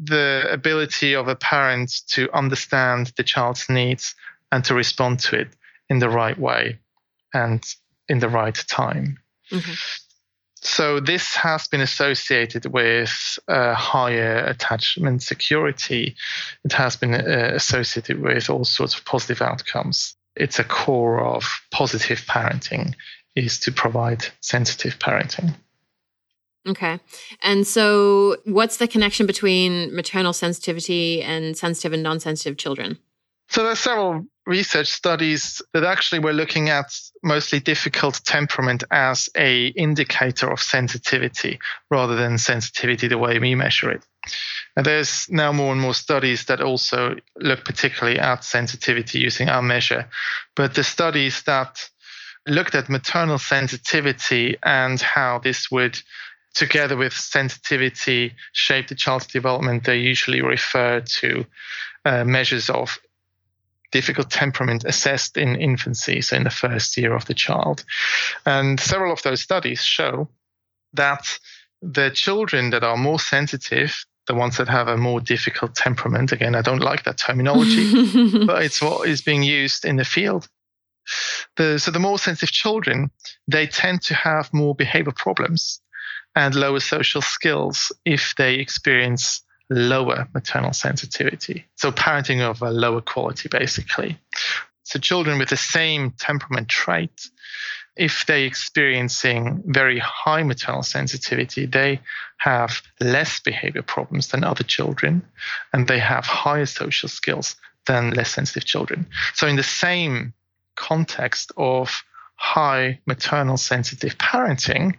the 0.04 0.48
ability 0.50 1.16
of 1.16 1.28
a 1.28 1.36
parent 1.36 1.92
to 2.08 2.34
understand 2.36 3.14
the 3.18 3.24
child's 3.24 3.70
needs 3.70 4.16
and 4.52 4.64
to 4.66 4.74
respond 4.74 5.20
to 5.20 5.40
it 5.40 5.50
in 5.90 6.00
the 6.00 6.10
right 6.10 6.38
way 6.38 6.80
and 7.34 7.64
in 8.10 8.20
the 8.20 8.30
right 8.30 8.56
time. 8.68 9.20
Mm-hmm. 9.52 9.74
So 10.62 11.00
this 11.00 11.36
has 11.36 11.68
been 11.68 11.82
associated 11.82 12.66
with 12.66 13.40
uh, 13.48 13.74
higher 13.74 14.44
attachment 14.46 15.24
security. 15.24 16.16
It 16.64 16.74
has 16.74 16.96
been 16.96 17.14
uh, 17.14 17.52
associated 17.54 18.22
with 18.22 18.50
all 18.50 18.66
sorts 18.66 18.98
of 18.98 19.06
positive 19.06 19.42
outcomes. 19.42 20.16
It's 20.36 20.60
a 20.60 20.64
core 20.64 21.24
of 21.24 21.44
positive 21.72 22.20
parenting 22.22 22.94
is 23.36 23.60
to 23.60 23.72
provide 23.72 24.26
sensitive 24.42 24.98
parenting. 25.00 25.54
Okay. 26.68 27.00
And 27.44 27.66
so 27.66 28.38
what's 28.46 28.78
the 28.78 28.88
connection 28.88 29.26
between 29.26 29.96
maternal 29.96 30.34
sensitivity 30.34 31.22
and 31.22 31.58
sensitive 31.58 31.94
and 31.94 32.04
non-sensitive 32.04 32.58
children? 32.58 32.98
So 33.50 33.64
there 33.64 33.72
are 33.72 33.76
several 33.76 34.26
research 34.48 34.88
studies 34.88 35.62
that 35.74 35.84
actually 35.84 36.20
were 36.20 36.34
looking 36.34 36.70
at 36.70 36.98
mostly 37.22 37.60
difficult 37.60 38.22
temperament 38.24 38.84
as 38.90 39.30
a 39.36 39.68
indicator 39.68 40.50
of 40.50 40.62
sensitivity 40.62 41.60
rather 41.92 42.16
than 42.16 42.38
sensitivity 42.38 43.08
the 43.10 43.18
way 43.18 43.40
we 43.40 43.56
measure 43.56 43.92
it. 43.92 44.02
And 44.78 44.86
there's 44.86 45.30
now 45.30 45.52
more 45.52 45.74
and 45.74 45.82
more 45.82 45.94
studies 45.94 46.46
that 46.46 46.62
also 46.62 47.16
look 47.38 47.66
particularly 47.66 48.20
at 48.20 48.46
sensitivity 48.46 49.20
using 49.20 49.50
our 49.50 49.62
measure. 49.62 50.08
But 50.56 50.76
the 50.76 50.84
studies 50.84 51.44
that 51.44 51.90
looked 52.48 52.74
at 52.74 52.90
maternal 52.90 53.40
sensitivity 53.40 54.58
and 54.64 55.02
how 55.02 55.40
this 55.40 55.70
would 55.70 56.00
together 56.54 56.96
with 56.96 57.14
sensitivity 57.14 58.34
shape 58.54 58.88
the 58.88 58.96
child's 58.96 59.28
development, 59.28 59.84
they 59.84 59.98
usually 59.98 60.42
refer 60.42 61.02
to 61.02 61.46
uh, 62.06 62.24
measures 62.24 62.70
of 62.70 62.98
difficult 63.92 64.30
temperament 64.30 64.84
assessed 64.86 65.38
in 65.38 65.56
infancy, 65.56 66.22
so 66.22 66.36
in 66.36 66.44
the 66.44 66.50
first 66.50 66.98
year 66.98 67.14
of 67.14 67.26
the 67.26 67.34
child. 67.34 67.84
And 68.46 68.80
several 68.80 69.14
of 69.14 69.22
those 69.24 69.42
studies 69.42 69.84
show 69.84 70.30
that 70.94 71.40
the 71.82 72.10
children 72.10 72.72
that 72.72 72.84
are 72.84 72.98
more 72.98 73.20
sensitive, 73.20 74.06
the 74.28 74.36
ones 74.36 74.58
that 74.58 74.68
have 74.68 74.88
a 74.88 74.98
more 74.98 75.22
difficult 75.22 75.76
temperament, 75.76 76.32
again, 76.32 76.56
I 76.56 76.62
don't 76.62 76.82
like 76.82 77.04
that 77.04 77.18
terminology, 77.18 77.92
but 78.46 78.64
it's 78.64 78.82
what 78.82 79.08
is 79.08 79.22
being 79.22 79.44
used 79.44 79.86
in 79.86 79.96
the 79.96 80.06
field. 80.06 80.48
The, 81.56 81.80
so 81.80 81.92
the 81.92 82.00
more 82.00 82.20
sensitive 82.20 82.52
children, 82.52 83.12
they 83.48 83.68
tend 83.68 84.02
to 84.04 84.14
have 84.14 84.54
more 84.54 84.76
behavior 84.76 85.14
problems 85.16 85.80
and 86.36 86.54
lower 86.54 86.82
social 86.82 87.22
skills 87.22 87.92
if 88.06 88.36
they 88.38 88.56
experience 88.56 89.42
lower 89.70 90.28
maternal 90.34 90.74
sensitivity. 90.74 91.66
So 91.76 91.92
parenting 91.92 92.42
of 92.42 92.62
a 92.62 92.72
lower 92.72 93.02
quality, 93.02 93.50
basically. 93.50 94.18
So 94.84 95.00
children 95.00 95.38
with 95.38 95.50
the 95.50 95.58
same 95.58 96.12
temperament 96.12 96.70
trait, 96.70 97.30
if 97.98 98.26
they're 98.26 98.46
experiencing 98.46 99.64
very 99.66 100.00
high 100.00 100.44
maternal 100.44 100.84
sensitivity, 100.84 101.66
they 101.66 102.00
have 102.38 102.82
less 103.00 103.40
behavior 103.40 103.82
problems 103.82 104.28
than 104.28 104.44
other 104.44 104.64
children, 104.64 105.24
and 105.74 105.88
they 105.88 106.00
have 106.00 106.26
higher 106.26 106.66
social 106.66 107.10
skills 107.10 107.56
than 107.86 108.12
less 108.12 108.32
sensitive 108.32 108.66
children. 108.66 109.08
So 109.34 109.48
in 109.48 109.56
the 109.56 109.64
same 109.64 110.34
context 110.76 111.52
of 111.58 112.04
high 112.36 113.00
maternal 113.06 113.58
sensitive 113.58 114.18
parenting, 114.18 114.96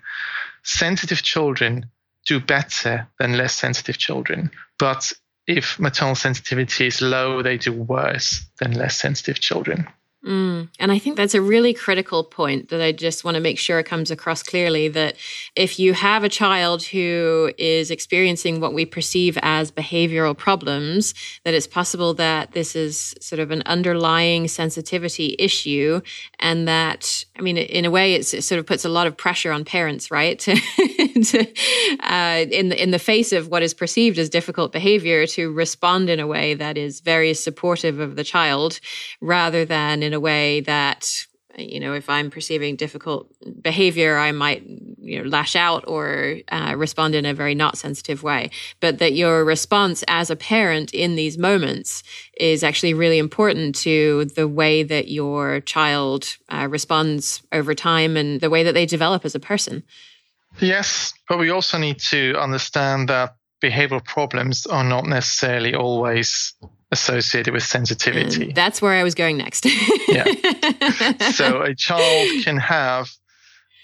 sensitive 0.64 1.22
children 1.22 1.88
do 2.28 2.38
better 2.38 3.08
than 3.18 3.36
less 3.36 3.54
sensitive 3.54 3.98
children. 3.98 4.50
But 4.78 5.12
if 5.46 5.80
maternal 5.80 6.14
sensitivity 6.14 6.86
is 6.86 7.00
low, 7.00 7.42
they 7.42 7.56
do 7.56 7.72
worse 7.72 8.46
than 8.60 8.72
less 8.72 8.96
sensitive 9.00 9.40
children. 9.40 9.88
Mm. 10.26 10.68
And 10.80 10.90
I 10.90 10.98
think 10.98 11.16
that's 11.16 11.34
a 11.34 11.40
really 11.40 11.72
critical 11.72 12.24
point 12.24 12.70
that 12.70 12.82
I 12.82 12.90
just 12.90 13.24
want 13.24 13.36
to 13.36 13.40
make 13.40 13.56
sure 13.56 13.80
comes 13.84 14.10
across 14.10 14.42
clearly 14.42 14.88
that 14.88 15.16
if 15.54 15.78
you 15.78 15.92
have 15.92 16.24
a 16.24 16.28
child 16.28 16.82
who 16.82 17.52
is 17.56 17.92
experiencing 17.92 18.60
what 18.60 18.74
we 18.74 18.84
perceive 18.84 19.38
as 19.42 19.70
behavioral 19.70 20.36
problems, 20.36 21.14
that 21.44 21.54
it's 21.54 21.68
possible 21.68 22.14
that 22.14 22.50
this 22.50 22.74
is 22.74 23.14
sort 23.20 23.38
of 23.38 23.52
an 23.52 23.62
underlying 23.66 24.48
sensitivity 24.48 25.36
issue. 25.38 26.00
And 26.40 26.66
that, 26.66 27.24
I 27.38 27.42
mean, 27.42 27.56
in 27.56 27.84
a 27.84 27.90
way, 27.90 28.14
it 28.14 28.24
sort 28.24 28.58
of 28.58 28.66
puts 28.66 28.84
a 28.84 28.88
lot 28.88 29.06
of 29.06 29.16
pressure 29.16 29.52
on 29.52 29.64
parents, 29.64 30.10
right? 30.10 30.38
to, 30.40 31.46
uh, 32.00 32.44
in, 32.50 32.70
the, 32.70 32.82
in 32.82 32.90
the 32.90 32.98
face 32.98 33.32
of 33.32 33.48
what 33.48 33.62
is 33.62 33.72
perceived 33.72 34.18
as 34.18 34.28
difficult 34.28 34.72
behavior 34.72 35.28
to 35.28 35.52
respond 35.52 36.10
in 36.10 36.18
a 36.18 36.26
way 36.26 36.54
that 36.54 36.76
is 36.76 36.98
very 36.98 37.34
supportive 37.34 38.00
of 38.00 38.16
the 38.16 38.24
child 38.24 38.80
rather 39.20 39.64
than 39.64 40.07
in 40.08 40.14
a 40.14 40.20
way 40.20 40.60
that 40.62 41.26
you 41.56 41.80
know 41.80 41.94
if 41.94 42.08
i'm 42.08 42.30
perceiving 42.30 42.76
difficult 42.76 43.28
behavior 43.62 44.16
i 44.16 44.32
might 44.32 44.62
you 45.08 45.22
know 45.22 45.28
lash 45.28 45.56
out 45.56 45.84
or 45.86 46.36
uh, 46.50 46.74
respond 46.76 47.14
in 47.14 47.24
a 47.24 47.34
very 47.34 47.54
not 47.54 47.78
sensitive 47.78 48.22
way. 48.22 48.50
But 48.80 48.98
that 48.98 49.14
your 49.14 49.44
response 49.44 50.04
as 50.06 50.30
a 50.30 50.36
parent 50.36 50.92
in 50.92 51.16
these 51.16 51.38
moments 51.38 52.02
is 52.38 52.62
actually 52.62 52.94
really 52.94 53.18
important 53.18 53.74
to 53.76 54.26
the 54.36 54.46
way 54.46 54.82
that 54.82 55.08
your 55.08 55.60
child 55.60 56.36
uh, 56.50 56.68
responds 56.70 57.42
over 57.52 57.74
time 57.74 58.16
and 58.16 58.40
the 58.40 58.50
way 58.50 58.62
that 58.62 58.74
they 58.74 58.86
develop 58.86 59.24
as 59.24 59.34
a 59.34 59.40
person. 59.40 59.82
Yes, 60.60 61.12
but 61.28 61.38
we 61.38 61.50
also 61.50 61.78
need 61.78 61.98
to 62.10 62.34
understand 62.38 63.08
that 63.08 63.36
behavioral 63.62 64.04
problems 64.04 64.66
are 64.66 64.84
not 64.84 65.06
necessarily 65.06 65.74
always 65.74 66.54
associated 66.90 67.52
with 67.52 67.62
sensitivity. 67.62 68.46
And 68.46 68.54
that's 68.54 68.80
where 68.80 68.94
I 68.94 69.02
was 69.02 69.14
going 69.14 69.36
next. 69.36 69.66
yeah. 70.08 70.24
So 71.32 71.62
a 71.62 71.74
child 71.74 72.44
can 72.44 72.56
have 72.56 73.10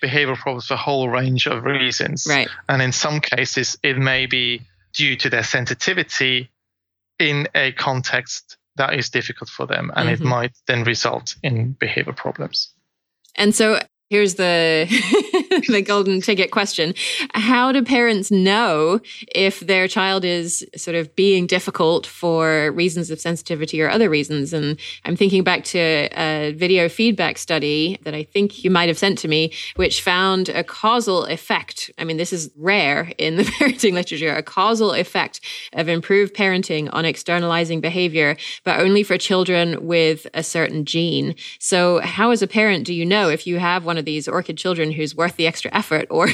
behavioral 0.03 0.37
problems 0.37 0.67
for 0.67 0.75
a 0.75 0.79
whole 0.79 1.09
range 1.09 1.47
of 1.47 1.65
reasons. 1.65 2.27
Right. 2.29 2.49
And 2.69 2.83
in 2.83 2.93
some 2.93 3.21
cases, 3.21 3.77
it 3.83 3.99
may 3.99 4.27
be 4.27 4.63
due 4.95 5.17
to 5.17 5.31
their 5.31 5.43
sensitivity 5.43 6.51
in 7.19 7.49
a 7.55 7.73
context 7.73 8.57
that 8.77 8.95
is 8.95 9.09
difficult 9.09 9.49
for 9.49 9.67
them. 9.67 9.91
And 9.95 10.09
mm-hmm. 10.09 10.23
it 10.23 10.27
might 10.27 10.53
then 10.67 10.85
result 10.85 11.37
in 11.43 11.75
behavioral 11.75 12.17
problems. 12.17 12.71
And 13.37 13.55
so 13.55 13.81
here's 14.11 14.35
the 14.35 14.87
the 15.69 15.83
golden 15.83 16.21
ticket 16.21 16.51
question. 16.51 16.95
How 17.35 17.73
do 17.73 17.83
parents 17.83 18.31
know 18.31 19.01
if 19.35 19.61
their 19.61 19.89
child 19.89 20.25
is 20.25 20.67
sort 20.77 20.97
of 20.97 21.15
being 21.15 21.47
difficult 21.47 22.07
for 22.07 22.73
reasons 22.73 23.11
of 23.11 23.21
sensitivity 23.21 23.81
or 23.81 23.89
other 23.89 24.11
reasons? 24.11 24.53
And 24.53 24.79
i'm 25.05 25.17
thinking 25.17 25.43
back 25.43 25.65
to 25.65 25.79
a 25.79 26.53
video 26.57 26.89
feedback 26.89 27.39
study 27.39 27.99
that 28.03 28.15
i 28.15 28.23
think 28.23 28.65
you 28.65 28.71
might 28.71 28.89
have 28.89 28.99
sent 28.99 29.19
to 29.19 29.29
me 29.29 29.53
which 29.77 30.03
found 30.03 30.49
a 30.49 30.65
causal 30.65 31.25
effect. 31.27 31.91
I 31.99 32.05
mean 32.05 32.17
this 32.17 32.33
is 32.33 32.51
rare 32.57 33.13
in 33.19 33.37
the 33.37 33.43
parenting 33.59 33.93
literature 33.93 34.35
a 34.35 34.43
causal 34.43 34.93
effect 34.93 35.41
of 35.73 35.89
improved 35.89 36.35
parenting 36.35 36.89
on 36.93 37.05
externalizing 37.05 37.81
behavior 37.81 38.37
but 38.65 38.81
only 38.81 39.03
for 39.03 39.19
children 39.19 39.87
with 39.87 40.27
a 40.35 40.43
certain 40.43 40.85
gene. 40.85 41.35
So 41.59 42.01
how 42.01 42.31
as 42.31 42.43
a 42.43 42.47
parent 42.47 42.85
do 42.85 42.95
you 42.95 43.05
know 43.05 43.29
if 43.29 43.47
you 43.47 43.59
have 43.59 43.85
one 43.85 43.99
of 43.99 44.05
these 44.05 44.29
orchid 44.29 44.59
children 44.59 44.91
who's 44.93 45.15
worth 45.15 45.37
the 45.37 45.44
extra 45.47 45.71
effort 45.75 46.07
or 46.11 46.29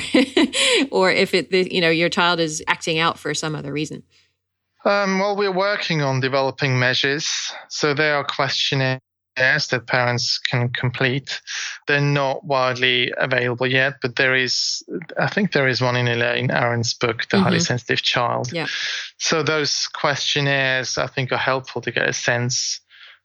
or 0.91 1.11
if 1.11 1.35
it 1.35 1.51
the, 1.51 1.73
you 1.73 1.81
know 1.81 1.91
your 1.91 2.09
child 2.09 2.41
is 2.41 2.63
acting 2.67 2.99
out 2.99 3.19
for 3.19 3.35
some 3.35 3.55
other 3.55 3.73
reason 3.73 4.03
um, 4.85 5.19
well 5.19 5.37
we're 5.37 5.53
working 5.53 6.03
on 6.03 6.21
developing 6.21 6.79
measures 6.79 7.29
so 7.69 7.95
there 7.95 8.17
are 8.17 8.25
questionnaires 8.25 9.01
that 9.37 9.87
parents 9.87 10.39
can 10.39 10.69
complete. 10.71 11.41
They're 11.87 12.01
not 12.01 12.45
widely 12.45 13.13
available 13.17 13.67
yet, 13.67 13.95
but 14.03 14.17
there 14.17 14.35
is, 14.35 14.83
I 15.19 15.29
think 15.29 15.53
there 15.53 15.69
is 15.69 15.81
one 15.81 15.97
in 15.97 16.09
Elaine 16.09 16.51
Aron's 16.51 16.95
book, 16.95 17.29
The 17.29 17.37
mm-hmm. 17.37 17.45
Highly 17.45 17.61
Sensitive 17.61 18.03
Child. 18.03 18.53
Yeah. 18.53 18.67
So 19.19 19.43
those 19.43 19.87
questionnaires, 19.89 20.99
I 20.99 21.07
think, 21.07 21.33
are 21.33 21.39
helpful 21.39 21.81
to 21.83 21.91
get 21.91 22.09
a 22.09 22.13
sense 22.13 22.81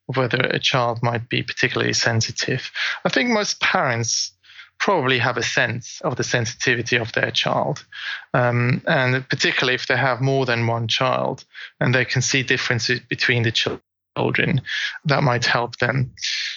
of 0.08 0.18
whether 0.18 0.38
a 0.38 0.60
child 0.60 1.00
might 1.02 1.30
be 1.30 1.44
particularly 1.44 1.94
sensitive. 1.94 2.72
I 3.04 3.10
think 3.10 3.30
most 3.30 3.60
parents 3.60 4.32
probably 4.80 5.20
have 5.20 5.38
a 5.38 5.44
sense 5.44 6.02
of 6.02 6.16
the 6.16 6.24
sensitivity 6.24 6.98
of 6.98 7.12
their 7.14 7.32
child. 7.32 7.86
Um, 8.34 8.82
and 8.88 9.28
particularly 9.28 9.76
if 9.76 9.88
they 9.88 9.98
have 9.98 10.22
more 10.22 10.46
than 10.46 10.68
one 10.68 10.88
child 10.88 11.44
and 11.80 11.94
they 11.94 12.06
can 12.06 12.22
see 12.22 12.44
differences 12.44 13.00
between 13.00 13.44
the 13.44 13.52
children, 13.52 14.62
that 15.06 15.24
might 15.24 15.46
help 15.46 15.78
them. 15.78 16.12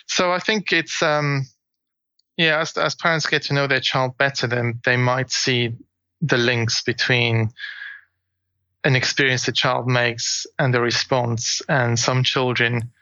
So 0.07 0.33
I 0.33 0.39
think 0.39 0.73
it's, 0.73 1.03
um, 1.03 1.47
yeah, 2.37 2.61
as, 2.61 2.77
as 2.77 2.95
parents 2.95 3.27
get 3.27 3.43
to 3.45 3.55
know 3.55 3.66
their 3.66 3.81
child 3.81 4.16
better, 4.19 4.47
then 4.47 4.81
they 4.85 4.97
might 4.97 5.31
see 5.31 5.73
the 6.21 6.39
links 6.39 6.83
between 6.83 7.51
an 8.85 8.95
experience 8.95 9.47
the 9.47 9.53
child 9.53 9.87
makes 9.87 10.47
and 10.59 10.73
the 10.73 10.81
response. 10.81 11.62
And 11.69 11.99
some 11.99 12.23
children 12.23 12.93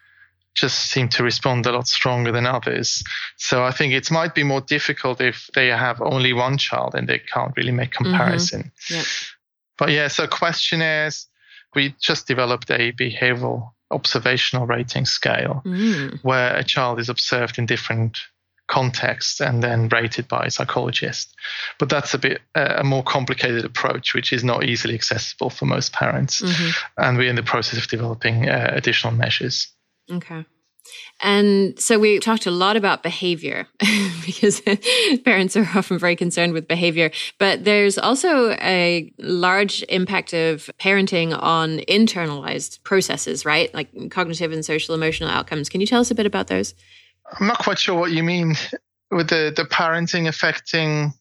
just 0.57 0.91
seem 0.91 1.09
to 1.11 1.23
respond 1.23 1.67
a 1.67 1.73
lot 1.73 1.87
stronger 1.87 2.33
than 2.33 2.47
others. 2.47 3.05
So 3.37 3.63
I 3.63 3.71
think 3.71 3.93
it 3.93 4.11
might 4.11 4.35
be 4.35 4.43
more 4.43 4.63
difficult 4.63 5.21
if 5.21 5.49
they 5.55 5.69
have 5.69 6.01
only 6.01 6.33
one 6.33 6.59
child 6.59 6.95
and 6.95 7.07
they 7.07 7.19
can't 7.19 7.57
really 7.57 7.73
make 7.73 7.93
mm-hmm. 7.93 8.05
comparison. 8.05 8.73
Mm-hmm. 8.89 9.03
But 9.79 9.91
yeah, 9.91 10.09
so 10.09 10.27
questionnaires, 10.27 11.29
we 11.75 11.95
just 12.01 12.27
developed 12.27 12.71
a 12.71 12.93
behavioral 12.93 13.73
observational 13.91 14.67
rating 14.67 15.05
scale 15.05 15.63
mm. 15.65 16.19
where 16.23 16.57
a 16.57 16.65
child 16.65 16.99
is 16.99 17.09
observed 17.09 17.59
in 17.59 17.67
different 17.67 18.19
contexts 18.69 19.41
and 19.41 19.63
then 19.63 19.89
rated 19.89 20.27
by 20.27 20.47
a 20.47 20.51
psychologist. 20.51 21.35
But 21.79 21.89
that's 21.89 22.15
a 22.15 22.19
bit 22.19 22.41
uh, 22.55 22.77
a 22.79 22.85
more 22.85 23.03
complicated 23.03 23.65
approach, 23.65 24.15
which 24.15 24.33
is 24.33 24.43
not 24.43 24.65
easily 24.65 24.95
accessible 24.95 25.51
for 25.51 25.67
most 25.67 25.93
parents. 25.93 26.43
Mm-hmm. 26.43 26.71
And 27.01 27.19
we're 27.19 27.31
in 27.31 27.37
the 27.37 27.43
process 27.43 27.79
of 27.79 27.87
developing 27.89 28.49
uh, 28.49 28.73
additional 28.73 29.13
measures. 29.13 29.69
Okay. 30.11 30.45
And 31.21 31.79
so 31.81 31.99
we 31.99 32.19
talked 32.19 32.47
a 32.47 32.51
lot 32.51 32.77
about 32.77 33.03
behavior 33.03 33.67
because 34.27 34.61
parents 35.25 35.57
are 35.57 35.69
often 35.75 35.99
very 35.99 36.17
concerned 36.17 36.53
with 36.53 36.69
behavior. 36.69 37.11
But 37.39 37.65
there's 37.65 37.99
also 37.99 38.51
a 38.53 39.13
large 39.19 39.85
impact 39.89 40.33
of 40.33 40.71
parenting 40.79 41.37
on 41.41 41.79
internalized 41.89 42.83
processes, 42.85 43.45
right? 43.45 43.73
Like 43.75 44.11
cognitive 44.11 44.53
and 44.53 44.65
social 44.65 44.95
emotional 44.95 45.31
outcomes. 45.31 45.69
Can 45.69 45.81
you 45.81 45.87
tell 45.87 46.01
us 46.01 46.11
a 46.11 46.15
bit 46.15 46.27
about 46.27 46.49
those? 46.49 46.75
I'm 47.41 47.47
not 47.47 47.59
quite 47.59 47.79
sure 47.79 47.99
what 47.99 48.13
you 48.13 48.23
mean 48.23 48.55
with 49.11 49.29
the, 49.29 49.53
the 49.55 49.65
parenting 49.65 50.29
affecting 50.29 51.13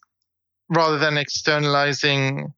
rather 0.70 0.98
than 0.98 1.18
externalizing 1.18 2.54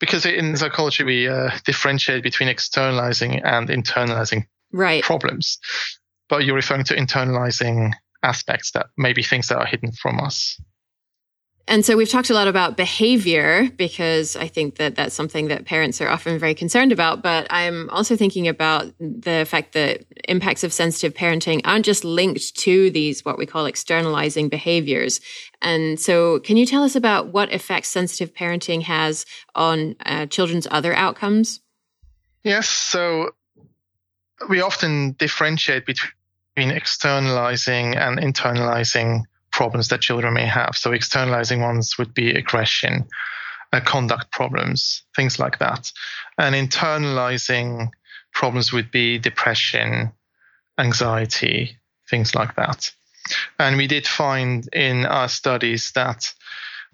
because 0.00 0.26
in 0.26 0.56
psychology 0.56 1.04
we 1.04 1.28
uh, 1.28 1.50
differentiate 1.64 2.24
between 2.24 2.48
externalizing 2.48 3.40
and 3.44 3.68
internalizing 3.68 4.46
right. 4.72 5.02
problems. 5.02 5.58
But 6.28 6.44
you're 6.44 6.54
referring 6.54 6.84
to 6.84 6.94
internalizing 6.94 7.92
aspects 8.22 8.70
that 8.72 8.86
maybe 8.96 9.22
things 9.22 9.48
that 9.48 9.58
are 9.58 9.66
hidden 9.66 9.92
from 9.92 10.20
us. 10.20 10.60
And 11.68 11.84
so 11.84 11.96
we've 11.96 12.08
talked 12.08 12.30
a 12.30 12.34
lot 12.34 12.48
about 12.48 12.76
behavior 12.76 13.70
because 13.76 14.34
I 14.34 14.48
think 14.48 14.76
that 14.76 14.96
that's 14.96 15.14
something 15.14 15.46
that 15.48 15.64
parents 15.64 16.00
are 16.00 16.08
often 16.08 16.38
very 16.38 16.54
concerned 16.54 16.90
about. 16.90 17.22
But 17.22 17.46
I'm 17.50 17.88
also 17.90 18.16
thinking 18.16 18.48
about 18.48 18.92
the 18.98 19.46
fact 19.48 19.72
that 19.74 20.04
impacts 20.28 20.64
of 20.64 20.72
sensitive 20.72 21.14
parenting 21.14 21.60
aren't 21.64 21.84
just 21.84 22.04
linked 22.04 22.56
to 22.58 22.90
these, 22.90 23.24
what 23.24 23.38
we 23.38 23.46
call 23.46 23.66
externalizing 23.66 24.48
behaviors. 24.48 25.20
And 25.60 26.00
so 26.00 26.40
can 26.40 26.56
you 26.56 26.66
tell 26.66 26.82
us 26.82 26.96
about 26.96 27.28
what 27.28 27.52
effects 27.52 27.90
sensitive 27.90 28.34
parenting 28.34 28.82
has 28.82 29.24
on 29.54 29.94
uh, 30.04 30.26
children's 30.26 30.66
other 30.68 30.94
outcomes? 30.94 31.60
Yes. 32.42 32.68
So 32.68 33.30
we 34.48 34.60
often 34.60 35.12
differentiate 35.12 35.86
between 35.86 36.10
externalizing 36.56 37.96
and 37.96 38.18
internalizing 38.18 39.22
problems 39.52 39.88
that 39.88 40.00
children 40.00 40.34
may 40.34 40.46
have. 40.46 40.76
So, 40.76 40.92
externalizing 40.92 41.60
ones 41.60 41.98
would 41.98 42.14
be 42.14 42.30
aggression, 42.30 43.06
uh, 43.72 43.80
conduct 43.80 44.30
problems, 44.32 45.02
things 45.14 45.38
like 45.38 45.58
that. 45.58 45.92
And 46.38 46.54
internalizing 46.54 47.90
problems 48.32 48.72
would 48.72 48.90
be 48.90 49.18
depression, 49.18 50.12
anxiety, 50.78 51.78
things 52.08 52.34
like 52.34 52.56
that. 52.56 52.90
And 53.58 53.76
we 53.76 53.86
did 53.86 54.06
find 54.06 54.68
in 54.72 55.06
our 55.06 55.28
studies 55.28 55.92
that 55.92 56.32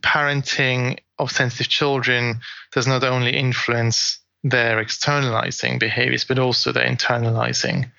parenting 0.02 0.98
of 1.18 1.30
sensitive 1.30 1.68
children 1.68 2.40
does 2.72 2.86
not 2.86 3.02
only 3.02 3.36
influence 3.36 4.20
they're 4.44 4.80
externalizing 4.80 5.78
behaviors, 5.78 6.24
but 6.24 6.38
also 6.38 6.72
they're 6.72 6.86
internalizing 6.86 7.90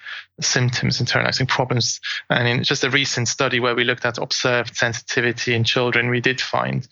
symptoms, 0.42 1.02
internalizing 1.02 1.48
problems. 1.48 2.00
And 2.30 2.48
in 2.48 2.64
just 2.64 2.84
a 2.84 2.90
recent 2.90 3.28
study 3.28 3.60
where 3.60 3.76
we 3.76 3.84
looked 3.84 4.06
at 4.06 4.18
observed 4.18 4.76
sensitivity 4.76 5.54
in 5.54 5.64
children, 5.64 6.10
we 6.10 6.22
did 6.22 6.40
find 6.40 6.88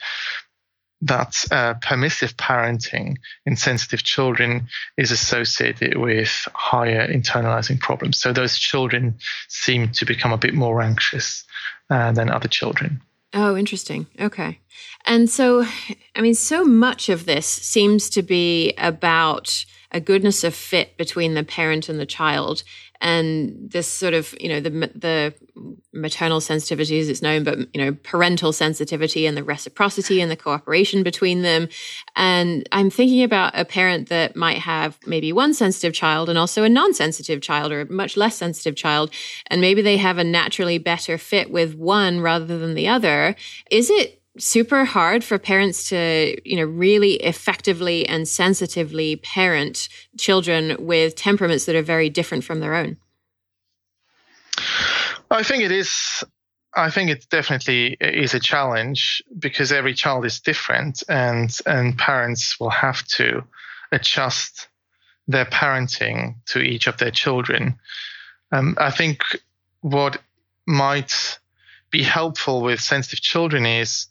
that 1.02 1.46
uh, 1.52 1.76
permissive 1.76 2.36
parenting 2.38 3.18
in 3.46 3.56
sensitive 3.56 4.04
children 4.04 4.68
is 4.98 5.12
associated 5.12 5.98
with 5.98 6.48
higher 6.54 7.08
internalizing 7.08 7.80
problems. 7.80 8.20
So 8.20 8.34
those 8.34 8.58
children 8.58 9.20
seem 9.48 9.90
to 9.90 10.06
become 10.06 10.34
a 10.34 10.38
bit 10.38 10.56
more 10.56 10.82
anxious 10.82 11.44
uh, 11.90 12.12
than 12.14 12.32
other 12.32 12.48
children. 12.48 13.02
Oh, 13.34 13.56
interesting. 13.56 14.08
Okay. 14.20 14.60
And 15.06 15.30
so, 15.30 15.66
I 16.16 16.22
mean, 16.22 16.34
so 16.34 16.64
much 16.64 17.10
of 17.10 17.26
this 17.26 17.46
seems 17.46 18.10
to 18.12 18.22
be 18.22 18.74
about 18.78 19.66
a 19.92 20.00
goodness 20.00 20.44
of 20.44 20.54
fit 20.54 20.98
between 20.98 21.34
the 21.34 21.44
parent 21.44 21.88
and 21.88 22.00
the 22.00 22.06
child. 22.06 22.64
And 23.00 23.70
this 23.72 23.88
sort 23.88 24.14
of 24.14 24.36
you 24.40 24.50
know 24.50 24.60
the 24.60 24.72
the 24.96 25.34
maternal 25.94 26.42
sensitivity 26.42 27.00
as 27.00 27.10
it's 27.10 27.22
known 27.22 27.44
but 27.44 27.60
you 27.74 27.84
know 27.84 27.96
parental 28.04 28.52
sensitivity 28.52 29.26
and 29.26 29.38
the 29.38 29.44
reciprocity 29.44 30.20
and 30.20 30.32
the 30.32 30.36
cooperation 30.36 31.04
between 31.04 31.44
them. 31.44 31.70
And 32.16 32.68
i'm 32.72 32.90
thinking 32.90 33.22
about 33.24 33.58
a 33.58 33.66
parent 33.66 34.10
that 34.10 34.36
might 34.36 34.58
have 34.58 34.98
maybe 35.06 35.32
one 35.32 35.54
sensitive 35.54 35.94
child 35.94 36.28
and 36.28 36.40
also 36.40 36.64
a 36.64 36.70
non-sensitive 36.70 37.42
child 37.42 37.72
or 37.72 37.82
a 37.82 37.92
much 37.92 38.18
less 38.18 38.36
sensitive 38.36 38.76
child. 38.76 39.12
And 39.48 39.62
maybe 39.62 39.84
they 39.84 39.98
have 39.98 40.18
a 40.18 40.24
naturally 40.24 40.80
better 40.80 41.20
fit 41.20 41.52
with 41.52 41.76
one 41.76 42.22
rather 42.22 42.58
than 42.58 42.74
the 42.74 42.88
other. 42.88 43.36
Is 43.70 43.92
it 43.92 44.22
super 44.40 44.86
hard 44.86 45.24
for 45.24 45.38
parents 45.38 45.90
to, 45.90 46.36
you 46.50 46.58
know, 46.58 46.64
really 46.64 47.14
effectively 47.16 48.08
and 48.08 48.28
sensitively 48.28 49.18
parent 49.18 49.90
children 50.18 50.76
with 50.80 51.16
temperaments 51.16 51.66
that 51.66 51.76
are 51.76 51.82
very 51.82 52.10
different 52.10 52.44
from 52.44 52.60
their 52.60 52.76
own? 52.76 52.98
I 55.30 55.44
think 55.44 55.64
it 55.64 55.72
is 55.72 56.24
I 56.76 56.92
think 56.92 57.10
it 57.10 57.28
definitely 57.30 57.98
is 58.00 58.36
a 58.36 58.40
challenge 58.40 59.22
because 59.40 59.72
every 59.72 59.96
child 59.96 60.26
is 60.26 60.40
different, 60.40 61.04
and 61.10 61.56
and 61.66 61.98
parents 61.98 62.60
will 62.60 62.70
have 62.70 63.04
to 63.18 63.44
adjust 63.92 64.68
their 65.28 65.46
parenting 65.46 66.36
to 66.48 66.60
each 66.60 66.88
of 66.88 66.98
their 66.98 67.12
children. 67.12 67.80
Um, 68.52 68.78
I 68.80 68.92
think 68.92 69.24
what 69.82 70.22
might 70.68 71.40
be 71.90 72.04
helpful 72.04 72.62
with 72.62 72.80
sensitive 72.80 73.22
children 73.22 73.66
is 73.66 74.08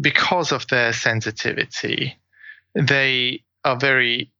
because 0.00 0.52
of 0.52 0.66
their 0.68 0.92
sensitivity, 0.92 2.18
they 2.74 3.42
are 3.64 3.78
very 3.78 4.30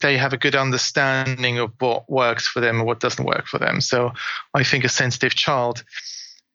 they 0.00 0.16
have 0.16 0.32
a 0.32 0.38
good 0.38 0.54
understanding 0.54 1.58
of 1.58 1.72
what 1.80 2.08
works 2.08 2.46
for 2.46 2.60
them 2.60 2.76
and 2.76 2.86
what 2.86 3.00
doesn't 3.00 3.24
work 3.24 3.46
for 3.46 3.58
them. 3.58 3.80
So 3.80 4.12
I 4.54 4.62
think 4.62 4.84
a 4.84 4.88
sensitive 4.88 5.34
child, 5.34 5.82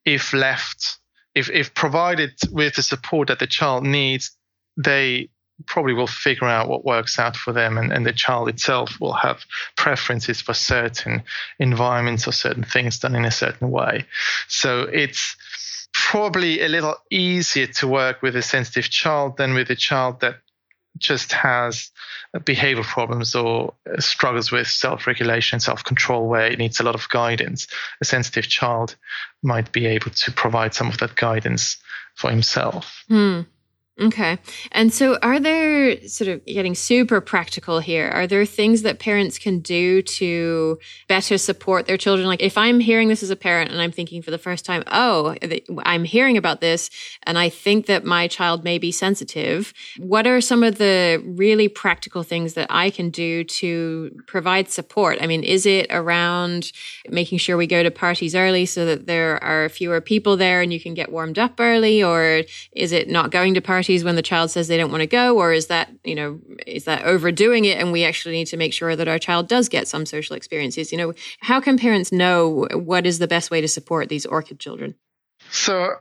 if 0.06 0.34
left, 0.34 0.98
if 1.36 1.50
if 1.50 1.74
provided 1.74 2.32
with 2.52 2.76
the 2.76 2.84
support 2.84 3.28
that 3.28 3.40
the 3.40 3.48
child 3.48 3.84
needs, 3.84 4.32
they 4.78 5.30
probably 5.68 5.94
will 5.94 6.08
figure 6.08 6.48
out 6.48 6.68
what 6.68 6.86
works 6.86 7.20
out 7.20 7.36
for 7.36 7.54
them 7.54 7.78
and, 7.78 7.94
and 7.94 8.06
the 8.06 8.14
child 8.14 8.50
itself 8.50 9.00
will 9.00 9.14
have 9.14 9.46
preferences 9.78 10.42
for 10.42 10.54
certain 10.54 11.24
environments 11.60 12.28
or 12.28 12.32
certain 12.32 12.64
things 12.64 13.00
done 13.00 13.16
in 13.16 13.24
a 13.24 13.32
certain 13.32 13.70
way. 13.70 14.06
So 14.48 14.82
it's 14.82 15.36
probably 15.94 16.62
a 16.62 16.68
little 16.68 16.96
easier 17.10 17.68
to 17.68 17.88
work 17.88 18.22
with 18.22 18.36
a 18.36 18.42
sensitive 18.42 18.90
child 18.90 19.38
than 19.38 19.54
with 19.54 19.70
a 19.70 19.76
child 19.76 20.22
that 20.22 20.36
just 20.98 21.32
has 21.32 21.92
behavioral 22.40 22.84
problems 22.84 23.36
or 23.36 23.74
struggles 24.00 24.52
with 24.52 24.68
self-regulation, 24.68 25.60
self-control, 25.60 26.28
where 26.28 26.48
it 26.48 26.60
needs 26.60 26.80
a 26.80 26.84
lot 26.84 26.96
of 26.96 27.10
guidance. 27.10 27.68
A 28.02 28.06
sensitive 28.06 28.48
child 28.48 28.96
might 29.42 29.72
be 29.72 29.86
able 29.86 30.12
to 30.12 30.32
provide 30.32 30.74
some 30.74 30.88
of 30.88 30.98
that 31.00 31.16
guidance 31.16 31.78
for 32.16 32.30
himself. 32.30 33.04
Hmm. 33.08 33.42
Okay. 34.02 34.40
And 34.72 34.92
so, 34.92 35.20
are 35.22 35.40
there 35.40 36.02
sort 36.08 36.28
of 36.28 36.44
getting 36.48 36.74
super 36.74 37.22
practical 37.22 37.78
here? 37.78 38.10
Are 38.10 38.26
there 38.26 38.44
things 38.44 38.82
that 38.82 38.98
parents 38.98 39.38
can 39.38 39.60
do 39.60 40.02
to 40.02 40.80
better 41.08 41.38
support 41.38 41.86
their 41.86 41.98
children? 41.98 42.28
Like, 42.28 42.42
if 42.42 42.58
I'm 42.58 42.80
hearing 42.80 43.08
this 43.08 43.22
as 43.22 43.30
a 43.30 43.36
parent 43.36 43.72
and 43.72 43.80
I'm 43.80 43.92
thinking 43.92 44.24
for 44.24 44.32
the 44.32 44.40
first 44.40 44.66
time, 44.66 44.84
oh, 44.88 45.36
I'm 45.84 46.06
hearing 46.06 46.38
about 46.38 46.60
this 46.60 46.90
and 47.22 47.38
I 47.38 47.50
think 47.50 47.86
that 47.86 48.04
my 48.04 48.28
child 48.28 48.64
may 48.64 48.80
be 48.80 48.92
sensitive, 48.92 49.76
what 50.00 50.26
are 50.26 50.42
some 50.42 50.64
of 50.64 50.80
the 50.80 51.22
really 51.24 51.68
practical 51.68 52.24
things 52.24 52.56
that 52.56 52.68
I 52.72 52.90
can 52.90 53.12
do 53.12 53.44
to 53.44 54.10
provide 54.26 54.72
support? 54.72 55.20
I 55.22 55.28
mean, 55.28 55.44
is 55.44 55.68
it 55.68 55.86
around 55.92 56.72
making 57.10 57.38
sure 57.38 57.58
we 57.58 57.68
go 57.68 57.84
to 57.84 57.92
parties 57.92 58.34
early 58.34 58.66
so 58.66 58.88
that 58.88 59.06
there 59.06 59.42
are 59.44 59.70
fewer 59.70 60.02
people 60.02 60.36
there 60.36 60.64
and 60.64 60.74
you 60.74 60.80
can 60.80 60.96
get 60.96 61.12
warmed 61.12 61.38
up 61.38 61.60
early? 61.60 62.02
Or 62.04 62.42
is 62.72 62.92
it 62.92 63.08
not 63.08 63.30
going 63.30 63.54
to 63.54 63.62
parties? 63.62 63.83
Parties 63.84 64.06
when 64.06 64.16
the 64.16 64.22
child 64.22 64.50
says 64.50 64.70
they 64.70 64.78
don't 64.78 64.92
want 64.92 65.02
to 65.02 65.08
go 65.08 65.38
or 65.38 65.52
is 65.52 65.68
that 65.68 65.90
you 66.06 66.16
know 66.16 66.40
is 66.66 66.86
that 66.86 67.04
overdoing 67.04 67.66
it 67.66 67.78
and 67.78 67.92
we 67.92 68.06
actually 68.06 68.34
need 68.34 68.48
to 68.48 68.56
make 68.56 68.72
sure 68.72 68.96
that 68.96 69.10
our 69.10 69.20
child 69.20 69.50
does 69.50 69.68
get 69.68 69.90
some 69.90 70.06
social 70.06 70.38
experiences 70.38 70.90
you 70.94 70.98
know 70.98 71.14
how 71.42 71.60
can 71.60 71.78
parents 71.78 72.10
know 72.10 72.66
what 72.74 73.06
is 73.06 73.20
the 73.20 73.28
best 73.28 73.52
way 73.52 73.60
to 73.60 73.68
support 73.68 74.08
these 74.08 74.26
orchid 74.26 74.58
children 74.58 74.96
so 75.50 75.96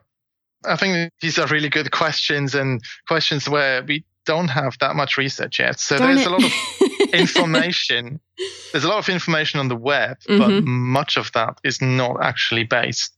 i 0.64 0.76
think 0.76 1.10
these 1.20 1.40
are 1.40 1.48
really 1.48 1.68
good 1.68 1.90
questions 1.90 2.54
and 2.54 2.80
questions 3.08 3.48
where 3.48 3.82
we 3.82 4.04
don't 4.26 4.48
have 4.48 4.78
that 4.78 4.94
much 4.94 5.18
research 5.18 5.58
yet 5.58 5.80
so 5.80 5.98
Darn 5.98 6.14
there's 6.14 6.24
it. 6.24 6.30
a 6.30 6.36
lot 6.36 6.44
of 6.44 7.14
information 7.14 8.20
there's 8.70 8.84
a 8.84 8.88
lot 8.88 8.98
of 8.98 9.08
information 9.08 9.58
on 9.58 9.66
the 9.66 9.74
web 9.76 10.18
mm-hmm. 10.20 10.38
but 10.38 10.62
much 10.62 11.16
of 11.16 11.32
that 11.32 11.58
is 11.64 11.82
not 11.82 12.22
actually 12.22 12.62
based 12.62 13.12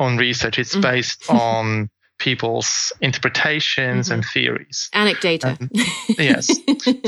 on 0.00 0.16
research 0.16 0.58
it's 0.58 0.72
mm-hmm. 0.72 0.80
based 0.80 1.28
on 1.30 1.90
people's 2.18 2.92
interpretations 3.00 4.06
mm-hmm. 4.06 4.14
and 4.14 4.24
theories. 4.24 4.90
Anecdata. 4.92 5.60
Um, 5.60 5.70
yes. 6.18 6.50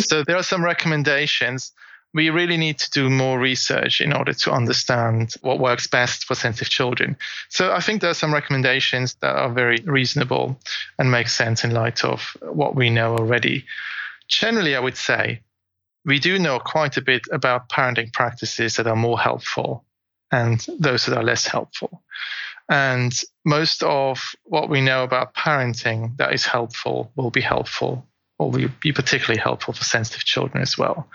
so 0.07 0.25
there 0.25 0.37
are 0.37 0.43
some 0.43 0.65
recommendations. 0.65 1.73
We 2.13 2.31
really 2.31 2.57
need 2.57 2.79
to 2.79 2.91
do 2.91 3.09
more 3.09 3.39
research 3.39 4.01
in 4.01 4.13
order 4.13 4.33
to 4.33 4.51
understand 4.51 5.35
what 5.43 5.61
works 5.61 5.87
best 5.87 6.25
for 6.25 6.35
sensitive 6.35 6.69
children. 6.69 7.17
So 7.49 7.73
I 7.73 7.81
think 7.81 8.01
there 8.01 8.11
are 8.11 8.15
some 8.15 8.35
recommendations 8.35 9.15
that 9.21 9.37
are 9.37 9.51
very 9.51 9.79
reasonable 9.85 10.59
and 10.99 11.11
make 11.11 11.29
sense 11.29 11.63
in 11.63 11.71
light 11.71 12.05
of 12.05 12.37
what 12.41 12.75
we 12.75 12.91
know 12.91 13.17
already. 13.17 13.65
Generally, 14.27 14.75
I 14.75 14.81
would 14.81 14.97
say 14.97 15.43
we 16.05 16.19
do 16.19 16.39
know 16.39 16.59
quite 16.59 16.97
a 16.97 17.03
bit 17.03 17.23
about 17.31 17.69
parenting 17.69 18.13
practices 18.13 18.77
that 18.77 18.87
are 18.87 18.97
more 18.97 19.21
helpful 19.21 19.85
and 20.33 20.65
those 20.79 21.07
that 21.07 21.17
are 21.17 21.25
less 21.25 21.47
helpful. 21.47 22.03
And 22.71 23.13
most 23.45 23.83
of 23.83 24.23
what 24.45 24.71
we 24.71 24.81
know 24.81 25.03
about 25.03 25.35
parenting 25.35 26.17
that 26.19 26.33
is 26.33 26.47
helpful 26.47 27.11
will 27.17 27.31
be 27.31 27.41
helpful 27.41 28.07
or 28.39 28.51
will 28.51 28.71
be 28.81 28.93
particularly 28.93 29.41
helpful 29.41 29.75
for 29.75 29.85
sensitive 29.85 30.25
children 30.25 30.63
as 30.63 30.79
well. 30.79 31.09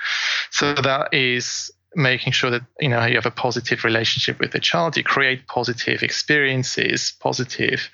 So 0.52 0.74
that 0.74 1.14
is 1.14 1.72
making 1.96 2.34
sure 2.34 2.52
that 2.52 2.62
you 2.80 2.90
know 2.90 3.06
you 3.06 3.16
have 3.16 3.26
a 3.26 3.32
positive 3.32 3.84
relationship 3.84 4.40
with 4.40 4.52
the 4.52 4.60
child 4.60 4.98
you 4.98 5.04
create 5.04 5.48
positive 5.48 6.04
experiences 6.04 7.14
positive 7.22 7.90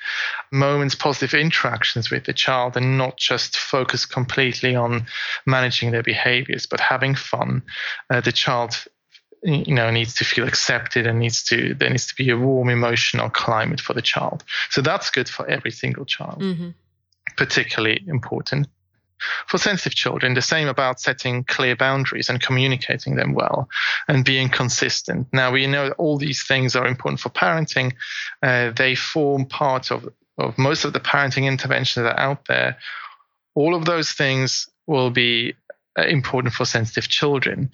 moments 0.51 0.95
positive 0.95 1.39
interactions 1.39 2.09
with 2.09 2.25
the 2.25 2.33
child 2.33 2.75
and 2.75 2.97
not 2.97 3.15
just 3.17 3.57
focus 3.57 4.05
completely 4.05 4.75
on 4.75 5.05
managing 5.45 5.91
their 5.91 6.01
behaviors 6.01 6.65
but 6.65 6.79
having 6.79 7.13
fun 7.13 7.61
uh, 8.09 8.19
the 8.21 8.31
child 8.31 8.85
you 9.43 9.73
know 9.73 9.89
needs 9.89 10.13
to 10.15 10.25
feel 10.25 10.47
accepted 10.47 11.07
and 11.07 11.19
needs 11.19 11.43
to 11.43 11.73
there 11.73 11.89
needs 11.89 12.07
to 12.07 12.15
be 12.15 12.29
a 12.29 12.37
warm 12.37 12.69
emotional 12.69 13.29
climate 13.29 13.81
for 13.81 13.93
the 13.93 14.01
child. 14.01 14.43
So 14.69 14.81
that's 14.81 15.09
good 15.09 15.29
for 15.29 15.47
every 15.47 15.71
single 15.71 16.05
child. 16.05 16.41
Mm-hmm. 16.41 16.69
particularly 17.37 18.03
important. 18.07 18.67
For 19.47 19.59
sensitive 19.59 19.93
children 19.93 20.33
the 20.33 20.41
same 20.41 20.67
about 20.67 20.99
setting 20.99 21.43
clear 21.43 21.75
boundaries 21.75 22.29
and 22.29 22.41
communicating 22.41 23.15
them 23.15 23.33
well 23.33 23.69
and 24.07 24.25
being 24.25 24.49
consistent. 24.49 25.27
Now 25.31 25.51
we 25.51 25.67
know 25.67 25.89
that 25.89 25.97
all 25.97 26.17
these 26.17 26.43
things 26.43 26.75
are 26.75 26.87
important 26.87 27.19
for 27.19 27.29
parenting. 27.29 27.93
Uh, 28.41 28.71
they 28.71 28.95
form 28.95 29.45
part 29.45 29.91
of 29.91 30.09
of 30.37 30.57
most 30.57 30.85
of 30.85 30.93
the 30.93 30.99
parenting 30.99 31.45
interventions 31.45 32.03
that 32.03 32.17
are 32.17 32.31
out 32.31 32.45
there. 32.45 32.77
All 33.53 33.75
of 33.75 33.85
those 33.85 34.11
things 34.11 34.67
will 34.87 35.11
be 35.11 35.53
uh, 35.97 36.03
important 36.03 36.53
for 36.53 36.65
sensitive 36.65 37.07
children 37.09 37.69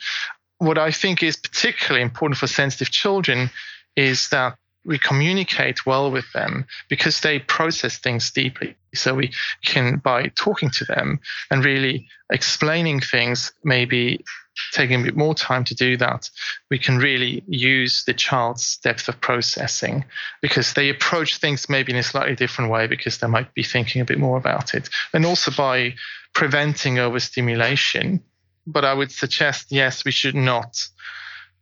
what 0.60 0.78
I 0.78 0.92
think 0.92 1.24
is 1.24 1.38
particularly 1.38 2.02
important 2.02 2.38
for 2.38 2.48
sensitive 2.48 2.92
children 2.92 3.50
is 3.96 4.30
that 4.30 4.58
we 4.86 4.98
communicate 4.98 5.86
well 5.86 6.10
with 6.10 6.32
them 6.34 6.66
because 6.88 7.20
they 7.20 7.40
process 7.40 7.98
things 7.98 8.32
deeply. 8.32 8.76
So 8.96 9.14
we 9.14 9.34
can, 9.64 9.98
by 9.98 10.32
talking 10.36 10.70
to 10.72 10.86
them 10.86 11.20
and 11.52 11.64
really 11.64 12.08
explaining 12.32 13.02
things, 13.02 13.52
maybe 13.64 14.24
taking 14.72 15.02
a 15.02 15.04
bit 15.04 15.18
more 15.18 15.36
time 15.36 15.66
to 15.66 15.76
do 15.76 15.98
that, 15.98 16.30
we 16.72 16.80
can 16.80 16.98
really 16.98 17.44
use 17.48 18.06
the 18.06 18.14
child's 18.14 18.78
depth 18.78 19.08
of 19.10 19.20
processing 19.20 20.06
because 20.42 20.74
they 20.74 20.90
approach 20.90 21.38
things 21.38 21.70
maybe 21.70 21.92
in 21.92 21.98
a 21.98 22.04
slightly 22.04 22.36
different 22.36 22.72
way 22.72 22.88
because 22.88 23.18
they 23.18 23.28
might 23.28 23.54
be 23.54 23.64
thinking 23.64 24.02
a 24.02 24.06
bit 24.06 24.18
more 24.18 24.38
about 24.38 24.74
it. 24.74 24.90
And 25.14 25.26
also 25.26 25.52
by 25.52 25.96
preventing 26.34 26.98
overstimulation 26.98 28.24
but 28.68 28.86
I 28.86 28.94
would 28.94 29.12
suggest 29.12 29.72
yes, 29.72 30.06
we 30.06 30.12
should 30.12 30.36
not 30.36 30.88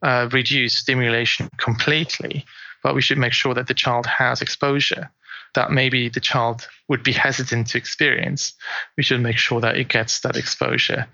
uh, 0.01 0.27
reduce 0.31 0.75
stimulation 0.75 1.49
completely, 1.57 2.45
but 2.83 2.95
we 2.95 3.01
should 3.01 3.17
make 3.17 3.33
sure 3.33 3.53
that 3.53 3.67
the 3.67 3.73
child 3.73 4.05
has 4.05 4.41
exposure 4.41 5.09
that 5.55 5.71
maybe 5.71 6.09
the 6.09 6.19
child 6.19 6.67
would 6.87 7.01
be 7.01 7.11
hesitant 7.11 7.67
to 7.67 7.77
experience. 7.77 8.53
We 8.97 9.03
should 9.03 9.21
make 9.21 9.37
sure 9.37 9.59
that 9.61 9.77
it 9.77 9.87
gets 9.87 10.19
that 10.19 10.37
exposure, 10.37 11.07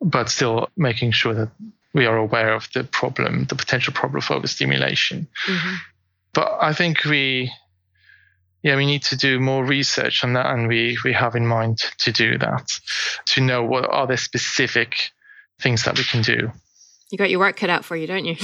but 0.00 0.30
still 0.30 0.70
making 0.76 1.12
sure 1.12 1.34
that 1.34 1.50
we 1.92 2.06
are 2.06 2.16
aware 2.16 2.54
of 2.54 2.68
the 2.72 2.84
problem, 2.84 3.44
the 3.44 3.56
potential 3.56 3.92
problem 3.92 4.22
of 4.22 4.30
overstimulation. 4.30 5.28
Mm-hmm. 5.46 5.74
But 6.32 6.58
I 6.60 6.72
think 6.72 7.04
we 7.04 7.52
yeah, 8.62 8.76
we 8.76 8.86
need 8.86 9.04
to 9.04 9.16
do 9.16 9.38
more 9.38 9.64
research 9.64 10.24
on 10.24 10.32
that, 10.32 10.46
and 10.46 10.66
we 10.66 10.98
we 11.04 11.12
have 11.12 11.36
in 11.36 11.46
mind 11.46 11.78
to 11.98 12.12
do 12.12 12.38
that 12.38 12.78
to 13.26 13.40
know 13.40 13.62
what 13.62 13.88
are 13.88 14.06
the 14.06 14.16
specific 14.16 15.10
things 15.60 15.84
that 15.84 15.98
we 15.98 16.04
can 16.04 16.22
do. 16.22 16.52
You 17.10 17.16
got 17.16 17.30
your 17.30 17.40
work 17.40 17.56
cut 17.56 17.70
out 17.70 17.84
for 17.84 17.96
you, 17.96 18.06
don't 18.06 18.26
you? 18.26 18.36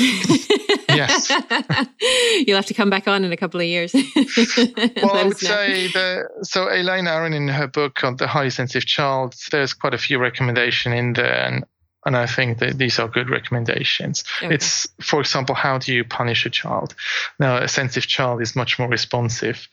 yes. 0.89 1.31
You'll 2.47 2.57
have 2.57 2.67
to 2.67 2.75
come 2.75 2.89
back 2.89 3.07
on 3.07 3.23
in 3.25 3.33
a 3.33 3.37
couple 3.37 3.61
of 3.61 3.67
years. 3.67 3.93
well, 3.95 5.17
I 5.17 5.25
would 5.25 5.37
say 5.37 5.89
that 5.89 6.29
so 6.43 6.73
Elaine 6.73 7.07
Aron 7.07 7.35
in 7.35 7.49
her 7.49 7.67
book 7.67 8.03
on 8.03 8.17
the 8.17 8.27
highly 8.27 8.49
sensitive 8.49 8.87
child, 8.87 9.35
there's 9.51 9.75
quite 9.75 9.93
a 9.93 9.99
few 9.99 10.19
recommendations 10.19 10.95
in 10.95 11.12
there, 11.12 11.47
and 11.47 11.65
and 12.07 12.17
I 12.17 12.27
think 12.27 12.59
that 12.59 12.79
these 12.79 12.99
are 12.99 13.09
good 13.09 13.31
recommendations. 13.31 14.25
Okay. 14.43 14.55
It's, 14.55 14.87
for 15.01 15.21
example, 15.21 15.55
how 15.55 15.79
do 15.79 15.95
you 15.95 16.05
punish 16.05 16.45
a 16.45 16.51
child? 16.51 16.95
Now, 17.39 17.57
a 17.57 17.69
sensitive 17.69 18.07
child 18.07 18.43
is 18.43 18.55
much 18.55 18.79
more 18.79 18.89
responsive 18.89 19.69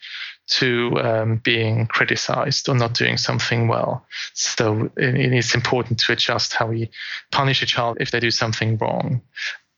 to 0.51 0.99
um, 1.01 1.37
being 1.37 1.87
criticized 1.87 2.67
or 2.67 2.75
not 2.75 2.93
doing 2.93 3.17
something 3.17 3.67
well. 3.67 4.05
So 4.33 4.91
it 4.97 5.33
is 5.33 5.55
important 5.55 5.99
to 5.99 6.11
adjust 6.11 6.53
how 6.53 6.67
we 6.67 6.91
punish 7.31 7.61
a 7.61 7.65
child 7.65 7.97
if 7.99 8.11
they 8.11 8.19
do 8.19 8.31
something 8.31 8.77
wrong. 8.77 9.21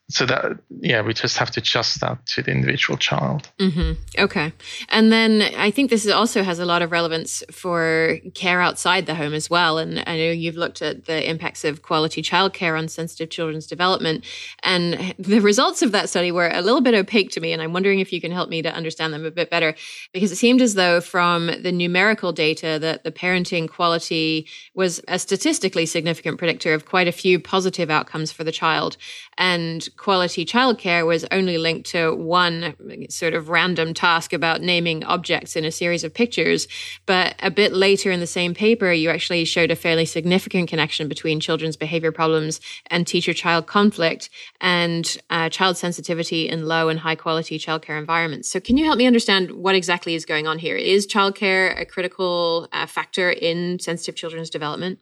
So 0.09 0.25
that 0.25 0.57
yeah 0.81 1.01
we 1.01 1.13
just 1.13 1.37
have 1.37 1.49
to 1.49 1.61
adjust 1.61 2.01
that 2.01 2.25
to 2.25 2.41
the 2.41 2.51
individual 2.51 2.97
child. 2.97 3.49
Mm-hmm. 3.59 3.93
okay. 4.19 4.51
And 4.89 5.11
then 5.11 5.41
i 5.57 5.71
think 5.71 5.89
this 5.89 6.07
also 6.09 6.43
has 6.43 6.59
a 6.59 6.65
lot 6.65 6.81
of 6.81 6.91
relevance 6.91 7.43
for 7.51 8.17
care 8.35 8.61
outside 8.61 9.05
the 9.05 9.15
home 9.15 9.33
as 9.33 9.49
well. 9.49 9.77
And 9.77 10.03
i 10.05 10.17
know 10.17 10.31
you've 10.31 10.57
looked 10.57 10.81
at 10.81 11.05
the 11.05 11.29
impacts 11.29 11.63
of 11.63 11.81
quality 11.81 12.21
childcare 12.21 12.77
on 12.77 12.87
sensitive 12.87 13.29
children's 13.29 13.65
development. 13.65 14.25
And 14.63 15.15
the 15.17 15.39
results 15.39 15.81
of 15.81 15.93
that 15.93 16.09
study 16.09 16.31
were 16.31 16.49
a 16.49 16.61
little 16.61 16.81
bit 16.81 16.95
opaque 16.95 17.31
to 17.31 17.39
me. 17.39 17.53
And 17.53 17.61
i'm 17.61 17.73
wondering 17.73 17.99
if 17.99 18.11
you 18.11 18.19
can 18.19 18.31
help 18.31 18.49
me 18.49 18.61
to 18.61 18.73
understand 18.73 19.13
them 19.13 19.25
a 19.25 19.31
bit 19.31 19.49
better. 19.49 19.73
Because 20.11 20.31
it 20.31 20.37
seemed 20.37 20.61
as 20.61 20.73
though 20.73 20.99
from 20.99 21.47
the 21.47 21.71
numerical 21.71 22.33
data 22.33 22.77
that 22.81 23.03
the 23.03 23.11
parenting 23.11 23.69
quality 23.69 24.47
was 24.75 25.01
a 25.07 25.17
statistically 25.17 25.85
significant 25.85 26.37
predictor 26.37 26.73
of 26.73 26.85
quite 26.85 27.07
a 27.07 27.11
few 27.11 27.39
positive 27.39 27.89
outcomes 27.89 28.31
for 28.31 28.43
the 28.43 28.51
child. 28.51 28.97
And 29.37 29.87
quality 29.97 30.45
childcare 30.45 31.05
was 31.05 31.25
only 31.31 31.57
linked 31.57 31.89
to 31.91 32.15
one 32.15 32.75
sort 33.09 33.33
of 33.33 33.49
random 33.49 33.93
task 33.93 34.33
about 34.33 34.61
naming 34.61 35.03
objects 35.03 35.55
in 35.55 35.65
a 35.65 35.71
series 35.71 36.03
of 36.03 36.13
pictures. 36.13 36.67
But 37.05 37.35
a 37.39 37.51
bit 37.51 37.73
later 37.73 38.11
in 38.11 38.19
the 38.19 38.27
same 38.27 38.53
paper, 38.53 38.91
you 38.91 39.09
actually 39.09 39.45
showed 39.45 39.71
a 39.71 39.75
fairly 39.75 40.05
significant 40.05 40.69
connection 40.69 41.07
between 41.07 41.39
children's 41.39 41.77
behavior 41.77 42.11
problems 42.11 42.59
and 42.87 43.05
teacher 43.05 43.33
child 43.33 43.67
conflict 43.67 44.29
and 44.61 45.17
uh, 45.29 45.49
child 45.49 45.77
sensitivity 45.77 46.49
in 46.49 46.67
low 46.67 46.89
and 46.89 46.99
high 46.99 47.15
quality 47.15 47.57
childcare 47.59 47.97
environments. 47.97 48.49
So, 48.49 48.59
can 48.59 48.77
you 48.77 48.85
help 48.85 48.97
me 48.97 49.07
understand 49.07 49.51
what 49.51 49.75
exactly 49.75 50.15
is 50.15 50.25
going 50.25 50.47
on 50.47 50.59
here? 50.59 50.75
Is 50.75 51.07
childcare 51.07 51.79
a 51.79 51.85
critical 51.85 52.67
uh, 52.71 52.85
factor 52.85 53.31
in 53.31 53.79
sensitive 53.79 54.15
children's 54.15 54.49
development? 54.49 54.99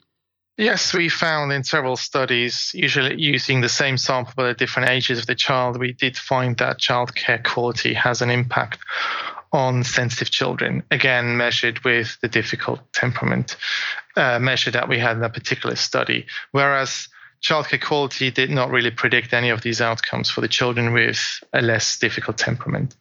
Yes, 0.62 0.94
we 0.94 1.10
found 1.10 1.52
in 1.52 1.64
several 1.64 1.96
studies, 1.96 2.70
usually 2.76 3.20
using 3.20 3.62
the 3.62 3.68
same 3.68 3.98
sample 3.98 4.34
but 4.36 4.46
at 4.46 4.60
different 4.60 4.92
ages 4.92 5.18
of 5.18 5.26
the 5.26 5.34
child, 5.34 5.80
we 5.80 5.92
did 5.92 6.16
find 6.16 6.56
that 6.58 6.78
childcare 6.78 7.44
quality 7.44 7.96
has 7.96 8.22
an 8.22 8.30
impact 8.30 8.78
on 9.52 9.84
sensitive 9.84 10.30
children, 10.30 10.84
again, 10.92 11.36
measured 11.36 11.84
with 11.84 12.16
the 12.22 12.28
difficult 12.28 12.80
temperament 12.94 13.58
uh, 14.16 14.38
measure 14.38 14.70
that 14.70 14.88
we 14.88 15.00
had 15.00 15.18
in 15.18 15.24
a 15.24 15.32
particular 15.32 15.76
study. 15.76 16.28
Whereas 16.52 17.10
childcare 17.42 17.82
quality 17.82 18.30
did 18.30 18.52
not 18.52 18.70
really 18.70 18.92
predict 18.92 19.34
any 19.34 19.50
of 19.50 19.62
these 19.62 19.82
outcomes 19.82 20.30
for 20.30 20.42
the 20.42 20.48
children 20.48 20.94
with 20.94 21.20
a 21.54 21.62
less 21.62 21.98
difficult 21.98 22.38
temperament. 22.38 22.96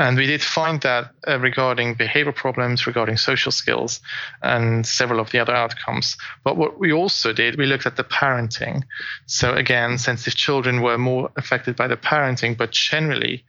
And 0.00 0.16
we 0.16 0.26
did 0.26 0.42
find 0.42 0.80
that 0.82 1.12
uh, 1.26 1.38
regarding 1.38 1.94
behavioral 1.94 2.34
problems, 2.34 2.86
regarding 2.86 3.16
social 3.16 3.52
skills, 3.52 4.00
and 4.42 4.84
several 4.84 5.20
of 5.20 5.30
the 5.30 5.38
other 5.38 5.54
outcomes. 5.54 6.16
But 6.42 6.56
what 6.56 6.80
we 6.80 6.92
also 6.92 7.32
did, 7.32 7.56
we 7.56 7.66
looked 7.66 7.86
at 7.86 7.96
the 7.96 8.04
parenting. 8.04 8.82
So 9.26 9.54
again, 9.54 9.98
sensitive 9.98 10.34
children 10.34 10.82
were 10.82 10.98
more 10.98 11.30
affected 11.36 11.76
by 11.76 11.86
the 11.86 11.96
parenting, 11.96 12.56
but 12.56 12.72
generally, 12.72 13.44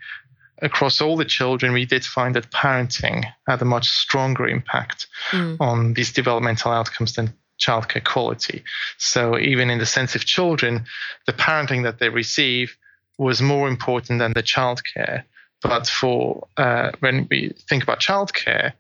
across 0.62 1.02
all 1.02 1.18
the 1.18 1.26
children, 1.26 1.74
we 1.74 1.86
did 1.86 2.06
find 2.06 2.36
that 2.36 2.52
parenting 2.52 3.24
had 3.48 3.62
a 3.62 3.66
much 3.66 3.90
stronger 3.90 4.48
impact 4.48 5.08
mm. 5.32 5.58
on 5.60 5.94
these 5.94 6.12
developmental 6.12 6.72
outcomes 6.72 7.14
than 7.14 7.34
childcare 7.60 8.04
quality. 8.04 8.64
So 8.98 9.38
even 9.38 9.70
in 9.70 9.80
the 9.80 9.86
sensitive 9.86 10.26
children, 10.26 10.86
the 11.26 11.34
parenting 11.34 11.84
that 11.84 12.00
they 12.00 12.10
receive 12.10 12.78
was 13.18 13.42
more 13.42 13.68
important 13.68 14.20
than 14.20 14.34
the 14.34 14.44
childcare. 14.44 15.24
But 15.62 15.88
for 15.88 16.48
uh, 16.58 16.92
when 17.00 17.28
we 17.30 17.54
think 17.70 17.84
about 17.84 18.00
childcare, 18.00 18.74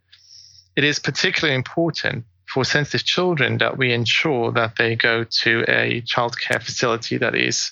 it 0.75 0.83
is 0.83 0.97
particularly 0.99 1.55
important 1.55 2.25
for 2.47 2.63
sensitive 2.63 3.05
children 3.05 3.57
that 3.59 3.77
we 3.77 3.93
ensure 3.93 4.51
that 4.53 4.75
they 4.77 4.95
go 4.95 5.23
to 5.23 5.63
a 5.67 6.01
childcare 6.01 6.61
facility 6.61 7.17
that 7.17 7.35
is 7.35 7.71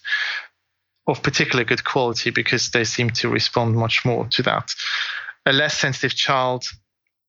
of 1.08 1.24
particularly 1.24 1.66
good 1.66 1.86
quality 1.86 2.30
because 2.30 2.72
they 2.72 2.84
seem 2.84 3.10
to 3.10 3.30
respond 3.30 3.76
much 3.76 4.03
more 4.05 4.28
to 4.28 4.43
that. 4.43 4.76
A 5.45 5.53
less 5.53 5.78
sensitive 5.78 6.16
child 6.16 6.66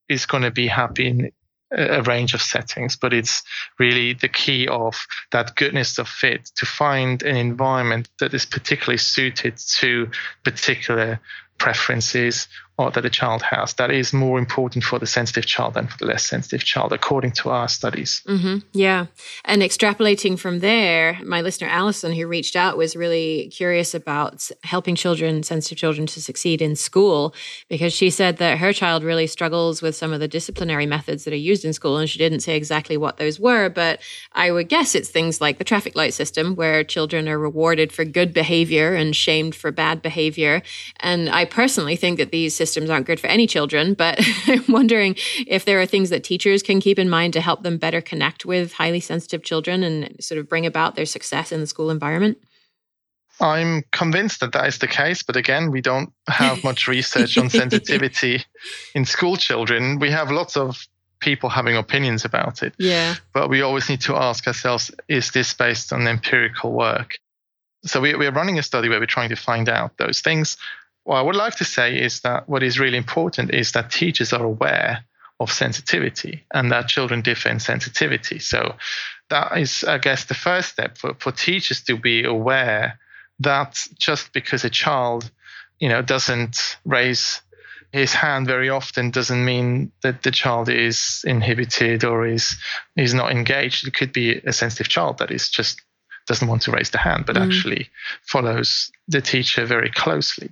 is 0.09 0.27
going 0.27 0.43
to 0.43 0.51
be 0.51 0.67
happy 0.67 1.07
in 1.07 1.31
a 1.71 2.03
range 2.03 2.35
of 2.35 2.43
settings, 2.43 2.97
but 2.97 3.13
it's 3.13 3.43
really 3.79 4.15
the 4.15 4.29
key 4.29 4.67
of 4.69 4.95
that 5.33 5.55
goodness 5.57 5.99
of 5.99 6.09
fit 6.09 6.47
to 6.57 6.67
find 6.67 7.23
an 7.23 7.37
environment 7.37 8.09
that 8.21 8.35
is 8.35 8.47
particularly 8.47 8.99
suited 8.99 9.57
to 9.57 10.11
particular 10.45 11.21
preferences 11.59 12.49
or 12.79 12.93
that 12.93 13.05
a 13.05 13.11
child 13.11 13.43
has. 13.43 13.75
That 13.75 13.91
is 13.91 14.13
more 14.13 14.39
important 14.39 14.85
for 14.85 15.01
the 15.01 15.07
sensitive 15.07 15.47
child 15.47 15.75
than 15.75 15.89
for 15.89 15.99
the 15.99 16.07
less 16.07 16.25
sensitive 16.25 16.65
child, 16.65 16.93
according 16.93 17.33
to 17.33 17.51
our 17.51 17.67
studies. 17.67 18.23
Mm-hmm. 18.29 18.59
Yeah. 18.73 19.07
And 19.45 19.63
extrapolating 19.63 20.39
from 20.39 20.61
there, 20.61 21.19
my 21.25 21.41
listener, 21.41 21.67
Allison, 21.67 22.13
who 22.13 22.29
reached 22.29 22.55
out, 22.55 22.77
was 22.77 22.95
really 22.95 23.51
curious 23.53 23.95
about 23.95 24.49
helping 24.63 24.95
children, 24.95 25.43
sensitive 25.43 25.77
children, 25.77 26.07
to 26.07 26.23
succeed 26.23 26.63
in 26.63 26.77
school 26.77 27.35
because 27.69 27.93
she 27.93 28.11
said 28.11 28.37
that 28.37 28.59
her 28.59 28.73
child 28.73 29.03
really 29.03 29.27
struggles 29.27 29.83
with 29.83 29.97
some 29.97 30.13
of 30.13 30.21
the 30.21 30.29
disciplinary 30.29 30.87
methods 30.87 31.25
that 31.25 31.33
are 31.33 31.37
used 31.37 31.65
in 31.65 31.73
school. 31.73 31.97
And 31.97 32.09
she 32.09 32.19
didn't 32.19 32.41
say 32.41 32.57
exactly 32.57 32.97
what 32.97 33.17
those 33.17 33.41
were, 33.41 33.69
but 33.69 34.01
I 34.33 34.53
would 34.53 34.69
guess 34.69 34.95
it's 34.95 35.11
things 35.11 35.41
like 35.41 35.59
the 35.59 35.65
traffic 35.65 35.97
light 35.97 36.15
system, 36.15 36.55
where 36.55 36.85
children 36.85 37.29
are 37.29 37.39
rewarded 37.41 37.93
for 37.93 38.05
good 38.05 38.33
behavior 38.33 38.95
and 38.95 39.17
shamed 39.17 39.57
for 39.57 39.73
bad 39.73 40.01
behavior. 40.01 40.63
And 41.01 41.29
I 41.29 41.45
personally 41.45 41.97
think 41.97 42.19
that 42.19 42.31
these 42.31 42.55
systems 42.55 42.68
aren't 42.77 43.07
good 43.07 43.21
for 43.21 43.27
any 43.27 43.47
children, 43.47 43.95
but 43.95 44.19
I'm 44.47 44.65
wondering 44.69 45.17
if 45.47 45.65
there 45.65 45.81
are 45.81 45.87
things 45.87 46.11
that 46.11 46.25
teachers 46.25 46.63
can 46.63 46.81
keep 46.81 46.99
in 46.99 47.09
mind 47.09 47.33
to 47.35 47.41
help 47.41 47.63
them 47.63 47.79
better 47.79 48.01
connect 48.01 48.45
with 48.45 48.73
highly 48.75 49.01
sensitive 49.01 49.43
children 49.43 49.83
and 49.83 50.23
sort 50.23 50.39
of 50.39 50.49
bring 50.49 50.67
about 50.67 50.97
their 50.97 51.07
success 51.07 51.53
in 51.53 51.61
the 51.61 51.67
school 51.67 51.91
environment. 51.91 52.39
I'm 53.41 53.85
convinced 53.93 54.41
that 54.41 54.53
that 54.53 54.67
is 54.67 54.79
the 54.79 54.89
case, 54.89 55.23
but 55.23 55.37
again, 55.37 55.71
we 55.71 55.81
don't 55.81 56.13
have 56.29 56.65
much 56.65 56.89
research 56.89 57.39
on 57.39 57.51
sensitivity 57.51 58.45
in 58.95 59.05
school 59.05 59.37
children. 59.37 59.99
We 59.99 60.11
have 60.11 60.31
lots 60.31 60.57
of 60.57 60.87
people 61.21 61.49
having 61.49 61.77
opinions 61.77 62.25
about 62.25 62.63
it. 62.63 62.75
Yeah. 62.79 63.17
But 63.33 63.49
we 63.49 63.63
always 63.63 63.89
need 63.89 64.01
to 64.03 64.17
ask 64.17 64.47
ourselves 64.47 64.91
is 65.09 65.31
this 65.33 65.55
based 65.55 65.93
on 65.93 66.07
empirical 66.07 66.73
work? 66.73 67.19
So 67.85 68.01
we, 68.01 68.15
we're 68.15 68.33
running 68.33 68.59
a 68.59 68.63
study 68.63 68.89
where 68.89 68.99
we're 68.99 69.07
trying 69.07 69.29
to 69.29 69.37
find 69.37 69.69
out 69.69 69.97
those 69.99 70.21
things 70.21 70.57
what 71.09 71.17
I 71.17 71.23
would 71.23 71.37
like 71.37 71.55
to 71.55 71.65
say 71.65 71.99
is 71.99 72.21
that 72.21 72.51
what 72.51 72.63
is 72.63 72.79
really 72.79 72.99
important 72.99 73.55
is 73.55 73.73
that 73.73 73.91
teachers 73.91 74.35
are 74.35 74.45
aware 74.45 75.07
of 75.41 75.51
sensitivity 75.51 76.45
and 76.53 76.71
that 76.71 76.89
children 76.89 77.23
differ 77.23 77.49
in 77.49 77.61
sensitivity. 77.61 78.39
So 78.39 78.75
that 79.31 79.57
is, 79.57 79.85
I 79.85 79.97
guess, 79.97 80.27
the 80.27 80.35
first 80.35 80.69
step 80.69 80.99
for, 80.99 81.15
for 81.15 81.33
teachers 81.33 81.81
to 81.85 81.97
be 81.97 82.25
aware 82.25 82.99
that 83.41 83.87
just 83.99 84.35
because 84.35 84.65
a 84.65 84.69
child, 84.69 85.31
you 85.81 85.89
know, 85.89 86.03
doesn't 86.03 86.77
raise 86.85 87.41
his 87.91 88.13
hand 88.13 88.47
very 88.47 88.69
often 88.69 89.11
doesn't 89.11 89.47
mean 89.47 89.91
that 90.03 90.25
the 90.25 90.31
child 90.31 90.69
is 90.69 91.25
inhibited 91.27 92.05
or 92.05 92.27
is 92.27 92.55
is 92.97 93.15
not 93.15 93.31
engaged. 93.31 93.89
It 93.89 93.95
could 93.95 94.13
be 94.13 94.43
a 94.45 94.53
sensitive 94.53 94.91
child 94.91 95.17
that 95.19 95.31
is 95.31 95.49
just 95.49 95.81
doesn't 96.27 96.49
want 96.49 96.61
to 96.63 96.71
raise 96.71 96.91
the 96.91 96.99
hand, 96.99 97.25
but 97.25 97.37
mm. 97.37 97.47
actually 97.47 97.89
follows 98.27 98.93
the 99.09 99.23
teacher 99.23 99.65
very 99.65 99.91
closely 99.91 100.51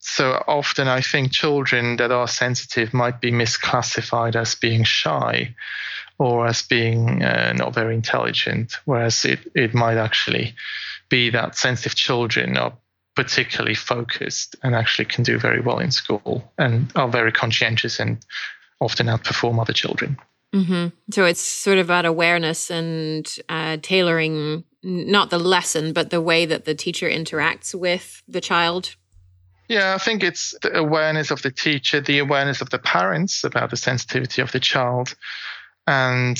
so 0.00 0.42
often 0.48 0.88
I 0.88 1.02
think 1.02 1.30
children 1.30 1.96
that 1.96 2.10
are 2.10 2.26
sensitive 2.26 2.94
might 2.94 3.20
be 3.20 3.30
misclassified 3.30 4.34
as 4.34 4.54
being 4.54 4.82
shy 4.82 5.54
or 6.18 6.46
as 6.46 6.62
being 6.62 7.22
uh, 7.22 7.52
not 7.54 7.74
very 7.74 7.94
intelligent, 7.94 8.76
whereas 8.86 9.24
it, 9.24 9.40
it 9.54 9.74
might 9.74 9.98
actually 9.98 10.54
be 11.10 11.30
that 11.30 11.56
sensitive 11.56 11.94
children 11.94 12.56
are 12.56 12.72
particularly 13.14 13.74
focused 13.74 14.56
and 14.62 14.74
actually 14.74 15.04
can 15.04 15.22
do 15.22 15.38
very 15.38 15.60
well 15.60 15.78
in 15.78 15.90
school 15.90 16.50
and 16.56 16.90
are 16.96 17.08
very 17.08 17.32
conscientious 17.32 18.00
and 18.00 18.24
often 18.80 19.06
outperform 19.06 19.60
other 19.60 19.74
children. 19.74 20.16
Mm-hmm. 20.54 20.88
So 21.12 21.26
it's 21.26 21.40
sort 21.40 21.78
of 21.78 21.86
about 21.86 22.06
awareness 22.06 22.70
and 22.70 23.30
uh, 23.50 23.76
tailoring 23.82 24.64
not 24.82 25.28
the 25.28 25.38
lesson, 25.38 25.92
but 25.92 26.08
the 26.08 26.22
way 26.22 26.46
that 26.46 26.64
the 26.64 26.74
teacher 26.74 27.08
interacts 27.08 27.74
with 27.74 28.22
the 28.26 28.40
child 28.40 28.96
yeah, 29.70 29.94
I 29.94 29.98
think 29.98 30.24
it's 30.24 30.52
the 30.62 30.76
awareness 30.76 31.30
of 31.30 31.42
the 31.42 31.50
teacher, 31.52 32.00
the 32.00 32.18
awareness 32.18 32.60
of 32.60 32.70
the 32.70 32.78
parents 32.80 33.44
about 33.44 33.70
the 33.70 33.76
sensitivity 33.76 34.42
of 34.42 34.50
the 34.50 34.58
child, 34.58 35.14
and 35.86 36.36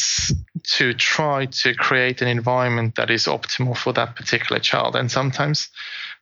to 0.64 0.92
try 0.94 1.46
to 1.46 1.74
create 1.74 2.22
an 2.22 2.26
environment 2.26 2.96
that 2.96 3.08
is 3.08 3.26
optimal 3.26 3.76
for 3.76 3.92
that 3.92 4.16
particular 4.16 4.58
child. 4.58 4.96
And 4.96 5.08
sometimes 5.12 5.68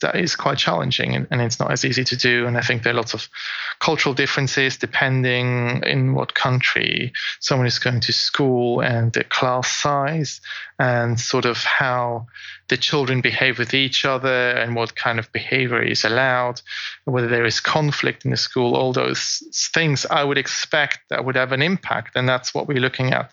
that 0.01 0.14
is 0.14 0.36
quite 0.36 0.59
challenging 0.59 1.14
and, 1.14 1.26
and, 1.30 1.40
it's 1.40 1.59
not 1.59 1.72
as 1.72 1.84
easy 1.84 2.05
to 2.05 2.16
do. 2.16 2.46
And 2.46 2.57
I 2.57 2.61
think 2.61 2.82
there 2.82 2.92
are 2.92 2.96
lots 2.96 3.14
of 3.14 3.28
cultural 3.80 4.14
differences 4.14 4.76
depending 4.76 5.82
in 5.84 6.14
what 6.14 6.34
country 6.34 7.12
someone 7.40 7.66
is 7.66 7.78
going 7.78 8.01
to 8.01 8.12
school 8.12 8.80
and 8.80 9.12
the 9.12 9.24
class 9.24 9.70
size 9.70 10.40
and 10.78 11.18
sort 11.18 11.44
of 11.44 11.59
how 11.59 12.26
the 12.68 12.76
children 12.76 13.20
behave 13.20 13.59
with 13.59 13.74
each 13.74 14.05
other 14.05 14.51
and 14.51 14.76
what 14.76 14.94
kind 14.94 15.18
of 15.18 15.32
behavior 15.32 15.82
is 15.82 16.05
allowed, 16.05 16.61
whether 17.05 17.28
there 17.28 17.46
is 17.46 17.61
conflict 17.61 18.24
in 18.24 18.30
the 18.30 18.36
school, 18.36 18.76
all 18.76 18.92
those 18.92 19.42
things 19.74 20.07
I 20.07 20.22
would 20.22 20.38
expect 20.38 21.01
that 21.11 21.24
would 21.24 21.36
have 21.36 21.53
an 21.53 21.62
impact. 21.62 22.14
And 22.14 22.28
that's 22.28 22.55
what 22.55 22.68
we're 22.68 22.80
looking 22.80 23.12
at 23.12 23.30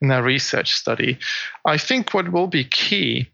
in 0.00 0.10
our 0.10 0.22
research 0.22 0.74
study. 0.74 1.18
I 1.64 1.78
think 1.78 2.14
what 2.14 2.30
will 2.30 2.46
be 2.46 2.64
key 2.64 3.30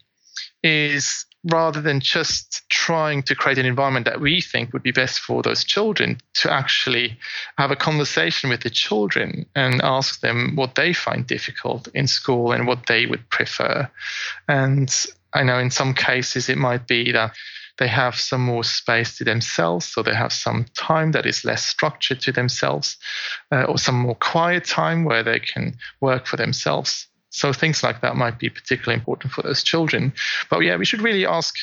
is 0.63 1.25
rather 1.51 1.81
than 1.81 1.99
just 1.99 2.61
trying 2.69 3.21
to 3.23 3.35
create 3.35 3.57
an 3.57 3.65
environment 3.65 4.05
that 4.05 4.21
we 4.21 4.39
think 4.41 4.71
would 4.71 4.83
be 4.83 4.91
best 4.91 5.19
for 5.19 5.41
those 5.41 5.63
children, 5.63 6.17
to 6.33 6.51
actually 6.51 7.17
have 7.57 7.71
a 7.71 7.75
conversation 7.75 8.49
with 8.49 8.61
the 8.61 8.69
children 8.69 9.45
and 9.55 9.81
ask 9.81 10.21
them 10.21 10.55
what 10.55 10.75
they 10.75 10.93
find 10.93 11.27
difficult 11.27 11.87
in 11.93 12.07
school 12.07 12.51
and 12.51 12.67
what 12.67 12.87
they 12.87 13.05
would 13.05 13.29
prefer. 13.29 13.89
And 14.47 14.93
I 15.33 15.43
know 15.43 15.59
in 15.59 15.71
some 15.71 15.93
cases 15.93 16.47
it 16.47 16.57
might 16.57 16.87
be 16.87 17.11
that 17.11 17.33
they 17.79 17.87
have 17.87 18.15
some 18.15 18.41
more 18.41 18.63
space 18.63 19.17
to 19.17 19.23
themselves, 19.23 19.87
so 19.87 20.03
they 20.03 20.13
have 20.13 20.31
some 20.31 20.65
time 20.77 21.11
that 21.13 21.25
is 21.25 21.43
less 21.43 21.65
structured 21.65 22.21
to 22.21 22.31
themselves, 22.31 22.97
uh, 23.51 23.63
or 23.63 23.77
some 23.77 23.95
more 23.95 24.15
quiet 24.15 24.65
time 24.65 25.05
where 25.05 25.23
they 25.23 25.39
can 25.39 25.75
work 25.99 26.27
for 26.27 26.37
themselves. 26.37 27.07
So 27.33 27.51
things 27.51 27.81
like 27.81 28.01
that 28.01 28.15
might 28.15 28.37
be 28.37 28.49
particularly 28.49 28.99
important 28.99 29.33
for 29.33 29.41
those 29.41 29.63
children. 29.63 30.13
But 30.51 30.59
yeah, 30.59 30.77
we 30.77 30.85
should 30.85 31.01
really 31.01 31.25
ask, 31.25 31.55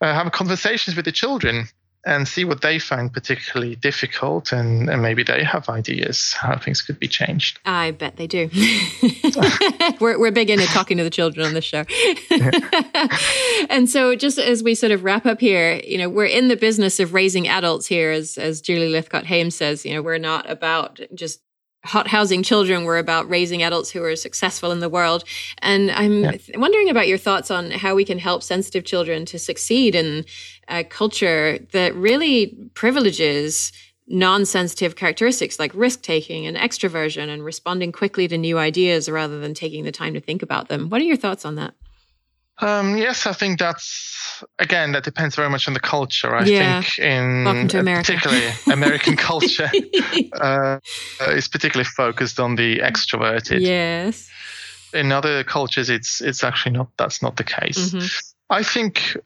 uh, 0.00 0.12
have 0.12 0.32
conversations 0.32 0.96
with 0.96 1.04
the 1.04 1.12
children 1.12 1.68
and 2.04 2.26
see 2.26 2.44
what 2.44 2.62
they 2.62 2.80
find 2.80 3.12
particularly 3.12 3.76
difficult 3.76 4.50
and, 4.52 4.88
and, 4.88 5.02
maybe 5.02 5.22
they 5.22 5.42
have 5.44 5.68
ideas 5.68 6.32
how 6.32 6.56
things 6.56 6.80
could 6.80 6.98
be 6.98 7.08
changed. 7.08 7.58
I 7.64 7.90
bet 7.90 8.16
they 8.16 8.26
do. 8.26 8.50
We're, 10.00 10.18
we're 10.18 10.30
big 10.30 10.48
into 10.48 10.66
talking 10.66 10.96
to 10.98 11.04
the 11.04 11.10
children 11.10 11.46
on 11.46 11.54
this 11.54 11.64
show. 11.64 11.84
And 13.70 13.90
so 13.90 14.14
just 14.14 14.38
as 14.38 14.62
we 14.62 14.74
sort 14.74 14.92
of 14.92 15.04
wrap 15.04 15.26
up 15.26 15.40
here 15.40 15.80
you 15.84 15.98
know 15.98 16.08
we're 16.08 16.24
in 16.24 16.48
the 16.48 16.56
business 16.56 17.00
of 17.00 17.12
raising 17.12 17.48
adults 17.48 17.86
here 17.86 18.10
as 18.10 18.38
as 18.38 18.60
julie 18.60 18.90
lythcott 18.90 19.24
haims 19.24 19.54
says 19.54 19.84
you 19.84 19.92
know 19.92 20.00
we're 20.00 20.18
not 20.18 20.48
about 20.48 21.00
just 21.14 21.40
hot 21.84 22.08
housing 22.08 22.42
children 22.42 22.84
were 22.84 22.98
about 22.98 23.28
raising 23.28 23.62
adults 23.62 23.90
who 23.90 24.02
are 24.02 24.16
successful 24.16 24.72
in 24.72 24.80
the 24.80 24.88
world. 24.88 25.24
And 25.58 25.90
I'm 25.90 26.24
yeah. 26.24 26.36
wondering 26.56 26.90
about 26.90 27.08
your 27.08 27.18
thoughts 27.18 27.50
on 27.50 27.70
how 27.70 27.94
we 27.94 28.04
can 28.04 28.18
help 28.18 28.42
sensitive 28.42 28.84
children 28.84 29.24
to 29.26 29.38
succeed 29.38 29.94
in 29.94 30.24
a 30.68 30.84
culture 30.84 31.58
that 31.72 31.94
really 31.94 32.56
privileges 32.74 33.72
non-sensitive 34.08 34.96
characteristics 34.96 35.58
like 35.58 35.70
risk 35.74 36.02
taking 36.02 36.46
and 36.46 36.56
extroversion 36.56 37.28
and 37.28 37.44
responding 37.44 37.92
quickly 37.92 38.26
to 38.26 38.38
new 38.38 38.58
ideas 38.58 39.08
rather 39.08 39.38
than 39.38 39.54
taking 39.54 39.84
the 39.84 39.92
time 39.92 40.14
to 40.14 40.20
think 40.20 40.42
about 40.42 40.68
them. 40.68 40.88
What 40.88 41.00
are 41.00 41.04
your 41.04 41.16
thoughts 41.16 41.44
on 41.44 41.56
that? 41.56 41.74
Um, 42.60 42.96
yes, 42.96 43.26
I 43.26 43.32
think 43.32 43.58
that's 43.58 44.42
again 44.58 44.92
that 44.92 45.04
depends 45.04 45.36
very 45.36 45.50
much 45.50 45.68
on 45.68 45.74
the 45.74 45.80
culture. 45.80 46.34
I 46.34 46.44
yeah. 46.44 46.82
think 46.82 46.98
in 46.98 47.68
particularly 47.68 48.48
American 48.70 49.16
culture 49.30 49.70
uh, 50.40 50.78
is 51.28 51.48
particularly 51.48 51.88
focused 51.96 52.40
on 52.40 52.56
the 52.56 52.78
extroverted. 52.78 53.60
Yes. 53.60 54.28
In 54.92 55.12
other 55.12 55.44
cultures, 55.44 55.90
it's 55.90 56.20
it's 56.20 56.42
actually 56.42 56.72
not. 56.72 56.88
That's 56.96 57.22
not 57.22 57.36
the 57.36 57.44
case. 57.44 57.90
Mm-hmm. 57.90 58.06
I 58.50 58.62
think 58.62 59.16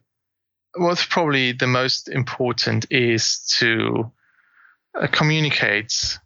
what's 0.75 1.05
probably 1.05 1.53
the 1.53 1.67
most 1.67 2.09
important 2.09 2.85
is 2.91 3.39
to 3.59 4.11
uh, 4.99 5.07
communicate 5.07 6.19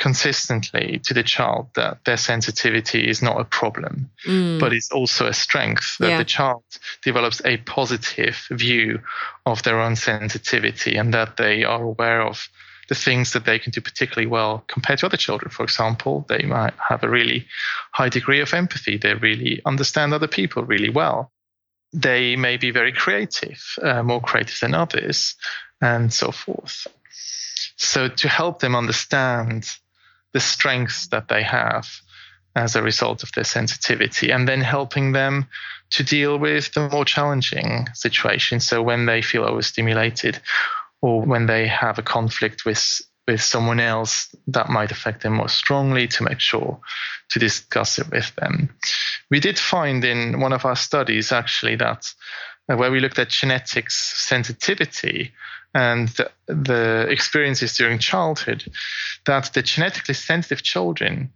consistently 0.00 0.98
to 1.04 1.12
the 1.12 1.22
child 1.22 1.68
that 1.74 2.02
their 2.06 2.16
sensitivity 2.16 3.06
is 3.06 3.20
not 3.22 3.38
a 3.38 3.44
problem, 3.44 4.10
mm. 4.26 4.58
but 4.58 4.72
it's 4.72 4.90
also 4.90 5.26
a 5.26 5.34
strength 5.34 5.98
that 5.98 6.08
yeah. 6.08 6.18
the 6.18 6.24
child 6.24 6.64
develops 7.02 7.42
a 7.44 7.58
positive 7.58 8.46
view 8.50 8.98
of 9.44 9.62
their 9.62 9.78
own 9.78 9.94
sensitivity 9.94 10.96
and 10.96 11.12
that 11.12 11.36
they 11.36 11.64
are 11.64 11.82
aware 11.82 12.22
of 12.22 12.48
the 12.88 12.94
things 12.94 13.34
that 13.34 13.44
they 13.44 13.58
can 13.58 13.72
do 13.72 13.82
particularly 13.82 14.26
well 14.26 14.64
compared 14.68 14.98
to 14.98 15.06
other 15.06 15.18
children. 15.18 15.50
For 15.50 15.64
example, 15.64 16.24
they 16.28 16.44
might 16.44 16.74
have 16.88 17.04
a 17.04 17.08
really 17.08 17.46
high 17.92 18.08
degree 18.08 18.40
of 18.40 18.54
empathy. 18.54 18.96
They 18.96 19.14
really 19.14 19.60
understand 19.66 20.14
other 20.14 20.26
people 20.26 20.64
really 20.64 20.90
well. 20.90 21.30
They 21.92 22.36
may 22.36 22.56
be 22.56 22.70
very 22.70 22.92
creative, 22.92 23.62
uh, 23.82 24.02
more 24.02 24.22
creative 24.22 24.58
than 24.60 24.74
others, 24.74 25.36
and 25.82 26.12
so 26.12 26.32
forth. 26.32 26.86
So, 27.76 28.08
to 28.08 28.28
help 28.28 28.60
them 28.60 28.74
understand 28.74 29.68
the 30.32 30.40
strengths 30.40 31.08
that 31.08 31.28
they 31.28 31.42
have 31.42 31.88
as 32.56 32.74
a 32.74 32.82
result 32.82 33.22
of 33.22 33.32
their 33.32 33.44
sensitivity 33.44 34.30
and 34.30 34.48
then 34.48 34.60
helping 34.60 35.12
them 35.12 35.46
to 35.90 36.02
deal 36.02 36.38
with 36.38 36.72
the 36.72 36.88
more 36.88 37.04
challenging 37.04 37.86
situations. 37.94 38.64
So 38.64 38.82
when 38.82 39.06
they 39.06 39.22
feel 39.22 39.44
overstimulated 39.44 40.40
or 41.00 41.22
when 41.22 41.46
they 41.46 41.66
have 41.66 41.98
a 41.98 42.02
conflict 42.02 42.64
with 42.64 43.00
with 43.28 43.42
someone 43.42 43.78
else 43.78 44.34
that 44.48 44.68
might 44.68 44.90
affect 44.90 45.22
them 45.22 45.34
more 45.34 45.48
strongly 45.48 46.08
to 46.08 46.24
make 46.24 46.40
sure 46.40 46.80
to 47.28 47.38
discuss 47.38 47.98
it 47.98 48.10
with 48.10 48.34
them. 48.36 48.74
We 49.30 49.38
did 49.38 49.56
find 49.56 50.04
in 50.04 50.40
one 50.40 50.52
of 50.52 50.64
our 50.64 50.74
studies 50.74 51.30
actually 51.30 51.76
that 51.76 52.12
where 52.76 52.90
we 52.90 53.00
looked 53.00 53.18
at 53.18 53.28
genetics 53.28 53.96
sensitivity, 53.96 55.32
and 55.74 56.08
the, 56.10 56.30
the 56.46 57.06
experiences 57.08 57.76
during 57.76 57.98
childhood 57.98 58.64
that 59.26 59.52
the 59.54 59.62
genetically 59.62 60.14
sensitive 60.14 60.62
children 60.62 61.30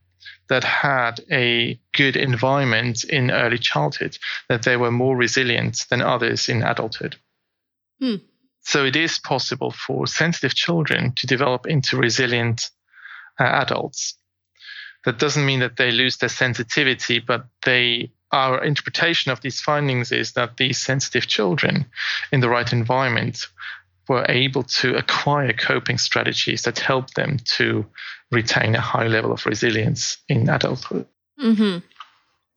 that 0.49 0.65
had 0.65 1.21
a 1.31 1.79
good 1.93 2.17
environment 2.17 3.05
in 3.05 3.31
early 3.31 3.59
childhood 3.59 4.19
that 4.49 4.63
they 4.65 4.77
were 4.77 4.91
more 4.91 5.17
resilient 5.17 5.87
than 5.89 6.03
others 6.03 6.49
in 6.49 6.63
adulthood 6.63 7.17
hmm. 8.01 8.17
so 8.61 8.85
it 8.85 8.97
is 8.97 9.19
possible 9.19 9.71
for 9.71 10.07
sensitive 10.07 10.55
children 10.55 11.13
to 11.17 11.27
develop 11.27 11.67
into 11.67 11.97
resilient 11.97 12.71
uh, 13.39 13.45
adults 13.45 14.19
that 15.05 15.19
doesn't 15.19 15.47
mean 15.47 15.61
that 15.61 15.77
they 15.77 15.93
lose 15.93 16.17
their 16.17 16.29
sensitivity 16.29 17.21
but 17.21 17.47
they 17.65 18.11
our 18.35 18.63
interpretation 18.65 19.31
of 19.31 19.41
these 19.41 19.61
findings 19.61 20.11
is 20.11 20.33
that 20.33 20.57
these 20.57 20.79
sensitive 20.79 21.29
children 21.29 21.87
in 22.33 22.41
the 22.41 22.49
right 22.49 22.73
environment 22.73 23.47
were 24.09 24.27
able 24.29 24.65
to 24.65 24.97
acquire 24.97 25.53
coping 25.53 25.99
strategies 25.99 26.63
that 26.63 26.81
help 26.81 27.11
them 27.15 27.39
to 27.45 27.87
retain 28.33 28.75
a 28.75 28.81
high 28.81 29.07
level 29.07 29.33
of 29.33 29.47
resilience 29.47 30.19
in 30.29 30.49
adulthood. 30.49 31.07
Mm-hmm. 31.41 31.79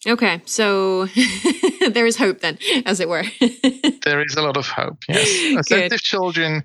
Okay, 0.09 0.41
so 0.45 1.05
there 1.91 2.07
is 2.07 2.17
hope 2.17 2.39
then, 2.39 2.57
as 2.85 2.99
it 2.99 3.07
were. 3.07 3.23
there 4.03 4.23
is 4.23 4.35
a 4.35 4.41
lot 4.41 4.57
of 4.57 4.67
hope, 4.67 4.97
yes. 5.07 5.67
Sensitive 5.67 6.01
children 6.01 6.63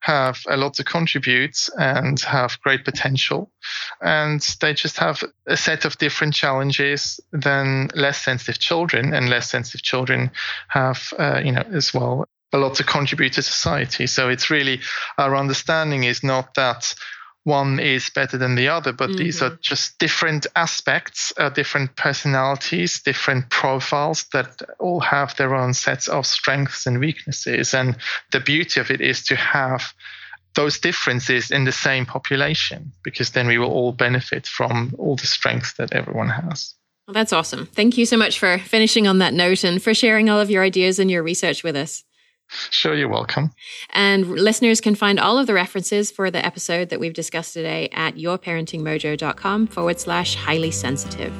have 0.00 0.40
a 0.48 0.56
lot 0.56 0.74
to 0.74 0.84
contribute 0.84 1.68
and 1.78 2.20
have 2.20 2.60
great 2.62 2.84
potential. 2.84 3.50
And 4.00 4.40
they 4.60 4.74
just 4.74 4.98
have 4.98 5.22
a 5.46 5.56
set 5.56 5.84
of 5.84 5.98
different 5.98 6.34
challenges 6.34 7.20
than 7.32 7.90
less 7.94 8.22
sensitive 8.22 8.58
children. 8.58 9.12
And 9.14 9.28
less 9.28 9.50
sensitive 9.50 9.82
children 9.82 10.30
have, 10.68 11.12
uh, 11.18 11.40
you 11.44 11.52
know, 11.52 11.64
as 11.72 11.92
well 11.92 12.26
a 12.52 12.58
lot 12.58 12.74
to 12.74 12.84
contribute 12.84 13.34
to 13.34 13.42
society. 13.42 14.06
So 14.06 14.28
it's 14.28 14.50
really 14.50 14.80
our 15.18 15.36
understanding 15.36 16.04
is 16.04 16.24
not 16.24 16.54
that 16.54 16.94
one 17.44 17.80
is 17.80 18.10
better 18.10 18.36
than 18.36 18.54
the 18.54 18.68
other, 18.68 18.92
but 18.92 19.08
mm-hmm. 19.10 19.18
these 19.18 19.40
are 19.42 19.58
just 19.62 19.98
different 19.98 20.46
aspects, 20.56 21.32
uh, 21.38 21.48
different 21.48 21.96
personalities, 21.96 23.00
different 23.02 23.48
profiles 23.48 24.26
that 24.32 24.60
all 24.78 25.00
have 25.00 25.34
their 25.36 25.54
own 25.54 25.72
sets 25.72 26.06
of 26.08 26.26
strengths 26.26 26.86
and 26.86 27.00
weaknesses. 27.00 27.72
And 27.72 27.96
the 28.32 28.40
beauty 28.40 28.80
of 28.80 28.90
it 28.90 29.00
is 29.00 29.24
to 29.24 29.36
have 29.36 29.94
those 30.54 30.78
differences 30.78 31.50
in 31.50 31.64
the 31.64 31.72
same 31.72 32.04
population, 32.04 32.92
because 33.04 33.30
then 33.30 33.46
we 33.46 33.56
will 33.56 33.70
all 33.70 33.92
benefit 33.92 34.46
from 34.46 34.94
all 34.98 35.16
the 35.16 35.26
strengths 35.26 35.74
that 35.74 35.92
everyone 35.92 36.28
has. 36.28 36.74
Well, 37.06 37.14
that's 37.14 37.32
awesome. 37.32 37.66
Thank 37.66 37.96
you 37.96 38.04
so 38.04 38.16
much 38.16 38.38
for 38.38 38.58
finishing 38.58 39.06
on 39.06 39.18
that 39.18 39.32
note 39.32 39.64
and 39.64 39.82
for 39.82 39.94
sharing 39.94 40.28
all 40.28 40.40
of 40.40 40.50
your 40.50 40.62
ideas 40.62 40.98
and 40.98 41.10
your 41.10 41.22
research 41.22 41.64
with 41.64 41.76
us. 41.76 42.04
Sure, 42.70 42.94
you're 42.94 43.08
welcome. 43.08 43.52
And 43.90 44.28
listeners 44.28 44.80
can 44.80 44.94
find 44.94 45.20
all 45.20 45.38
of 45.38 45.46
the 45.46 45.54
references 45.54 46.10
for 46.10 46.30
the 46.30 46.44
episode 46.44 46.88
that 46.88 46.98
we've 46.98 47.14
discussed 47.14 47.54
today 47.54 47.88
at 47.92 48.16
yourparentingmojo.com 48.16 49.68
forward 49.68 50.00
slash 50.00 50.34
highly 50.34 50.70
sensitive. 50.72 51.32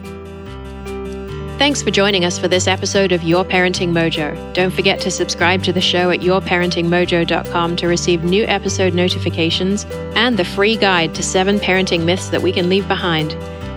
Thanks 1.59 1.83
for 1.83 1.91
joining 1.91 2.25
us 2.25 2.39
for 2.39 2.49
this 2.49 2.67
episode 2.67 3.13
of 3.13 3.23
Your 3.23 3.45
Parenting 3.45 3.91
Mojo. 3.91 4.55
Don't 4.55 4.73
forget 4.73 4.99
to 5.01 5.11
subscribe 5.11 5.63
to 5.65 5.75
the 5.75 5.81
show 5.81 6.09
at 6.11 6.21
yourparentingmojo.com 6.21 7.77
to 7.77 7.87
receive 7.87 8.25
new 8.25 8.45
episode 8.45 8.95
notifications 8.95 9.85
and 10.15 10.39
the 10.39 10.45
free 10.45 10.77
guide 10.77 11.15
to 11.17 11.23
seven 11.23 11.59
parenting 11.59 12.05
myths 12.05 12.31
that 12.31 12.41
we 12.41 12.51
can 12.51 12.71
leave 12.71 12.89
behind 12.89 13.33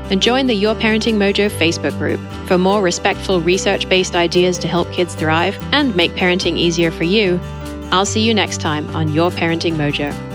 and 0.10 0.22
join 0.22 0.48
the 0.48 0.54
Your 0.54 0.76
Parenting 0.76 1.16
Mojo 1.16 1.50
Facebook 1.50 1.98
group 1.98 2.20
for 2.48 2.58
more 2.58 2.82
respectful 2.82 3.42
research 3.42 3.88
based 3.88 4.16
ideas 4.16 4.58
to 4.60 4.68
help 4.68 4.92
kids 4.92 5.16
thrive 5.16 5.58
and 5.72 5.96
make 5.96 6.12
parenting 6.14 6.58
easier 6.58 6.92
for 6.92 7.04
you. 7.04 7.40
I'll 7.92 8.06
see 8.06 8.22
you 8.22 8.34
next 8.34 8.60
time 8.60 8.94
on 8.96 9.14
Your 9.14 9.32
Parenting 9.32 9.76
Mojo. 9.76 10.33